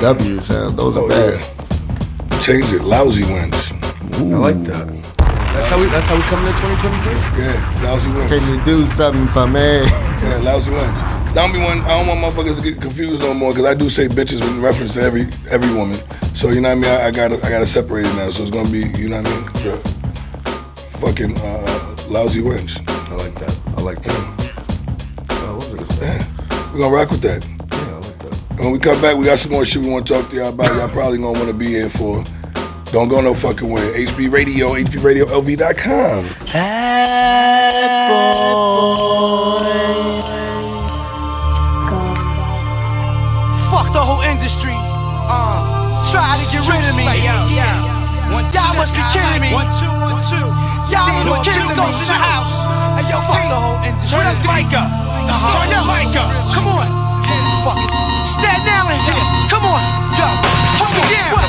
[0.00, 1.40] LWs, uh, those are Oh, bad.
[2.30, 2.40] yeah.
[2.40, 3.72] Change it, lousy wench.
[4.14, 4.88] I like that.
[5.58, 5.86] That's how we.
[5.86, 7.42] That's how we coming in 2023.
[7.42, 8.28] Yeah, lousy wench.
[8.28, 9.82] Can you do something for me?
[10.18, 10.94] Yeah, lousy wench.
[11.28, 11.80] Cause I don't be one.
[11.82, 13.52] I don't want motherfuckers to get confused no more.
[13.52, 15.96] Cause I do say bitches in reference to every every woman.
[16.34, 17.00] So you know what I mean.
[17.00, 18.30] I, I gotta I gotta separate it now.
[18.30, 19.44] So it's gonna be you know what I mean.
[19.62, 22.82] The fucking uh, lousy wench.
[22.88, 23.58] I like that.
[23.76, 24.56] I like that.
[25.30, 26.06] Oh, what was I gonna say?
[26.18, 26.72] Yeah.
[26.72, 27.46] We're gonna rock with that.
[27.46, 28.60] Yeah, I like that.
[28.60, 30.48] When we come back, we got some more shit we want to talk to y'all
[30.48, 30.74] about.
[30.74, 32.24] Y'all probably gonna want to be here for.
[32.92, 33.82] Don't go no fucking way.
[34.06, 36.24] HB Radio, HBRadioLV.com.
[43.68, 44.72] Fuck the whole industry.
[44.72, 47.04] Uh, try to get rid of me.
[48.54, 49.50] Y'all must be kidding me.
[50.88, 52.64] Y'all know Kim goes in the house.
[52.96, 54.18] Hey, yo, fuck the whole industry.
[54.18, 55.44] Turn the mic up Micah.
[55.52, 55.86] Turn up
[56.54, 56.88] Come on.
[57.64, 57.90] Fuck it.
[58.28, 59.00] Staten Island.
[59.06, 59.37] Come on.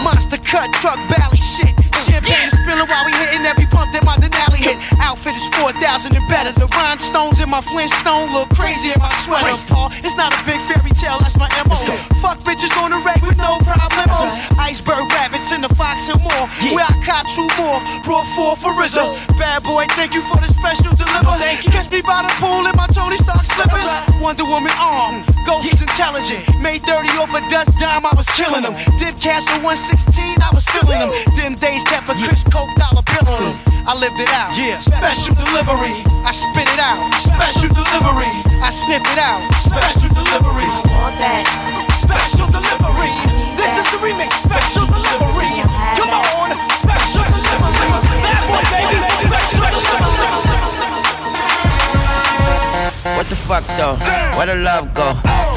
[0.04, 1.79] Monster cut truck bally shit.
[2.10, 4.78] Champagne spilling while we hitting every pump that my Denali hit.
[5.00, 6.52] Outfit is 4,000 and better.
[6.58, 9.56] The rhinestones in my Flintstone look crazy in my sweater.
[9.70, 11.78] Paul, it's not a big fairy tale, that's my MO.
[12.22, 14.30] Fuck bitches on the reg with no problem.
[14.58, 16.46] Iceberg rabbits in the Fox and more.
[16.74, 17.80] Where I cop two more.
[18.04, 19.16] Brought four for Rizzo.
[19.40, 21.34] Bad boy, thank you for the special deliver.
[21.72, 23.86] Catch me by the pool in my Tony Stark slippers.
[24.22, 25.24] Wonder Woman arm.
[25.46, 26.46] Ghost is intelligent.
[26.62, 28.76] Made 30 off a dust dime, I was killing them.
[29.00, 31.12] Dip Castle 116, I was feeling them.
[31.34, 33.56] Dim days kept a Chris Coke dollar bill on them.
[33.84, 34.56] I lived it out.
[34.56, 34.80] Yeah.
[34.80, 35.96] Special delivery.
[36.24, 37.00] I spit it out.
[37.20, 38.32] Special delivery.
[38.64, 39.42] I sniff it out.
[39.60, 40.70] Special delivery.
[40.70, 41.44] I want that.
[42.00, 43.12] Special delivery.
[43.60, 44.32] This is the remix.
[44.40, 45.52] Special delivery.
[46.00, 46.56] Come on.
[46.80, 47.92] Special delivery.
[48.24, 49.00] That's what baby.
[49.28, 50.48] Special delivery.
[53.18, 53.98] What the fuck though?
[54.38, 55.12] Where the love go?
[55.26, 55.49] Oh.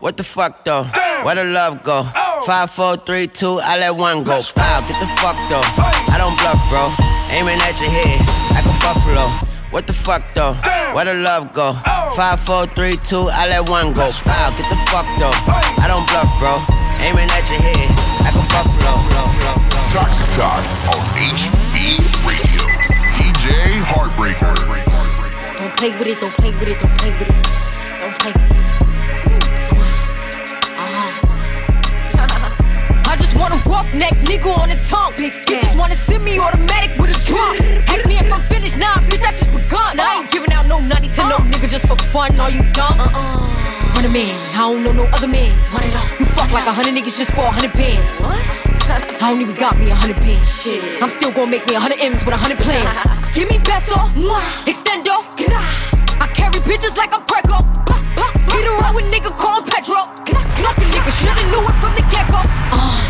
[0.00, 0.84] What the fuck though?
[1.24, 2.04] Where the love go?
[2.46, 4.40] Five, four, three, two, I let one go.
[4.56, 5.60] Wow, get the fuck though.
[6.08, 6.88] I don't bluff, bro.
[7.28, 8.24] Aiming at your head
[8.56, 9.28] like a buffalo.
[9.70, 10.54] What the fuck though?
[10.96, 11.74] Where the love go?
[12.16, 14.08] Five, four, three, two, I let one go.
[14.24, 15.36] Wow, get the fuck though.
[15.76, 16.56] I don't bluff, bro.
[17.04, 17.92] Aiming at your head
[18.24, 18.96] like a buffalo.
[19.92, 20.64] Toxic Talk
[20.96, 21.76] on HB
[22.24, 22.64] Radio.
[23.20, 24.56] DJ Heartbreaker.
[25.60, 27.28] Don't play with it, don't play with it, don't play with it.
[28.00, 28.59] Don't play with it.
[33.90, 35.12] Roughneck nigga on the tongue.
[35.16, 37.56] Big you just wanna send me automatic with a drum.
[37.88, 39.98] Ask me if I'm finished, nah, bitch, I just begun.
[39.98, 42.38] I ain't giving out no nutty to no nigga just for fun.
[42.40, 43.00] Are you dumb?
[43.00, 43.94] Uh-uh.
[43.94, 45.50] Run a man, I don't know no other man.
[45.72, 46.08] Run it up.
[46.18, 48.08] You fuck like a hundred niggas just for a hundred bands.
[48.22, 48.38] What?
[49.22, 50.48] I don't even got me a hundred bands.
[50.50, 51.02] Shit.
[51.02, 52.90] I'm still gonna make me a hundred M's with a hundred plans.
[53.34, 53.94] Give me peso,
[54.66, 55.22] extendo.
[56.20, 57.58] I carry bitches like I'm Prego.
[58.50, 60.02] Get around with nigga called Petro.
[60.50, 62.40] Suck a nigga, shoulda knew it from the get go.
[62.44, 63.09] Uh,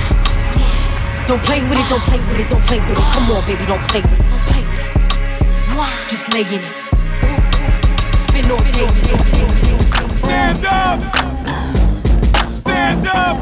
[1.30, 2.96] don't play with it, don't play with it, don't play with it.
[2.96, 4.18] Come on, baby, don't play with it.
[4.18, 6.08] Don't play with it.
[6.08, 6.64] Just lay in it.
[8.18, 9.00] Spin on baby.
[10.18, 10.98] Stand up!
[12.50, 13.36] Stand up!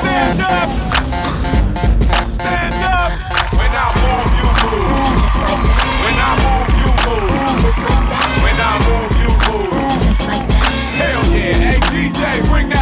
[0.00, 0.70] Stand up!
[2.26, 3.12] Stand up!
[3.52, 5.20] When I move, you move.
[5.20, 5.84] Just like that.
[6.00, 7.36] When I move, you move.
[7.60, 8.28] Just like that.
[8.40, 9.92] When I move, you move.
[10.00, 10.72] Just like that.
[10.96, 11.52] Hell yeah.
[11.52, 12.73] Hey DJ, bring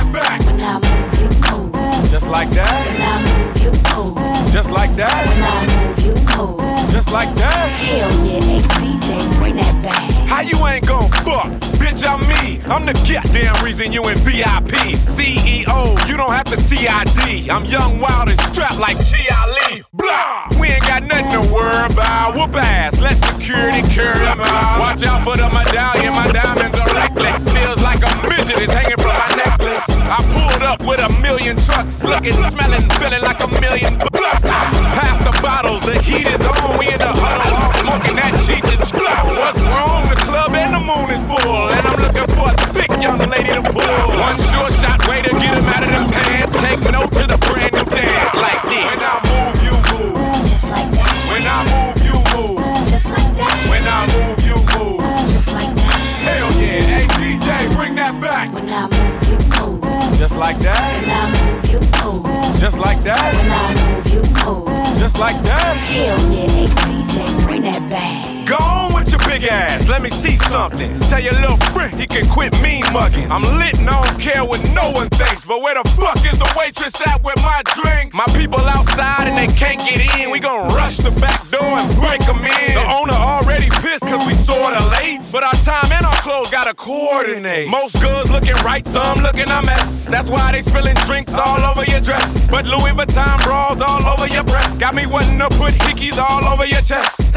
[2.33, 2.73] like that.
[2.89, 4.53] When I move, you move.
[4.53, 5.13] Just like that.
[5.29, 6.91] When I move, you move.
[6.91, 7.69] Just like that.
[7.69, 8.41] Hell yeah.
[8.41, 10.11] Hey DJ, bring that back.
[10.27, 11.53] How you ain't gon' fuck?
[11.77, 12.59] Bitch, I'm me.
[12.65, 14.97] I'm the goddamn reason you in VIP.
[14.97, 17.51] CEO, you don't have to CID.
[17.51, 19.85] I'm young, wild, and strapped like Chi Ali.
[19.93, 20.49] Blah!
[20.59, 22.35] We ain't got nothing to worry about.
[22.35, 22.99] Whoop ass.
[22.99, 24.81] Let security carry them out.
[24.81, 26.15] Watch out for the medallion.
[26.15, 27.45] My diamonds are reckless.
[27.53, 29.62] Feels like a midget is hanging from my necklace.
[30.09, 32.03] I pulled up with a million trucks.
[32.03, 34.43] Looking, smelling, feeling like a million bucks.
[34.43, 35.85] Pass the bottles.
[35.85, 36.79] The heat is on.
[36.79, 37.53] We in the huddle.
[37.57, 38.83] all Smoking that Cheech and.
[39.39, 40.09] What's wrong?
[40.09, 41.71] The club and the moon is full.
[41.71, 44.07] And I'm looking for a thick young lady to pull.
[44.19, 46.55] One short shot way to get him out of them pants.
[46.61, 47.43] Take note to the
[48.73, 49.32] When
[60.43, 61.01] like that.
[61.01, 62.61] When I move, you.
[62.61, 63.33] Just like that.
[63.35, 64.99] When I move, you.
[64.99, 65.77] Just like that.
[65.77, 68.32] Hell yeah, hey DJ, bring that back.
[68.47, 70.99] Go on with your big ass, let me see something.
[71.11, 73.31] Tell your little friend he can quit mean mugging.
[73.31, 75.47] I'm lit and I don't care what no one thinks.
[75.47, 78.15] But where the fuck is the waitress at with my drink?
[78.15, 80.31] My people outside and they can't get in.
[80.31, 82.75] We gon' rush the back door and break them in.
[82.75, 85.21] The owner already pissed cause we sorta late.
[85.31, 87.69] But our time and our clothes gotta coordinate.
[87.69, 90.07] Most girls looking right, some looking a mess.
[90.07, 92.51] That's why they spilling drinks all over your dress.
[92.51, 94.81] But Louis Vuitton bras all over your breast.
[94.81, 97.33] Got me wanting to put hickeys all over your chest.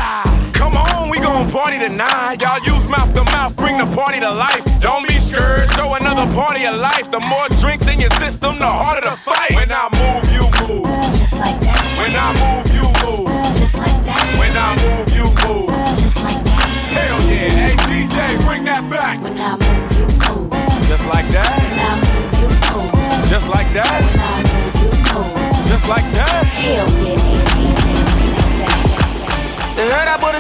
[0.54, 2.42] Come on, we gon' party tonight.
[2.42, 4.64] Y'all use mouth to mouth, bring the party to life.
[4.82, 7.10] Don't be scared, show another party of life.
[7.12, 9.52] The more drinks in your system, the harder the fight.
[9.52, 10.86] When I move, you move.
[11.18, 11.82] Just like that.
[12.00, 13.30] When I move, you move.
[13.58, 14.26] Just like that.
[14.40, 15.70] When I move, you move.
[16.02, 16.66] Just like that.
[16.96, 19.22] Hell yeah, hey DJ, bring that back.
[19.22, 20.52] When I move, you move.
[20.88, 21.50] Just like that.
[21.60, 21.80] When.
[21.80, 23.30] I move, you move.
[23.30, 24.55] Just like that.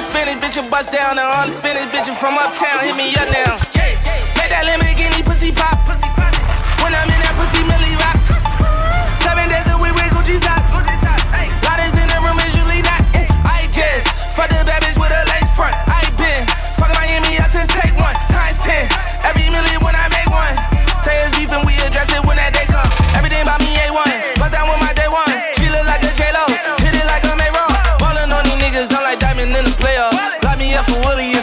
[0.09, 1.17] Spanish bitch and bust down.
[1.17, 3.57] And all the Spanish bitches from uptown hit me up now.
[4.37, 5.84] Make that Lamborghini pussy pop.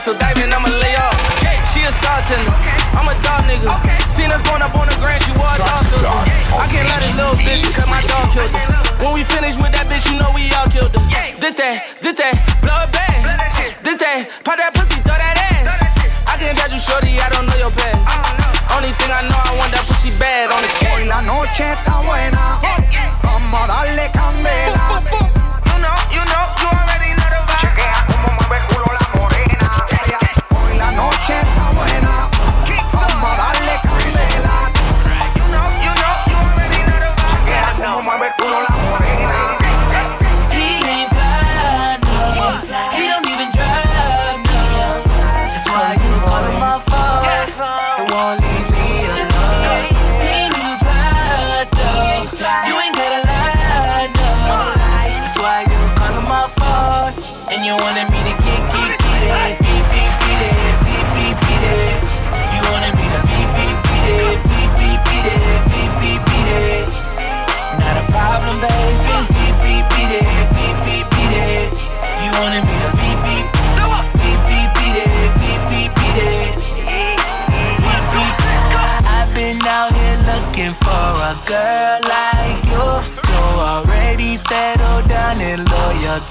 [0.02, 1.14] So diamond I'ma lay off.
[1.70, 2.50] She a star tender.
[2.98, 3.70] I'm a dog nigga.
[4.10, 6.10] Seen her going up on the grand, she wore a dog filter.
[6.58, 8.82] I can't let a little bitch cause my dog killed her.
[8.98, 11.06] When we finish with that bitch, you know we all killed her.
[11.38, 13.14] This that, this that, blow it back.
[13.86, 15.70] This that, pop that pussy, throw that ass.
[16.26, 18.02] I can't judge you, shorty, I don't know your past.
[18.74, 20.98] Only thing I know, I want that pussy bad on the cat.
[20.98, 22.58] Hoy la noche está buena.
[23.22, 25.31] Vamos a darle candela.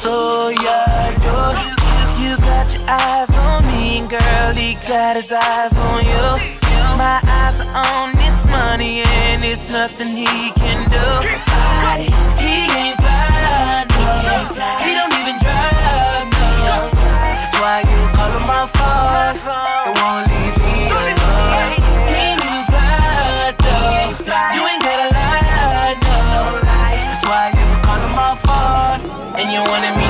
[0.05, 1.53] Loyal to your door.
[2.19, 4.53] You got your eyes on me, girl.
[4.53, 6.39] He got his eyes on you.
[6.97, 10.97] My eyes are on this money, and it's nothing he can do.
[10.97, 12.05] I,
[12.37, 14.11] he ain't fly, no.
[14.85, 16.29] He don't even drive,
[16.65, 16.89] no.
[16.91, 19.35] That's why you call him my phone.
[19.87, 20.50] It won't leave
[29.71, 30.00] wanted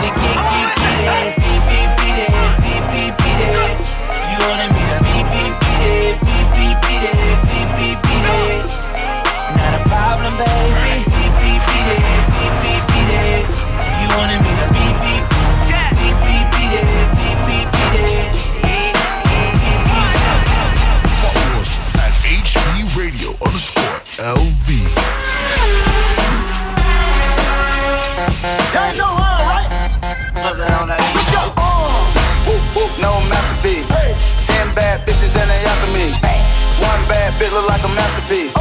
[37.51, 38.55] look like a masterpiece.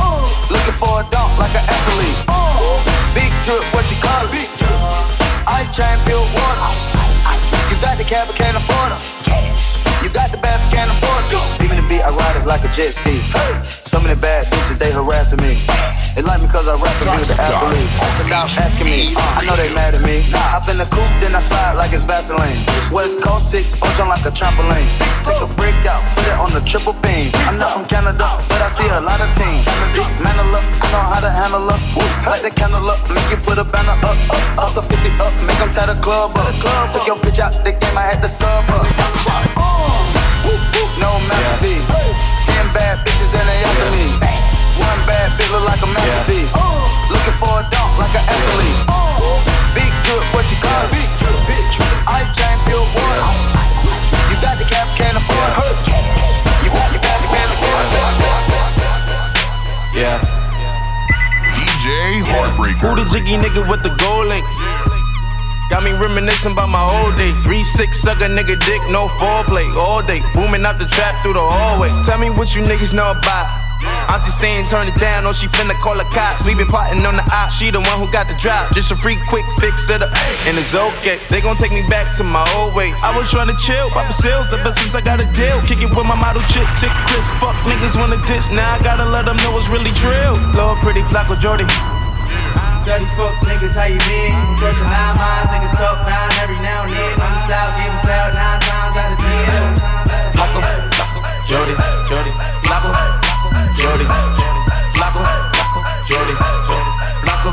[0.50, 2.18] Looking for a dunk like an athlete.
[3.14, 4.32] Big drip, what you call it?
[4.34, 4.74] Big drip.
[5.46, 6.70] Ice chain, pure water.
[7.70, 9.02] You got the cab, but can't afford it.
[10.02, 11.64] You got the bad, but can't afford it.
[11.64, 13.18] Even the beat, I ride it like a jet ski.
[13.86, 15.54] Some of the bad bitches, they harassing me.
[16.14, 17.86] They like me cause I rap and be the athlete.
[18.26, 20.26] Stop asking me, I know they mad at me.
[20.34, 22.58] Hop in the coupe, then I slide like it's Vaseline.
[22.90, 24.82] West Coast 6, punch on like a trampoline.
[25.22, 27.30] Take a brick out, put it on the triple beam.
[27.46, 28.26] I'm not from Canada,
[30.90, 31.80] know how to handle up.
[31.94, 34.70] Ooh, light the candle up, make you put a banner up, uh, up, up.
[34.74, 36.54] So 50 up, make them tie the club up.
[36.92, 38.86] Took your bitch out the game, I had to sub up.
[41.00, 41.80] No masterpiece.
[42.44, 44.12] Ten bad bitches and they after me.
[44.76, 46.52] One bad bitch look like a masterpiece.
[47.08, 48.84] Looking for a dog like an athlete.
[49.72, 50.92] Big drip, what you call it?
[50.92, 51.96] Big drip, big drip.
[52.04, 53.24] Ice chain, pure water.
[54.28, 55.88] You got the cap, can't afford it.
[55.88, 58.10] You got, you got, you can't afford it.
[59.96, 60.39] Yeah.
[61.80, 62.92] DJ Heartbreaker.
[62.92, 64.54] Who the jiggy nigga with the gold links?
[65.70, 67.32] Got me reminiscing about my old day.
[67.42, 70.20] Three six suck a nigga dick, no foreplay all day.
[70.34, 71.88] Booming out the trap through the hallway.
[72.04, 73.59] Tell me what you niggas know about.
[74.10, 76.44] Auntie saying turn it down, or she finna call the cops.
[76.44, 78.72] We been plotting on the op, she the one who got the drop.
[78.74, 80.10] Just a free quick fix it up,
[80.46, 81.18] and it's okay.
[81.30, 82.94] They gon' take me back to my old ways.
[83.02, 85.60] I was trying to chill, pop the sales ever since I got a deal.
[85.64, 87.30] Kick it with my model chick, tick clips.
[87.38, 90.36] Fuck niggas wanna diss, now I gotta let them know it's really drill.
[90.52, 91.68] Lord, pretty Flacko Jodye.
[92.84, 94.34] Dirty fuck niggas, how you been?
[94.58, 97.14] Brushing nine miles, niggas talk nine every now and then.
[97.20, 99.62] On the south, give them style nine times out of ten.
[100.34, 100.60] Flacko,
[101.46, 101.76] Jodye,
[102.08, 102.34] Jodye,
[102.64, 103.19] Flacko,
[103.76, 104.06] Jodye,
[104.94, 105.22] Flacko,
[106.08, 106.34] Jodye,
[107.22, 107.50] Flacko,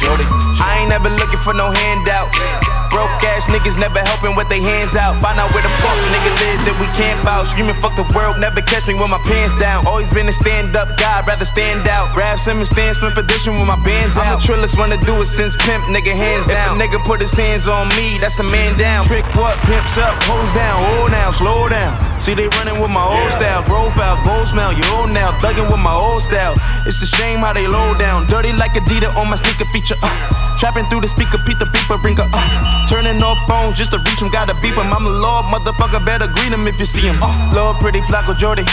[0.00, 0.26] Jodye.
[0.60, 2.79] I ain't never looking for no handouts.
[2.90, 5.14] Broke ass niggas never helping with their hands out.
[5.22, 7.46] Find out where the fuck nigga live that we camp out.
[7.46, 9.86] Screaming fuck the world, never catch me with my pants down.
[9.86, 12.10] Always been a stand up guy, rather stand out.
[12.12, 14.26] Grab Simmons, stand spin for with my bands out.
[14.26, 16.74] I'm the trillest one to do it since pimp, nigga hands down.
[16.74, 19.06] If a nigga put his hands on me, that's a man down.
[19.06, 19.54] Trick what?
[19.70, 21.94] Pimps up, hoes down, hold down, slow down.
[22.20, 25.80] See they running with my old style, profile, gold smell, you old now, thugging with
[25.80, 26.58] my old style.
[26.86, 29.96] It's a shame how they low down, dirty like Adidas on my sneaker feature.
[30.02, 30.49] Uh.
[30.60, 32.28] Trapping through the speaker, Pete the beeper, ringer.
[32.28, 32.84] Uh.
[32.84, 34.92] Turning off phones just to reach him, gotta beep him.
[34.92, 37.16] I'm a lord, motherfucker, better greet him if you see him.
[37.16, 37.32] Uh.
[37.56, 38.68] Lord, pretty Flacko Jodye.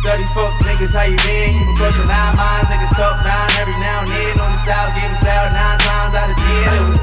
[0.00, 1.52] Dirty fuck niggas, how you been?
[1.52, 4.40] You been crossing nine miles, niggas talk nine every now and then.
[4.40, 6.72] On the south, give style nine times out of ten.
[6.72, 6.96] It was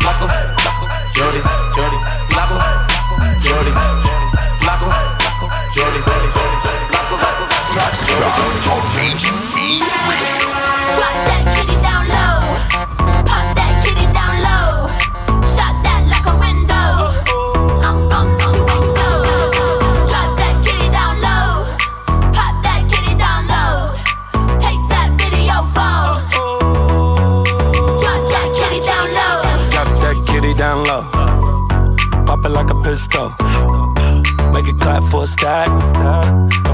[0.00, 0.24] Flacko,
[0.64, 1.44] Flacko, Jodye,
[1.76, 2.00] Jodye,
[2.32, 2.56] Flacko,
[3.44, 3.72] Jodye,
[4.64, 4.88] Flacko,
[5.76, 6.32] Jodye, Jodye,
[6.96, 7.16] Flacko,
[7.76, 8.40] Toxic Talk
[8.72, 10.48] on HB Radio.
[10.96, 11.77] Drop that kitty down low.
[32.38, 33.30] Pop it like a pistol.
[34.52, 35.66] Make it clap for a stack.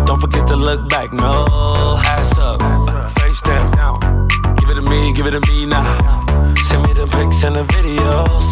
[0.05, 1.11] Don't forget to look back.
[1.11, 1.47] No,
[2.05, 2.61] ass up,
[3.19, 4.29] face down.
[4.59, 5.85] Give it to me, give it to me now.
[6.69, 8.45] Send me the pics and the videos.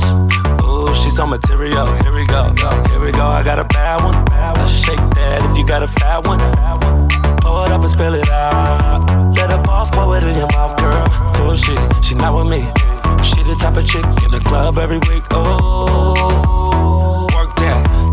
[0.64, 1.92] Ooh, she's on material.
[2.02, 2.54] Here we go,
[2.88, 3.26] here we go.
[3.26, 4.24] I got a bad one.
[4.56, 6.40] Let's shake that if you got a fat one.
[7.42, 9.34] Pour it up and spill it out.
[9.36, 11.50] Let the boss pour it in your mouth, girl.
[11.50, 11.76] Is she?
[12.00, 12.62] She not with me.
[13.22, 15.24] She the type of chick in the club every week.
[15.30, 16.41] Oh.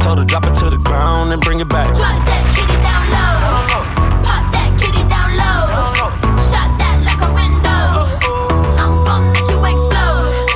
[0.10, 1.94] Told her drop it to the ground and bring it back.
[1.94, 3.77] Drop that kitty down low.
[4.26, 5.69] Pop that kitty down low.
[6.49, 8.10] Shot that like a window.
[8.81, 10.49] I'm gon' make you explode.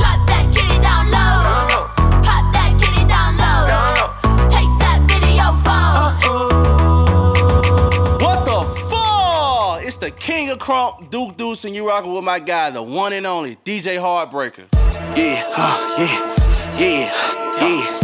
[0.00, 1.84] Drop that kitty down low.
[2.24, 3.68] Pop that kitty down low.
[4.48, 6.16] Take that video phone.
[8.24, 9.84] What the fuck?
[9.84, 13.12] It's the king of crunk, Duke Deuce, and you rockin' with my guy, the one
[13.12, 14.64] and only DJ Heartbreaker.
[15.14, 17.12] Yeah, uh, yeah, yeah,
[17.60, 18.03] yeah,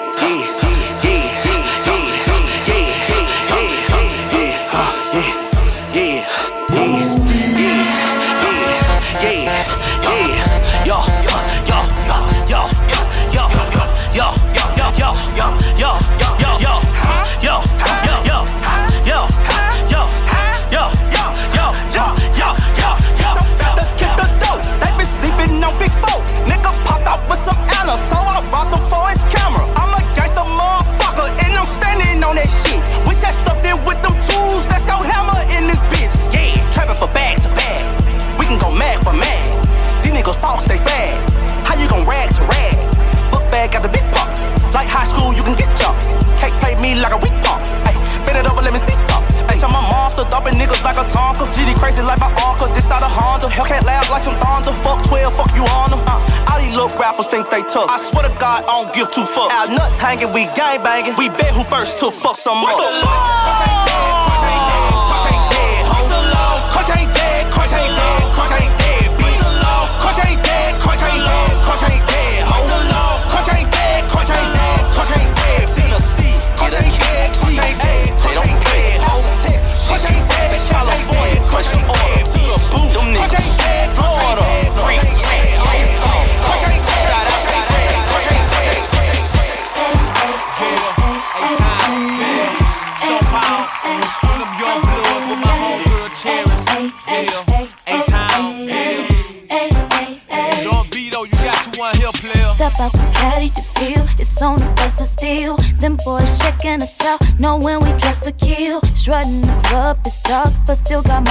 [51.81, 52.69] Crazy like my uncle.
[52.77, 53.47] This not a Honda.
[53.47, 54.71] Hellcat laugh like some thunder.
[54.85, 56.01] Fuck 12, fuck you on them.
[56.05, 57.89] Uh, all these little rappers think they tough.
[57.89, 59.49] I swear to God, I don't give two fucks.
[59.49, 61.17] Our nuts hanging, we gang banging.
[61.17, 62.61] We bet who first to fuck some.
[62.61, 63.90] What the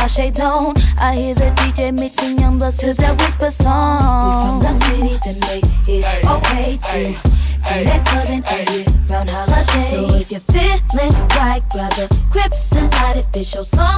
[0.00, 0.74] my shades on.
[0.98, 4.24] I hear the DJ mixing young bloods to that whisper song.
[4.24, 7.30] We from the city that make it okay to.
[7.60, 9.84] To let couldn't end it round holiday.
[9.92, 13.16] So if you're feeling right, grab a grip tonight.
[13.18, 13.89] If it's your song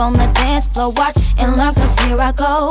[0.00, 2.69] on the dance floor, watch and learn, cause here I go.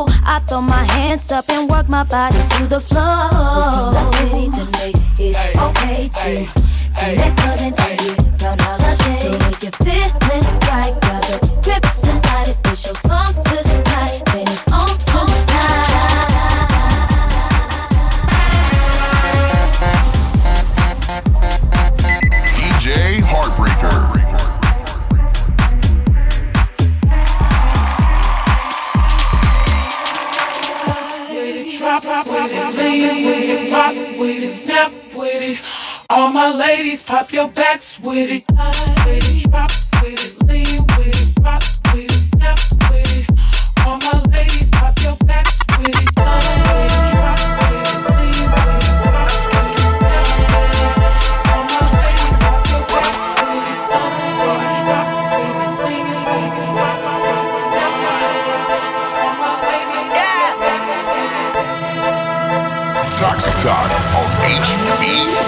[63.60, 65.39] Talk on HB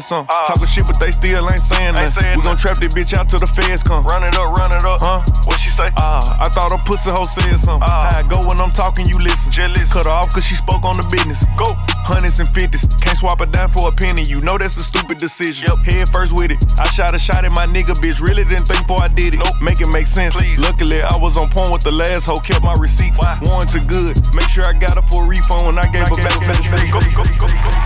[0.00, 0.34] said something.
[0.46, 2.36] Talking shit, but they still ain't saying nothing.
[2.36, 4.04] We gon' trap this bitch out till the feds come.
[4.06, 5.00] Run it up, run it up.
[5.02, 5.22] Huh?
[5.44, 5.90] What she say?
[5.96, 7.86] Uh, I thought a pussy hoe said something.
[7.86, 9.50] How I go when I'm talking, you listen.
[9.90, 11.44] Cut her off cause she spoke on the business.
[11.56, 11.66] Go.
[12.06, 12.86] Hundreds and fifties.
[13.02, 14.22] Can't swap a dime for a penny.
[14.22, 15.66] You know that's a stupid decision.
[15.68, 15.84] Yep.
[15.84, 16.58] Head first with it.
[16.78, 18.20] I shot a shot at my nigga, bitch.
[18.20, 19.38] Really didn't think before I did it.
[19.38, 19.60] Nope.
[19.60, 20.36] Make it make sense.
[20.58, 22.38] Luckily, I was on point with the last hoe.
[22.38, 23.18] Kept my receipts.
[23.18, 23.38] Why?
[23.42, 24.16] Warranted good.
[24.34, 26.88] Make sure I got her for a refund when I gave her back to the.
[26.92, 27.77] Go, go, go, go.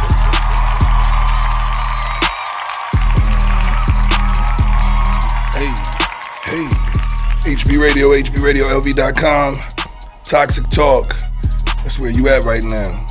[7.53, 9.57] HB Radio, HBRadioLV.com.
[10.25, 11.15] Toxic Talk.
[11.83, 13.05] That's where you at right now.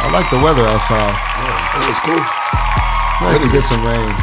[0.00, 1.12] I like the weather outside.
[1.12, 2.16] Yeah, it's cool.
[3.12, 4.16] It's nice to get some rain.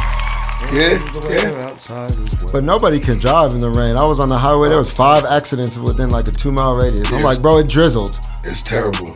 [0.74, 0.98] Yeah,
[1.30, 2.50] yeah.
[2.52, 3.96] But nobody can drive in the rain.
[3.96, 4.66] I was on the highway.
[4.66, 7.12] There was five accidents within like a two mile radius.
[7.12, 8.18] I'm like, bro, it drizzled.
[8.42, 9.14] It's terrible.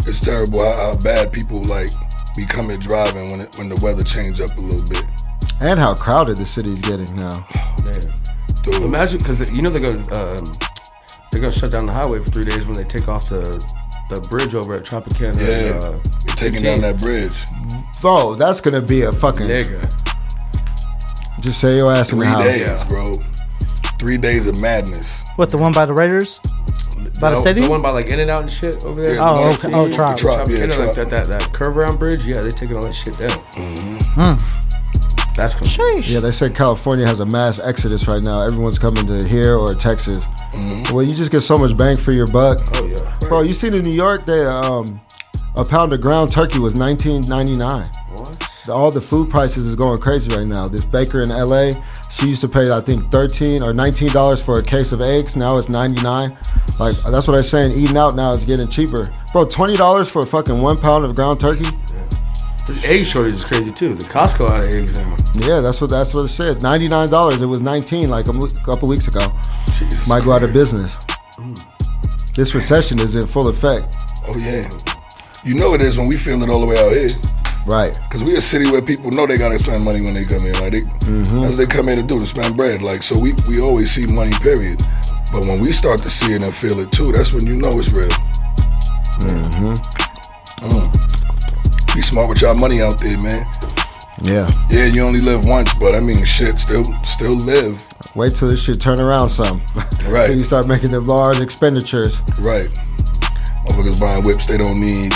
[0.00, 1.88] It's terrible how, how bad people like
[2.36, 5.02] be coming driving when it, when the weather change up a little bit.
[5.60, 7.46] And how crowded the city's getting now.
[8.62, 8.74] Dude.
[8.82, 10.44] Imagine because you know they're gonna um,
[11.30, 13.42] they're gonna shut down the highway for three days when they take off the
[14.10, 15.36] the bridge over at Tropicana.
[15.40, 15.98] Yeah, uh,
[16.36, 16.62] taking 15.
[16.62, 17.34] down that bridge.
[18.00, 19.80] Bro, that's gonna be a fucking nigga.
[21.40, 22.44] Just say your ass in the house.
[22.44, 23.12] days, bro.
[23.98, 25.22] Three days of madness.
[25.36, 26.38] What the one by the Raiders?
[27.20, 27.64] By the The- stadium?
[27.66, 29.14] The one by like In and Out and shit over there.
[29.14, 29.72] Yeah, the Oh, one- okay.
[29.72, 30.16] Oh, Trop.
[30.18, 32.20] Trop, yeah, You know, like that, that, that curve around bridge.
[32.24, 33.38] Yeah, they taking all that shit down.
[33.54, 34.61] Hmm.
[35.36, 36.12] That's crazy.
[36.12, 38.42] Yeah, they said California has a mass exodus right now.
[38.42, 40.24] Everyone's coming to here or Texas.
[40.92, 42.58] Well, you just get so much bang for your buck.
[42.74, 43.42] Oh yeah, bro.
[43.42, 45.00] You seen in New York, they um,
[45.56, 47.90] a pound of ground turkey was nineteen ninety nine.
[48.16, 48.68] What?
[48.68, 50.68] All the food prices is going crazy right now.
[50.68, 51.72] This baker in LA,
[52.10, 55.34] she used to pay I think thirteen or nineteen dollars for a case of eggs.
[55.34, 56.36] Now it's ninety nine.
[56.78, 57.72] Like that's what I'm saying.
[57.72, 59.46] Eating out now is getting cheaper, bro.
[59.46, 61.66] Twenty dollars for a fucking one pound of ground turkey.
[62.66, 63.94] The egg shortage is crazy too.
[63.94, 65.16] The Costco out of eggs now.
[65.46, 66.62] Yeah, that's what that's what it said.
[66.62, 67.40] Ninety nine dollars.
[67.42, 68.32] It was nineteen like a
[68.64, 69.32] couple weeks ago.
[70.06, 70.98] Might go out of business.
[72.34, 73.96] This recession is in full effect.
[74.28, 74.68] Oh yeah.
[75.44, 77.16] You know it is when we feel it all the way out here.
[77.66, 77.98] Right.
[78.10, 80.54] Cause we a city where people know they gotta spend money when they come here.
[80.54, 81.40] Like they, Mm-hmm.
[81.42, 82.80] that's they come in to do to spend bread.
[82.82, 84.32] Like so, we we always see money.
[84.40, 84.80] Period.
[85.32, 87.78] But when we start to see it and feel it too, that's when you know
[87.78, 88.08] it's real.
[89.22, 89.76] Mm.
[91.94, 93.46] Be smart with y'all money out there, man.
[94.22, 94.48] Yeah.
[94.70, 97.84] Yeah, you only live once, but I mean, shit, still still live.
[98.14, 99.62] Wait till this shit turn around some.
[100.02, 100.26] Right.
[100.26, 102.20] Till you start making the large expenditures.
[102.40, 102.68] Right.
[103.64, 105.12] Motherfuckers buying whips they don't need.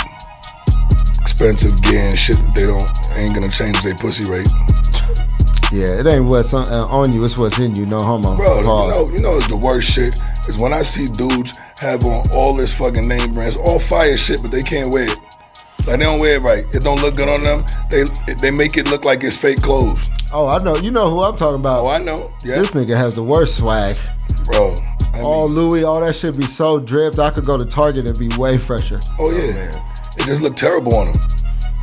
[1.21, 4.47] Expensive gear and shit that they don't ain't gonna change their pussy rate.
[5.71, 7.85] Yeah, it ain't what's on, uh, on you, it's what's in you.
[7.85, 8.35] No homo.
[8.35, 10.15] Bro, you know, you know it's the worst shit
[10.47, 14.41] is when I see dudes have on all this fucking name brands, all fire shit,
[14.41, 15.19] but they can't wear it.
[15.87, 16.65] Like they don't wear it right.
[16.75, 17.63] It don't look good on them.
[17.89, 18.03] They
[18.35, 20.09] they make it look like it's fake clothes.
[20.33, 20.75] Oh, I know.
[20.75, 21.85] You know who I'm talking about.
[21.85, 22.29] Oh, I know.
[22.43, 22.59] Yeah.
[22.59, 23.95] This nigga has the worst swag.
[24.45, 24.75] Bro.
[25.23, 27.19] all Louis, all that shit be so dripped.
[27.19, 28.99] I could go to Target and be way fresher.
[29.17, 29.71] Oh yeah.
[29.73, 31.15] Oh, it just looked terrible on him.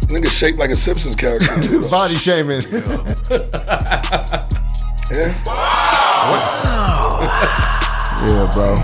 [0.08, 1.88] Nigga shaped like a Simpsons character too.
[1.88, 2.60] Body shaming.
[2.70, 4.48] yeah.
[8.24, 8.74] Yeah, bro.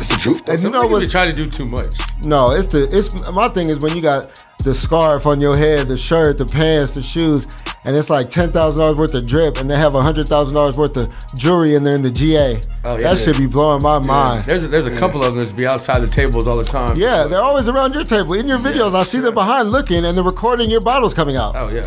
[0.00, 0.48] It's the truth.
[0.48, 1.00] And you know Some niggas what?
[1.00, 1.94] be trying to do too much.
[2.24, 5.88] No, it's the it's my thing is when you got the scarf on your head,
[5.88, 7.46] the shirt, the pants, the shoes,
[7.84, 10.76] and it's like ten thousand dollars worth of drip, and they have hundred thousand dollars
[10.76, 12.56] worth of jewelry in there in the GA.
[12.86, 13.14] Oh, yeah, that yeah.
[13.14, 14.44] should be blowing my mind.
[14.44, 16.96] There's a, there's a couple of them that be outside the tables all the time.
[16.96, 18.34] Yeah, they're always around your table.
[18.34, 21.56] In your videos, I see them behind looking, and they're recording your bottles coming out.
[21.60, 21.82] Oh yeah.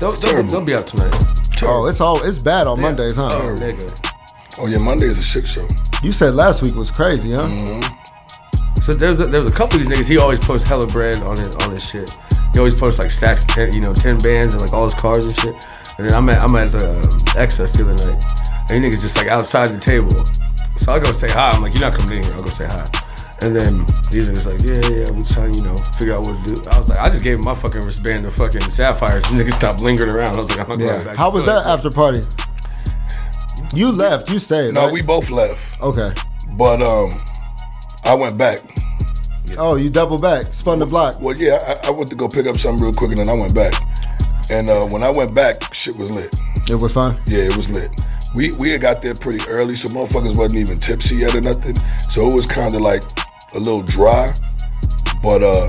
[0.00, 1.14] They'll, they'll, they'll be out tonight.
[1.64, 2.82] Oh, it's all it's bad on Yeah.
[2.84, 3.28] Mondays, huh?
[3.30, 4.11] Oh, nigga.
[4.58, 5.66] Oh yeah, Monday is a shit show.
[6.02, 7.48] You said last week was crazy, huh?
[8.82, 10.08] So there's a, there's a couple of these niggas.
[10.08, 12.10] He always posts hella bread on his on his shit.
[12.52, 15.24] He always posts like stacks, ten, you know, ten bands and like all his cars
[15.24, 15.54] and shit.
[15.98, 17.00] And then I'm at I'm at uh,
[17.38, 18.24] XS the other night,
[18.70, 20.10] and these niggas just like outside the table.
[20.78, 21.50] So I go say hi.
[21.50, 22.32] I'm like, you're not coming in here.
[22.34, 22.84] I'll go say hi.
[23.42, 23.78] And then
[24.10, 26.70] these niggas like, yeah, yeah, we trying, to, you know, figure out what to do.
[26.70, 29.24] I was like, I just gave him my fucking wristband to fucking Sapphires.
[29.26, 30.34] Niggas stopped lingering around.
[30.34, 31.04] I was like, I'm not going Yeah.
[31.04, 31.16] back.
[31.16, 32.22] How was that after party?
[33.74, 34.30] You left.
[34.30, 34.74] You stayed.
[34.74, 34.92] No, right?
[34.92, 35.80] we both left.
[35.80, 36.08] Okay.
[36.50, 37.10] But um,
[38.04, 38.58] I went back.
[39.58, 41.20] Oh, you double back, spun the block.
[41.20, 43.34] Well, yeah, I, I went to go pick up something real quick, and then I
[43.34, 43.74] went back.
[44.50, 46.34] And uh, when I went back, shit was lit.
[46.68, 47.20] It was fun.
[47.26, 47.90] Yeah, it was lit.
[48.34, 51.76] We we had got there pretty early, so motherfuckers wasn't even tipsy yet or nothing.
[52.10, 53.02] So it was kind of like
[53.54, 54.32] a little dry.
[55.22, 55.68] But uh,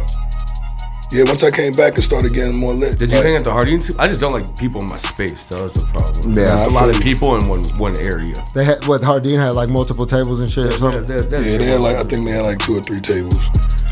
[1.13, 2.97] yeah, once I came back and started getting more lit.
[2.97, 3.95] Did you like- hang at the Hardines?
[3.97, 5.47] I just don't like people in my space.
[5.49, 6.37] That was the problem.
[6.37, 8.33] Yeah, There's I a lot of people in one one area.
[8.55, 10.65] They had what Hardin had like multiple tables and shit.
[10.67, 11.05] or something?
[11.09, 11.17] Yeah,
[11.57, 13.39] they had like I think they had like two or three tables.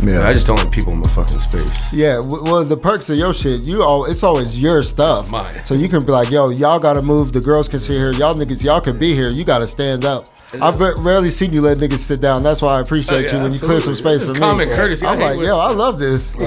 [0.04, 0.28] Yeah.
[0.28, 1.94] I just don't like people in my fucking space.
[1.94, 5.30] Yeah, well, the perks of your shit, you all, it's always your stuff.
[5.30, 5.64] Mine.
[5.64, 7.34] So you can be like, yo, y'all gotta move.
[7.34, 8.12] The girls can sit here.
[8.12, 9.30] Y'all niggas, y'all can be here.
[9.30, 10.26] You gotta stand up.
[10.62, 12.44] I've ve- rarely seen you let niggas sit down.
[12.44, 14.20] That's why I appreciate Oh, yeah, you when you clear some absolutely.
[14.20, 14.40] space It's for me.
[14.40, 15.06] common courtesy.
[15.06, 16.32] I I'm like, yo, I love this.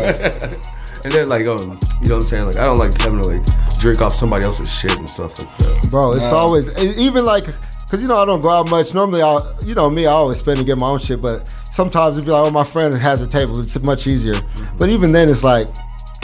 [1.04, 1.58] and then like um,
[2.02, 2.46] you know what I'm saying?
[2.46, 5.58] Like I don't like having to like drink off somebody else's shit and stuff like
[5.58, 5.90] that.
[5.90, 8.94] Bro, it's always e- even like because you know I don't go out much.
[8.94, 11.20] Normally, I you know me, I always spend and get my own shit.
[11.22, 13.58] But sometimes it'd be like, oh, my friend has a table.
[13.60, 14.40] It's much easier.
[14.78, 15.68] But even then, it's like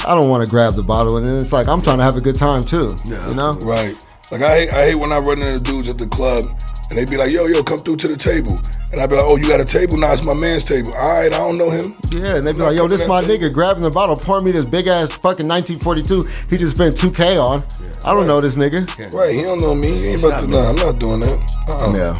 [0.06, 2.16] I don't want to grab the bottle, and then it's like I'm trying to have
[2.16, 2.94] a good time too.
[3.04, 3.28] Yeah.
[3.28, 3.52] You know?
[3.62, 3.94] Right.
[4.32, 6.44] Like I hate, I hate when I run into dudes at the club
[6.90, 8.58] and they'd be like, yo, yo, come through to the table.
[8.92, 9.96] And I'd be like, oh, you got a table?
[9.96, 10.92] Nah, it's my man's table.
[10.92, 11.94] All right, I don't know him.
[12.10, 14.66] Yeah, and they'd be like, yo, this my nigga grabbing the bottle, pouring me this
[14.66, 16.26] big ass fucking 1942.
[16.50, 17.62] He just spent 2K on.
[18.04, 18.84] I don't know this nigga.
[19.14, 19.92] Right, he don't know me.
[19.92, 21.56] He ain't about to, nah, I'm not doing that.
[21.68, 21.94] Uh-uh.
[21.96, 22.18] Yeah.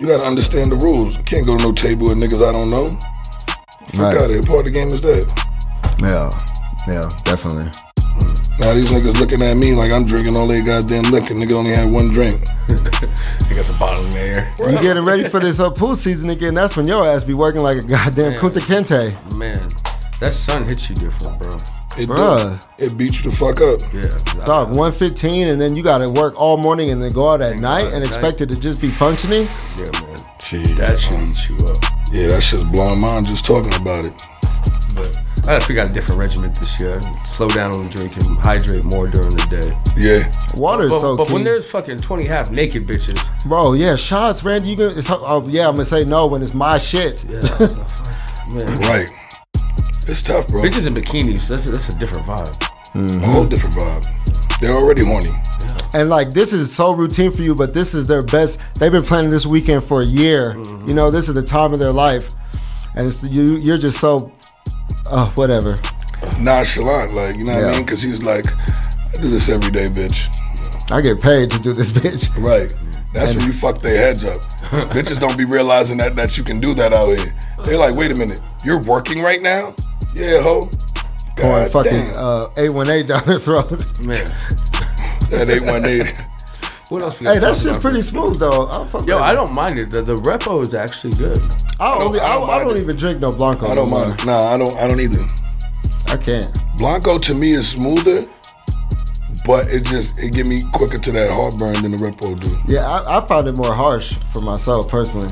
[0.00, 1.16] You gotta understand the rules.
[1.16, 2.98] You can't go to no table with niggas I don't know.
[3.90, 4.16] Fuck Right.
[4.16, 4.42] out of here.
[4.42, 5.24] Part of the game is that.
[6.00, 6.30] Yeah,
[6.92, 7.70] yeah, definitely.
[8.58, 11.34] Now these niggas looking at me like I'm drinking all they goddamn liquor.
[11.34, 12.42] Nigga only had one drink.
[13.50, 14.54] You got the bottle in there.
[14.58, 16.54] You getting ready for this uh, pool season again?
[16.54, 18.40] That's when your ass be working like a goddamn Man.
[18.40, 19.38] Kunta Kinte.
[19.38, 19.60] Man,
[20.18, 21.52] that sun hits you different, bro.
[21.96, 22.76] It Bruh.
[22.76, 22.84] do.
[22.84, 23.80] It beats you the fuck up.
[23.92, 24.44] Yeah.
[24.46, 27.60] Dog, 115 and then you got to work all morning and then go out at
[27.60, 29.46] night and at expect it to just be functioning?
[29.76, 30.16] Yeah, man.
[30.40, 31.76] Jeez, That shit eats you up.
[32.12, 34.20] Yeah, that shit's blowing mine just talking about it.
[34.96, 37.00] But I gotta figure out a different regimen this year.
[37.24, 39.76] Slow down on drinking, hydrate more during the day.
[39.96, 40.32] Yeah.
[40.60, 41.34] Water is but, so But key.
[41.34, 44.70] when there's fucking 20 half naked bitches, Bro, yeah, shots, Randy.
[44.70, 44.94] You gonna?
[44.94, 47.28] It's, oh, yeah, I'm gonna say no when it's my shit.
[47.28, 48.66] man.
[48.80, 49.10] Right.
[50.06, 50.62] It's tough, bro.
[50.62, 53.22] Bitches in bikinis, that's, that's a different vibe.
[53.22, 54.60] A whole different vibe.
[54.60, 55.30] They're already horny.
[55.94, 58.58] And like this is so routine for you, but this is their best.
[58.78, 60.54] They've been planning this weekend for a year.
[60.54, 60.88] Mm-hmm.
[60.88, 62.34] You know, this is the time of their life,
[62.96, 63.56] and it's you.
[63.56, 64.32] You're just so,
[65.12, 65.76] oh, whatever.
[66.40, 67.82] Nonchalant, like, you know what I mean?
[67.84, 70.34] Because he's like, I do this every day, bitch.
[70.90, 71.92] I get paid to do this,
[72.30, 72.30] bitch.
[72.42, 72.74] Right.
[73.14, 74.34] That's when you fuck their heads up.
[74.90, 77.32] Bitches don't be realizing that that you can do that out here.
[77.64, 79.72] They're like, wait a minute, you're working right now?
[80.16, 80.68] Yeah, ho.
[81.36, 82.14] Pouring God fucking damn.
[82.16, 83.70] uh, eight one eight down their throat.
[84.04, 84.24] Man.
[85.30, 86.26] That 818.
[86.90, 88.66] What else we Hey, gotta that shit's pretty smooth though.
[88.66, 89.34] I'll fuck Yo, with I it.
[89.34, 89.90] don't mind it.
[89.90, 91.38] The, the repo is actually good.
[91.80, 92.20] I only.
[92.20, 92.82] I, don't I mind don't it.
[92.82, 93.66] even drink no blanco.
[93.66, 94.08] I don't no more.
[94.08, 94.26] mind.
[94.26, 95.20] Nah, I don't I don't either.
[96.08, 96.54] I can't.
[96.76, 98.26] Blanco to me is smoother,
[99.46, 102.56] but it just it get me quicker to that heartburn than the Repo do.
[102.72, 105.28] Yeah, I, I found it more harsh for myself personally.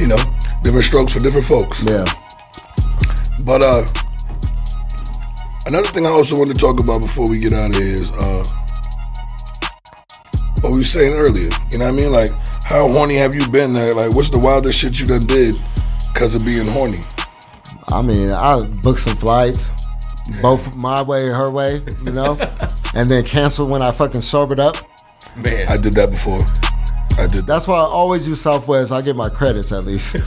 [0.00, 0.16] You know,
[0.62, 1.84] different strokes for different folks.
[1.84, 2.04] Yeah.
[3.40, 3.84] But uh
[5.66, 8.10] another thing I also want to talk about before we get out of here is
[8.12, 8.42] uh
[10.62, 11.50] what we were saying earlier.
[11.70, 12.12] You know what I mean?
[12.12, 12.30] Like
[12.64, 13.74] how horny have you been?
[13.76, 15.56] Uh, Like what's the wildest shit you done did
[16.12, 17.00] because of being horny?
[17.88, 19.68] I mean, I booked some flights,
[20.40, 22.36] both my way and her way, you know,
[22.94, 24.76] and then canceled when I fucking sobered up.
[25.36, 25.66] Man.
[25.68, 26.40] I did that before.
[27.18, 28.92] I did That's why I always use Southwest.
[28.92, 30.16] I get my credits at least.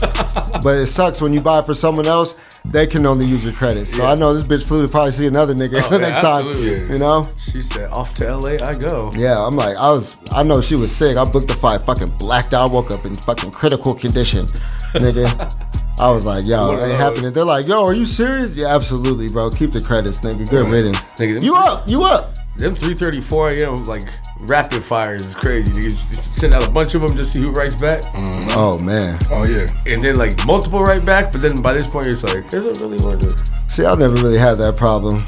[0.62, 2.36] but it sucks when you buy for someone else,
[2.66, 3.94] they can only use your credits.
[3.94, 6.46] So I know this bitch flew to probably see another nigga Oh, yeah, next time.
[6.92, 7.28] You know?
[7.38, 9.10] She said, off to LA I go.
[9.16, 11.16] Yeah, I'm like, I was, I know she was sick.
[11.16, 14.40] I booked the flight, fucking blacked out, woke up in fucking critical condition,
[14.94, 15.70] nigga.
[16.00, 17.32] I was like, yo, it ain't happening.
[17.32, 18.56] They're like, yo, are you serious?
[18.56, 19.50] Yeah, absolutely, bro.
[19.50, 20.48] Keep the credits, nigga.
[20.48, 20.98] Good riddance.
[21.16, 21.88] Nigga, You up?
[21.88, 22.34] You up?
[22.56, 23.82] Them 3:34 a.m.
[23.84, 24.04] like
[24.40, 25.74] rapid fires is crazy.
[25.74, 28.50] You just send out a bunch of them just see who writes back, mm-hmm.
[28.52, 29.18] Oh man.
[29.32, 29.66] Oh yeah.
[29.92, 31.32] and then like multiple write back.
[31.32, 33.50] But then by this point, it's like, is it really worth it?
[33.70, 35.18] See, I never really had that problem.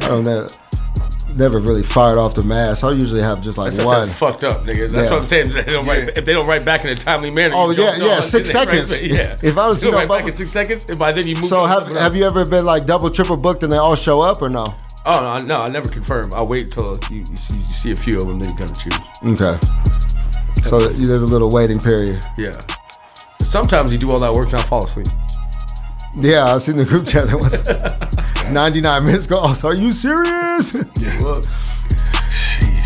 [0.00, 0.48] I don't know.
[1.36, 2.82] Never really fired off the mass.
[2.82, 4.08] I usually have just like That's, one.
[4.08, 4.90] fucked up, nigga.
[4.90, 5.10] That's Yeah.
[5.10, 5.46] what I'm saying.
[5.50, 7.94] If they don't write, if they don't write back in a timely manner, Oh, yeah,
[7.96, 9.00] yeah, six seconds.
[9.02, 9.36] Yeah.
[9.40, 11.28] If I was, you you know, don't write back in six seconds, and by then
[11.28, 11.44] you move.
[11.44, 14.18] So on have have you ever been like double, triple booked and they all show
[14.20, 14.74] up or no?
[15.06, 16.32] Oh no, no, I never confirm.
[16.34, 18.70] I'll wait till you, you, see, you see a few of them, then you kind
[18.70, 18.98] of choose.
[19.42, 19.58] Okay.
[20.68, 22.22] So there's a little waiting period.
[22.36, 22.52] Yeah.
[23.40, 25.06] Sometimes you do all that work and I fall asleep.
[26.16, 29.64] Yeah, I've seen the group chat that was 99 minutes calls.
[29.64, 30.72] Are you serious?
[30.74, 31.70] Whoops.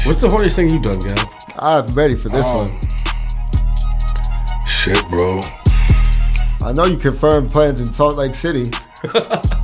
[0.07, 1.31] What's the horniest thing you've done, guy?
[1.59, 2.81] I'm ready for this Um, one.
[4.67, 5.41] Shit, bro.
[6.63, 8.71] I know you confirmed plans in Salt Lake City.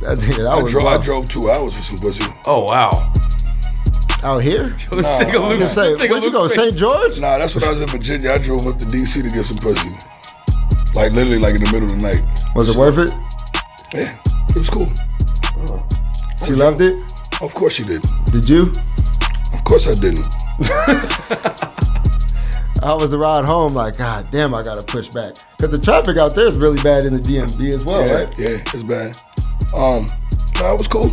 [0.00, 2.24] that, nigga, that I, was drove, I drove two hours for some pussy.
[2.46, 3.12] Oh wow.
[4.22, 4.76] out here.
[4.92, 5.60] Let's Nah, take a I look.
[5.62, 6.48] Say, Let's take where'd you go?
[6.48, 6.74] St.
[6.76, 7.20] George?
[7.20, 8.30] Nah, that's when I was in Virginia.
[8.32, 9.90] I drove up to DC to get some pussy.
[10.94, 12.22] Like literally, like in the middle of the night.
[12.54, 13.10] Was it worth it?
[13.92, 14.16] Yeah,
[14.50, 14.88] it was cool.
[16.46, 16.96] She loved it.
[17.42, 18.04] Of course she did.
[18.26, 18.72] Did you?
[19.52, 20.26] Of course I didn't.
[22.82, 23.72] How was the ride home?
[23.72, 27.04] Like, God damn, I gotta push back because the traffic out there is really bad
[27.04, 28.38] in the DMV as well, yeah, right?
[28.38, 29.16] yeah, it's bad.
[29.74, 30.06] Um,
[30.56, 31.10] nah, it was cool.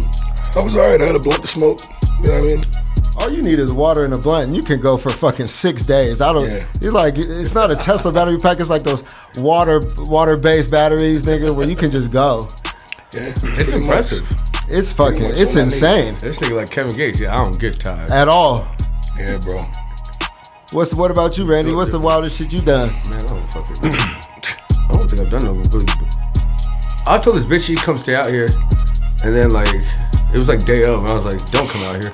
[0.56, 1.02] I was alright.
[1.02, 1.80] I had a blunt to smoke.
[2.20, 2.66] You know what I mean?
[3.18, 5.86] All you need is water and a blunt, and you can go for fucking six
[5.86, 6.22] days.
[6.22, 6.50] I don't.
[6.50, 6.66] Yeah.
[6.76, 8.60] It's like it's not a Tesla battery pack.
[8.60, 9.04] It's like those
[9.38, 12.48] water water based batteries, nigga, where you can just go.
[13.14, 13.74] Yeah, It's pretty much.
[13.82, 14.28] impressive.
[14.70, 15.22] It's fucking.
[15.22, 15.74] It's all I need.
[15.74, 17.20] insane This nigga like Kevin Gates.
[17.20, 18.10] Yeah, I don't get tired.
[18.12, 18.66] at all.
[19.18, 19.66] Yeah, bro.
[20.72, 21.74] What's what about you, Randy?
[21.74, 22.90] What's the wildest shit you done?
[22.92, 23.92] Man, I don't fucking.
[23.92, 25.86] I don't think I've done no really.
[27.08, 28.48] I told this bitch she come stay out here,
[29.24, 32.04] and then like it was like day of, and I was like, don't come out
[32.04, 32.14] here.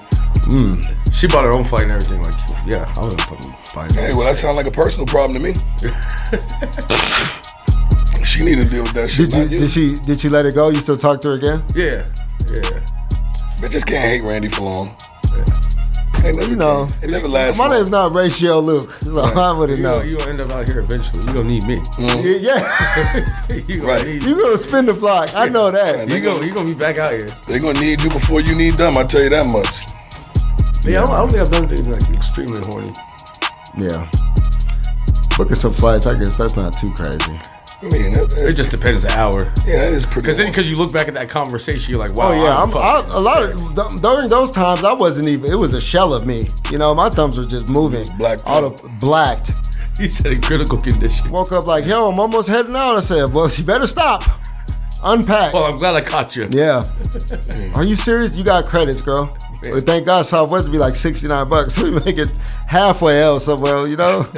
[0.49, 1.13] Mm.
[1.13, 2.23] She bought her own flight and everything.
[2.23, 2.33] Like,
[2.65, 5.53] yeah, I wasn't fucking buying Hey, well, that sounds like a personal problem to me.
[8.25, 9.31] she need to deal with that shit.
[9.31, 9.57] Did you you.
[9.61, 10.69] did she did she let it go?
[10.69, 11.63] You still talk to her again?
[11.75, 12.05] Yeah,
[12.47, 12.83] yeah.
[13.57, 14.95] Bitches can't hate Randy for long.
[15.31, 15.76] They never
[16.25, 17.57] You know, it never lasts.
[17.57, 17.77] My long.
[17.77, 19.95] name's not Ratio Luke, so I wouldn't You know.
[19.95, 21.25] gonna, you gonna end up out here eventually.
[21.25, 21.77] You gonna need me.
[21.79, 22.41] Mm.
[22.41, 24.07] Yeah, you gonna Right.
[24.07, 24.23] need.
[24.23, 25.29] you gonna spin the block.
[25.35, 26.09] I know that.
[26.09, 27.27] You gonna you gonna be back out here.
[27.47, 28.97] They're gonna need you before you need them.
[28.97, 29.67] I tell you that much.
[30.85, 32.93] Yeah, I don't, I don't think I've done anything like extremely horny.
[33.77, 34.09] Yeah.
[35.39, 36.07] Look at some flights.
[36.07, 37.39] I guess that's not too crazy.
[37.79, 39.43] I mean, it just depends the hour.
[39.67, 40.21] Yeah, that is pretty.
[40.21, 42.29] Because then, because you look back at that conversation, you're like, wow.
[42.29, 45.27] oh yeah, I'm I'm, I, fucking a lot of th- during those times I wasn't
[45.27, 45.51] even.
[45.51, 46.47] It was a shell of me.
[46.71, 48.07] You know, my thumbs were just moving.
[48.17, 48.39] Black.
[48.47, 49.51] All the blacked.
[49.97, 51.31] He said in critical condition.
[51.31, 52.95] Woke up like, yo, I'm almost heading out.
[52.95, 54.23] I said, well, you better stop.
[55.03, 55.53] Unpack.
[55.53, 56.47] Well, I'm glad I caught you.
[56.51, 56.83] Yeah.
[57.75, 58.35] Are you serious?
[58.35, 59.35] You got credits, girl.
[59.63, 61.73] But thank God Southwest would be like 69 bucks.
[61.73, 62.31] So we make it
[62.67, 64.29] halfway else somewhere, you know?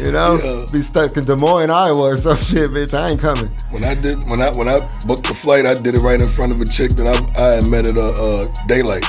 [0.00, 0.66] You know?
[0.72, 2.94] Be stuck in Des Moines, Iowa or some shit, bitch.
[2.94, 3.50] I ain't coming.
[3.70, 6.26] When I did when I when I booked the flight, I did it right in
[6.26, 9.04] front of a chick that I I had met at a uh, daylight.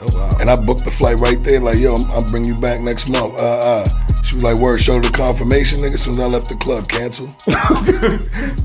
[0.00, 0.28] Oh wow!
[0.40, 1.60] And I booked the flight right there.
[1.60, 3.40] Like yo, I'm, I'll bring you back next month.
[3.40, 3.84] Uh, uh.
[4.24, 6.88] She was like, "Word, show the confirmation, nigga." As soon as I left the club,
[6.88, 7.26] cancel.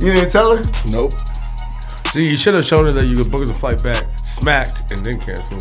[0.01, 0.63] you didn't tell her?
[0.91, 1.13] Nope.
[2.13, 5.05] See, you should have shown her that you could book the flight back, smacked, and
[5.05, 5.59] then cancel.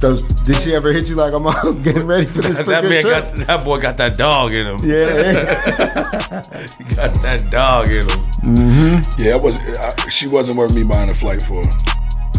[0.00, 2.88] So, did she ever hit you like I'm I'm getting ready for this that pretty
[2.88, 3.46] man good got trip?
[3.46, 4.78] that boy got that dog in him.
[4.82, 5.22] Yeah.
[6.78, 8.56] he got that dog in him.
[8.56, 9.22] Mm-hmm.
[9.22, 9.58] Yeah, I was.
[9.58, 11.62] I, she wasn't worth me buying a flight for.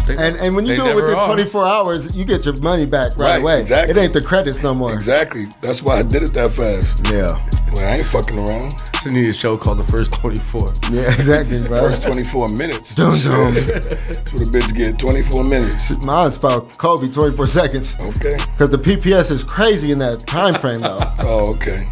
[0.08, 1.26] And and when you do it within are.
[1.26, 3.60] 24 hours, you get your money back right, Right, away.
[3.60, 3.94] exactly.
[3.94, 4.92] It ain't the credits no more.
[4.92, 5.46] Exactly.
[5.60, 7.06] That's why I did it that fast.
[7.10, 7.38] Yeah.
[7.72, 8.74] Well, I ain't fucking around.
[9.04, 10.66] They need a show called The First 24.
[10.90, 11.78] Yeah, exactly, bro.
[11.78, 12.94] First 24 minutes.
[12.94, 13.54] Dum dum.
[13.54, 14.98] That's what a bitch get.
[14.98, 15.90] 24 minutes.
[16.04, 17.96] Mine's about Kobe 24 seconds.
[17.98, 18.36] Okay.
[18.36, 20.98] Because the PPS is crazy in that time frame though.
[21.20, 21.88] Oh, okay.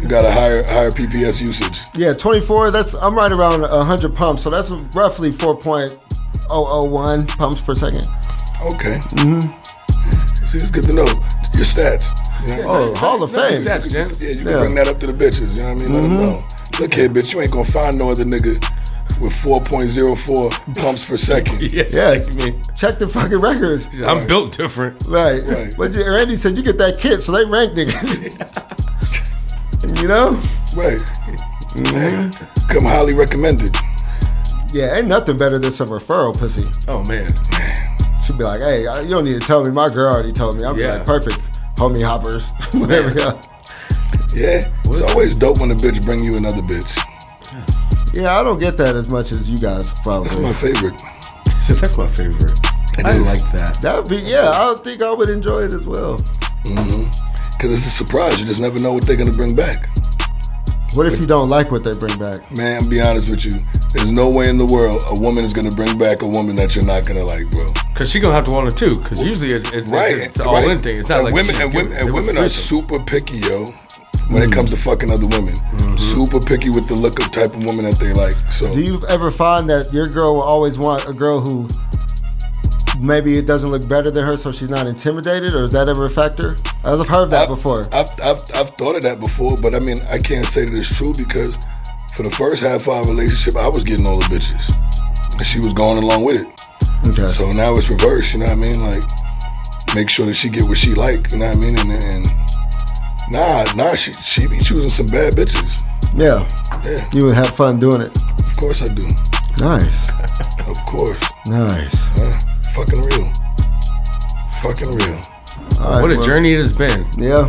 [0.00, 1.80] You got a higher higher PPS usage.
[1.94, 2.70] Yeah, 24.
[2.70, 5.32] That's I'm right around 100 pumps, so that's roughly
[6.32, 8.02] 4.001 pumps per second.
[8.62, 8.94] Okay.
[9.18, 10.46] Mm-hmm.
[10.48, 12.14] See, it's good to know your stats.
[12.48, 12.68] You know?
[12.68, 13.62] Oh, Hall of Fame.
[13.62, 14.58] Stats, Yeah, you can Yeah.
[14.60, 15.56] bring that up to the bitches.
[15.56, 15.92] You know what I mean?
[15.92, 16.24] Let them Mhm.
[16.24, 16.44] know.
[16.80, 17.32] Look here, bitch.
[17.34, 18.58] You ain't gonna find no other nigga
[19.20, 21.62] with 4.04 pumps per second.
[21.72, 22.14] yes, Yeah.
[22.44, 22.54] me.
[22.76, 23.88] Check the fucking records.
[24.06, 25.02] I'm built different.
[25.08, 25.42] Right.
[25.48, 25.74] Right.
[25.76, 28.22] But Randy said you get that kit, so they rank niggas.
[30.00, 30.30] you know?
[30.76, 31.00] Right.
[31.76, 32.72] Mm-hmm.
[32.72, 33.76] Come highly recommended.
[34.72, 36.64] Yeah, ain't nothing better than some referral pussy.
[36.88, 37.28] Oh man.
[38.22, 39.70] She'd be like, hey, you don't need to tell me.
[39.70, 40.64] My girl already told me.
[40.64, 40.96] I'm Yeah.
[40.96, 41.38] like, perfect.
[41.76, 42.52] Homie hoppers.
[42.74, 43.10] Whatever.
[43.18, 43.40] Yeah.
[44.34, 44.72] Yeah.
[44.84, 46.96] It's always dope when a bitch bring you another bitch.
[48.14, 50.28] yeah, I don't get that as much as you guys probably.
[50.28, 51.00] That's my favorite.
[51.62, 52.52] So that's my favorite.
[53.04, 53.20] I is.
[53.20, 53.78] like that.
[53.80, 56.18] That would be, yeah, I think I would enjoy it as well.
[56.64, 57.04] Mm-hmm.
[57.60, 58.38] Cause it's a surprise.
[58.38, 59.88] You just never know what they're gonna bring back.
[60.98, 62.50] What if you don't like what they bring back?
[62.50, 63.64] Man, I'll be honest with you.
[63.94, 66.74] There's no way in the world a woman is gonna bring back a woman that
[66.74, 67.66] you're not gonna like, bro.
[67.94, 68.98] Cause she gonna have to want it too.
[69.02, 70.68] Cause usually it's, it's, Right, it's, all right.
[70.68, 70.98] in thing.
[70.98, 73.66] It's not and like women and women and women are super picky, yo.
[74.26, 74.52] When it mm.
[74.54, 75.96] comes to fucking other women, mm-hmm.
[75.96, 78.36] super picky with the look of type of woman that they like.
[78.50, 81.68] So Do you ever find that your girl will always want a girl who
[82.98, 86.06] maybe it doesn't look better than her, so she's not intimidated, or is that ever
[86.06, 86.56] a factor?
[86.84, 87.82] I've heard that before.
[87.92, 90.94] I've, I've I've thought of that before, but I mean I can't say that it's
[90.96, 91.58] true because
[92.14, 94.78] for the first half of our relationship, I was getting all the bitches,
[95.32, 96.46] and she was going along with it.
[97.06, 97.28] Okay.
[97.28, 98.32] So now it's reversed.
[98.32, 98.80] You know what I mean?
[98.82, 99.02] Like
[99.94, 101.32] make sure that she get what she like.
[101.32, 101.78] You know what I mean?
[101.78, 102.26] And, and
[103.30, 105.84] nah, nah, she she be choosing some bad bitches.
[106.16, 106.48] Yeah.
[106.84, 107.08] Yeah.
[107.12, 108.16] You would have fun doing it.
[108.16, 109.06] Of course I do.
[109.60, 110.12] Nice.
[110.66, 111.20] Of course.
[111.46, 112.57] Nice.
[112.78, 113.32] Fucking real.
[114.62, 115.20] Fucking real.
[115.80, 116.24] All right, what a well.
[116.24, 117.06] journey it has been.
[117.18, 117.46] Yeah.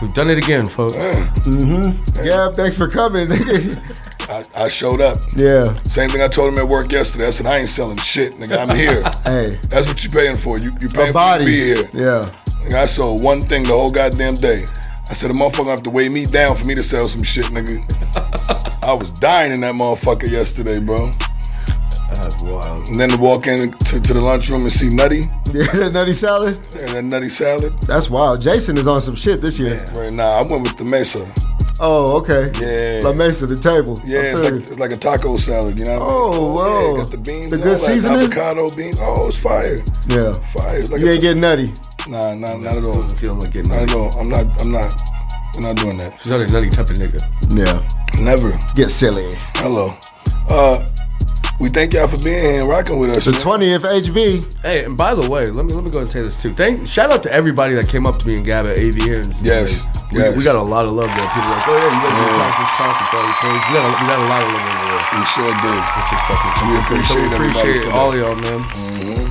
[0.00, 0.96] We've done it again, folks.
[0.96, 2.26] Mm-hmm.
[2.26, 3.28] Yeah, thanks for coming.
[4.28, 5.18] I, I showed up.
[5.36, 5.80] Yeah.
[5.84, 7.26] Same thing I told him at work yesterday.
[7.26, 8.68] I said I ain't selling shit, nigga.
[8.68, 9.02] I'm here.
[9.24, 9.60] hey.
[9.68, 10.58] That's what you paying for.
[10.58, 11.44] You you paying A body.
[11.44, 12.06] for me to be here.
[12.06, 12.22] Yeah.
[12.64, 14.64] Nigga, I sold one thing the whole goddamn day.
[15.08, 17.46] I said the motherfucker have to weigh me down for me to sell some shit,
[17.46, 17.82] nigga.
[18.82, 21.10] I was dying in that motherfucker yesterday, bro.
[22.14, 22.88] That's wild.
[22.88, 25.22] And then to walk in to, to the lunchroom and see Nutty.
[25.52, 26.66] Yeah, nutty salad.
[26.74, 27.78] Yeah, that Nutty salad.
[27.82, 28.40] That's wild.
[28.40, 29.76] Jason is on some shit this year.
[29.94, 31.30] Right now, I went with the Mesa.
[31.78, 32.50] Oh, okay.
[32.58, 33.02] Yeah.
[33.06, 34.00] La Mesa, the table.
[34.02, 36.16] Yeah, it's like it's like a taco salad, you know what I mean?
[36.16, 36.94] Oh, whoa.
[36.96, 38.20] Yeah, got the beans, The good all that, seasoning?
[38.22, 38.98] avocado beans.
[39.02, 39.82] Oh, it's fire.
[40.08, 40.32] Yeah.
[40.54, 40.78] Fire.
[40.78, 41.74] It's like you a ain't getting nutty.
[42.08, 42.94] Nah, nah, not at all.
[42.94, 44.10] Doesn't feel like getting Not at all.
[44.18, 44.46] I'm not.
[44.62, 44.88] I'm not.
[45.56, 46.18] I'm not doing that.
[46.22, 47.20] She's not a nutty type of nigga.
[47.58, 48.22] Yeah.
[48.24, 48.56] Never.
[48.74, 49.28] Get silly.
[49.56, 49.94] Hello.
[50.48, 50.88] Uh,
[51.60, 53.24] we thank y'all for being here and rocking with us.
[53.24, 53.40] The man.
[53.40, 54.62] 20th HB.
[54.62, 56.52] Hey, and by the way, let me let me go and say this too.
[56.54, 59.38] Thank shout out to everybody that came up to me and Gab at AVNs.
[59.42, 60.36] Yes, we, yes.
[60.36, 61.28] we got a lot of love there.
[61.30, 62.34] People like, oh yeah, you guys yeah.
[62.42, 63.62] talk this talk and all these things.
[63.62, 65.06] We got, a, we got a lot of love over there.
[65.12, 65.72] We sure do.
[65.72, 68.18] Which is fucking We appreciate so we everybody appreciate for all that.
[68.18, 68.60] y'all, man.
[68.66, 69.21] Mhm.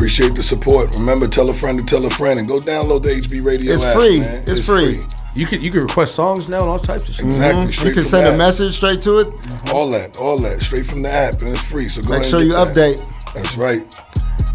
[0.00, 0.94] Appreciate the support.
[0.96, 3.82] Remember, tell a friend to tell a friend, and go download the HB Radio It's
[3.84, 4.20] app, free.
[4.20, 4.44] man.
[4.46, 4.98] It's free.
[5.34, 7.26] You can you can request songs now and all types of shit.
[7.26, 7.66] Exactly.
[7.66, 7.84] Mhm.
[7.84, 9.28] You can send a message straight to it.
[9.70, 11.90] All that, all that, straight from the app, and it's free.
[11.90, 12.96] So go Make ahead sure and you get that.
[12.96, 13.34] update.
[13.34, 14.02] That's right.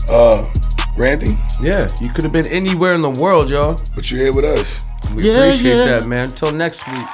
[0.09, 0.45] Uh,
[0.97, 3.77] Randy, Yeah, you could have been anywhere in the world, y'all.
[3.93, 4.87] but you're here with us.
[5.13, 5.85] We Yeah, appreciate yeah.
[5.85, 6.23] that, man.
[6.23, 7.05] Until next week.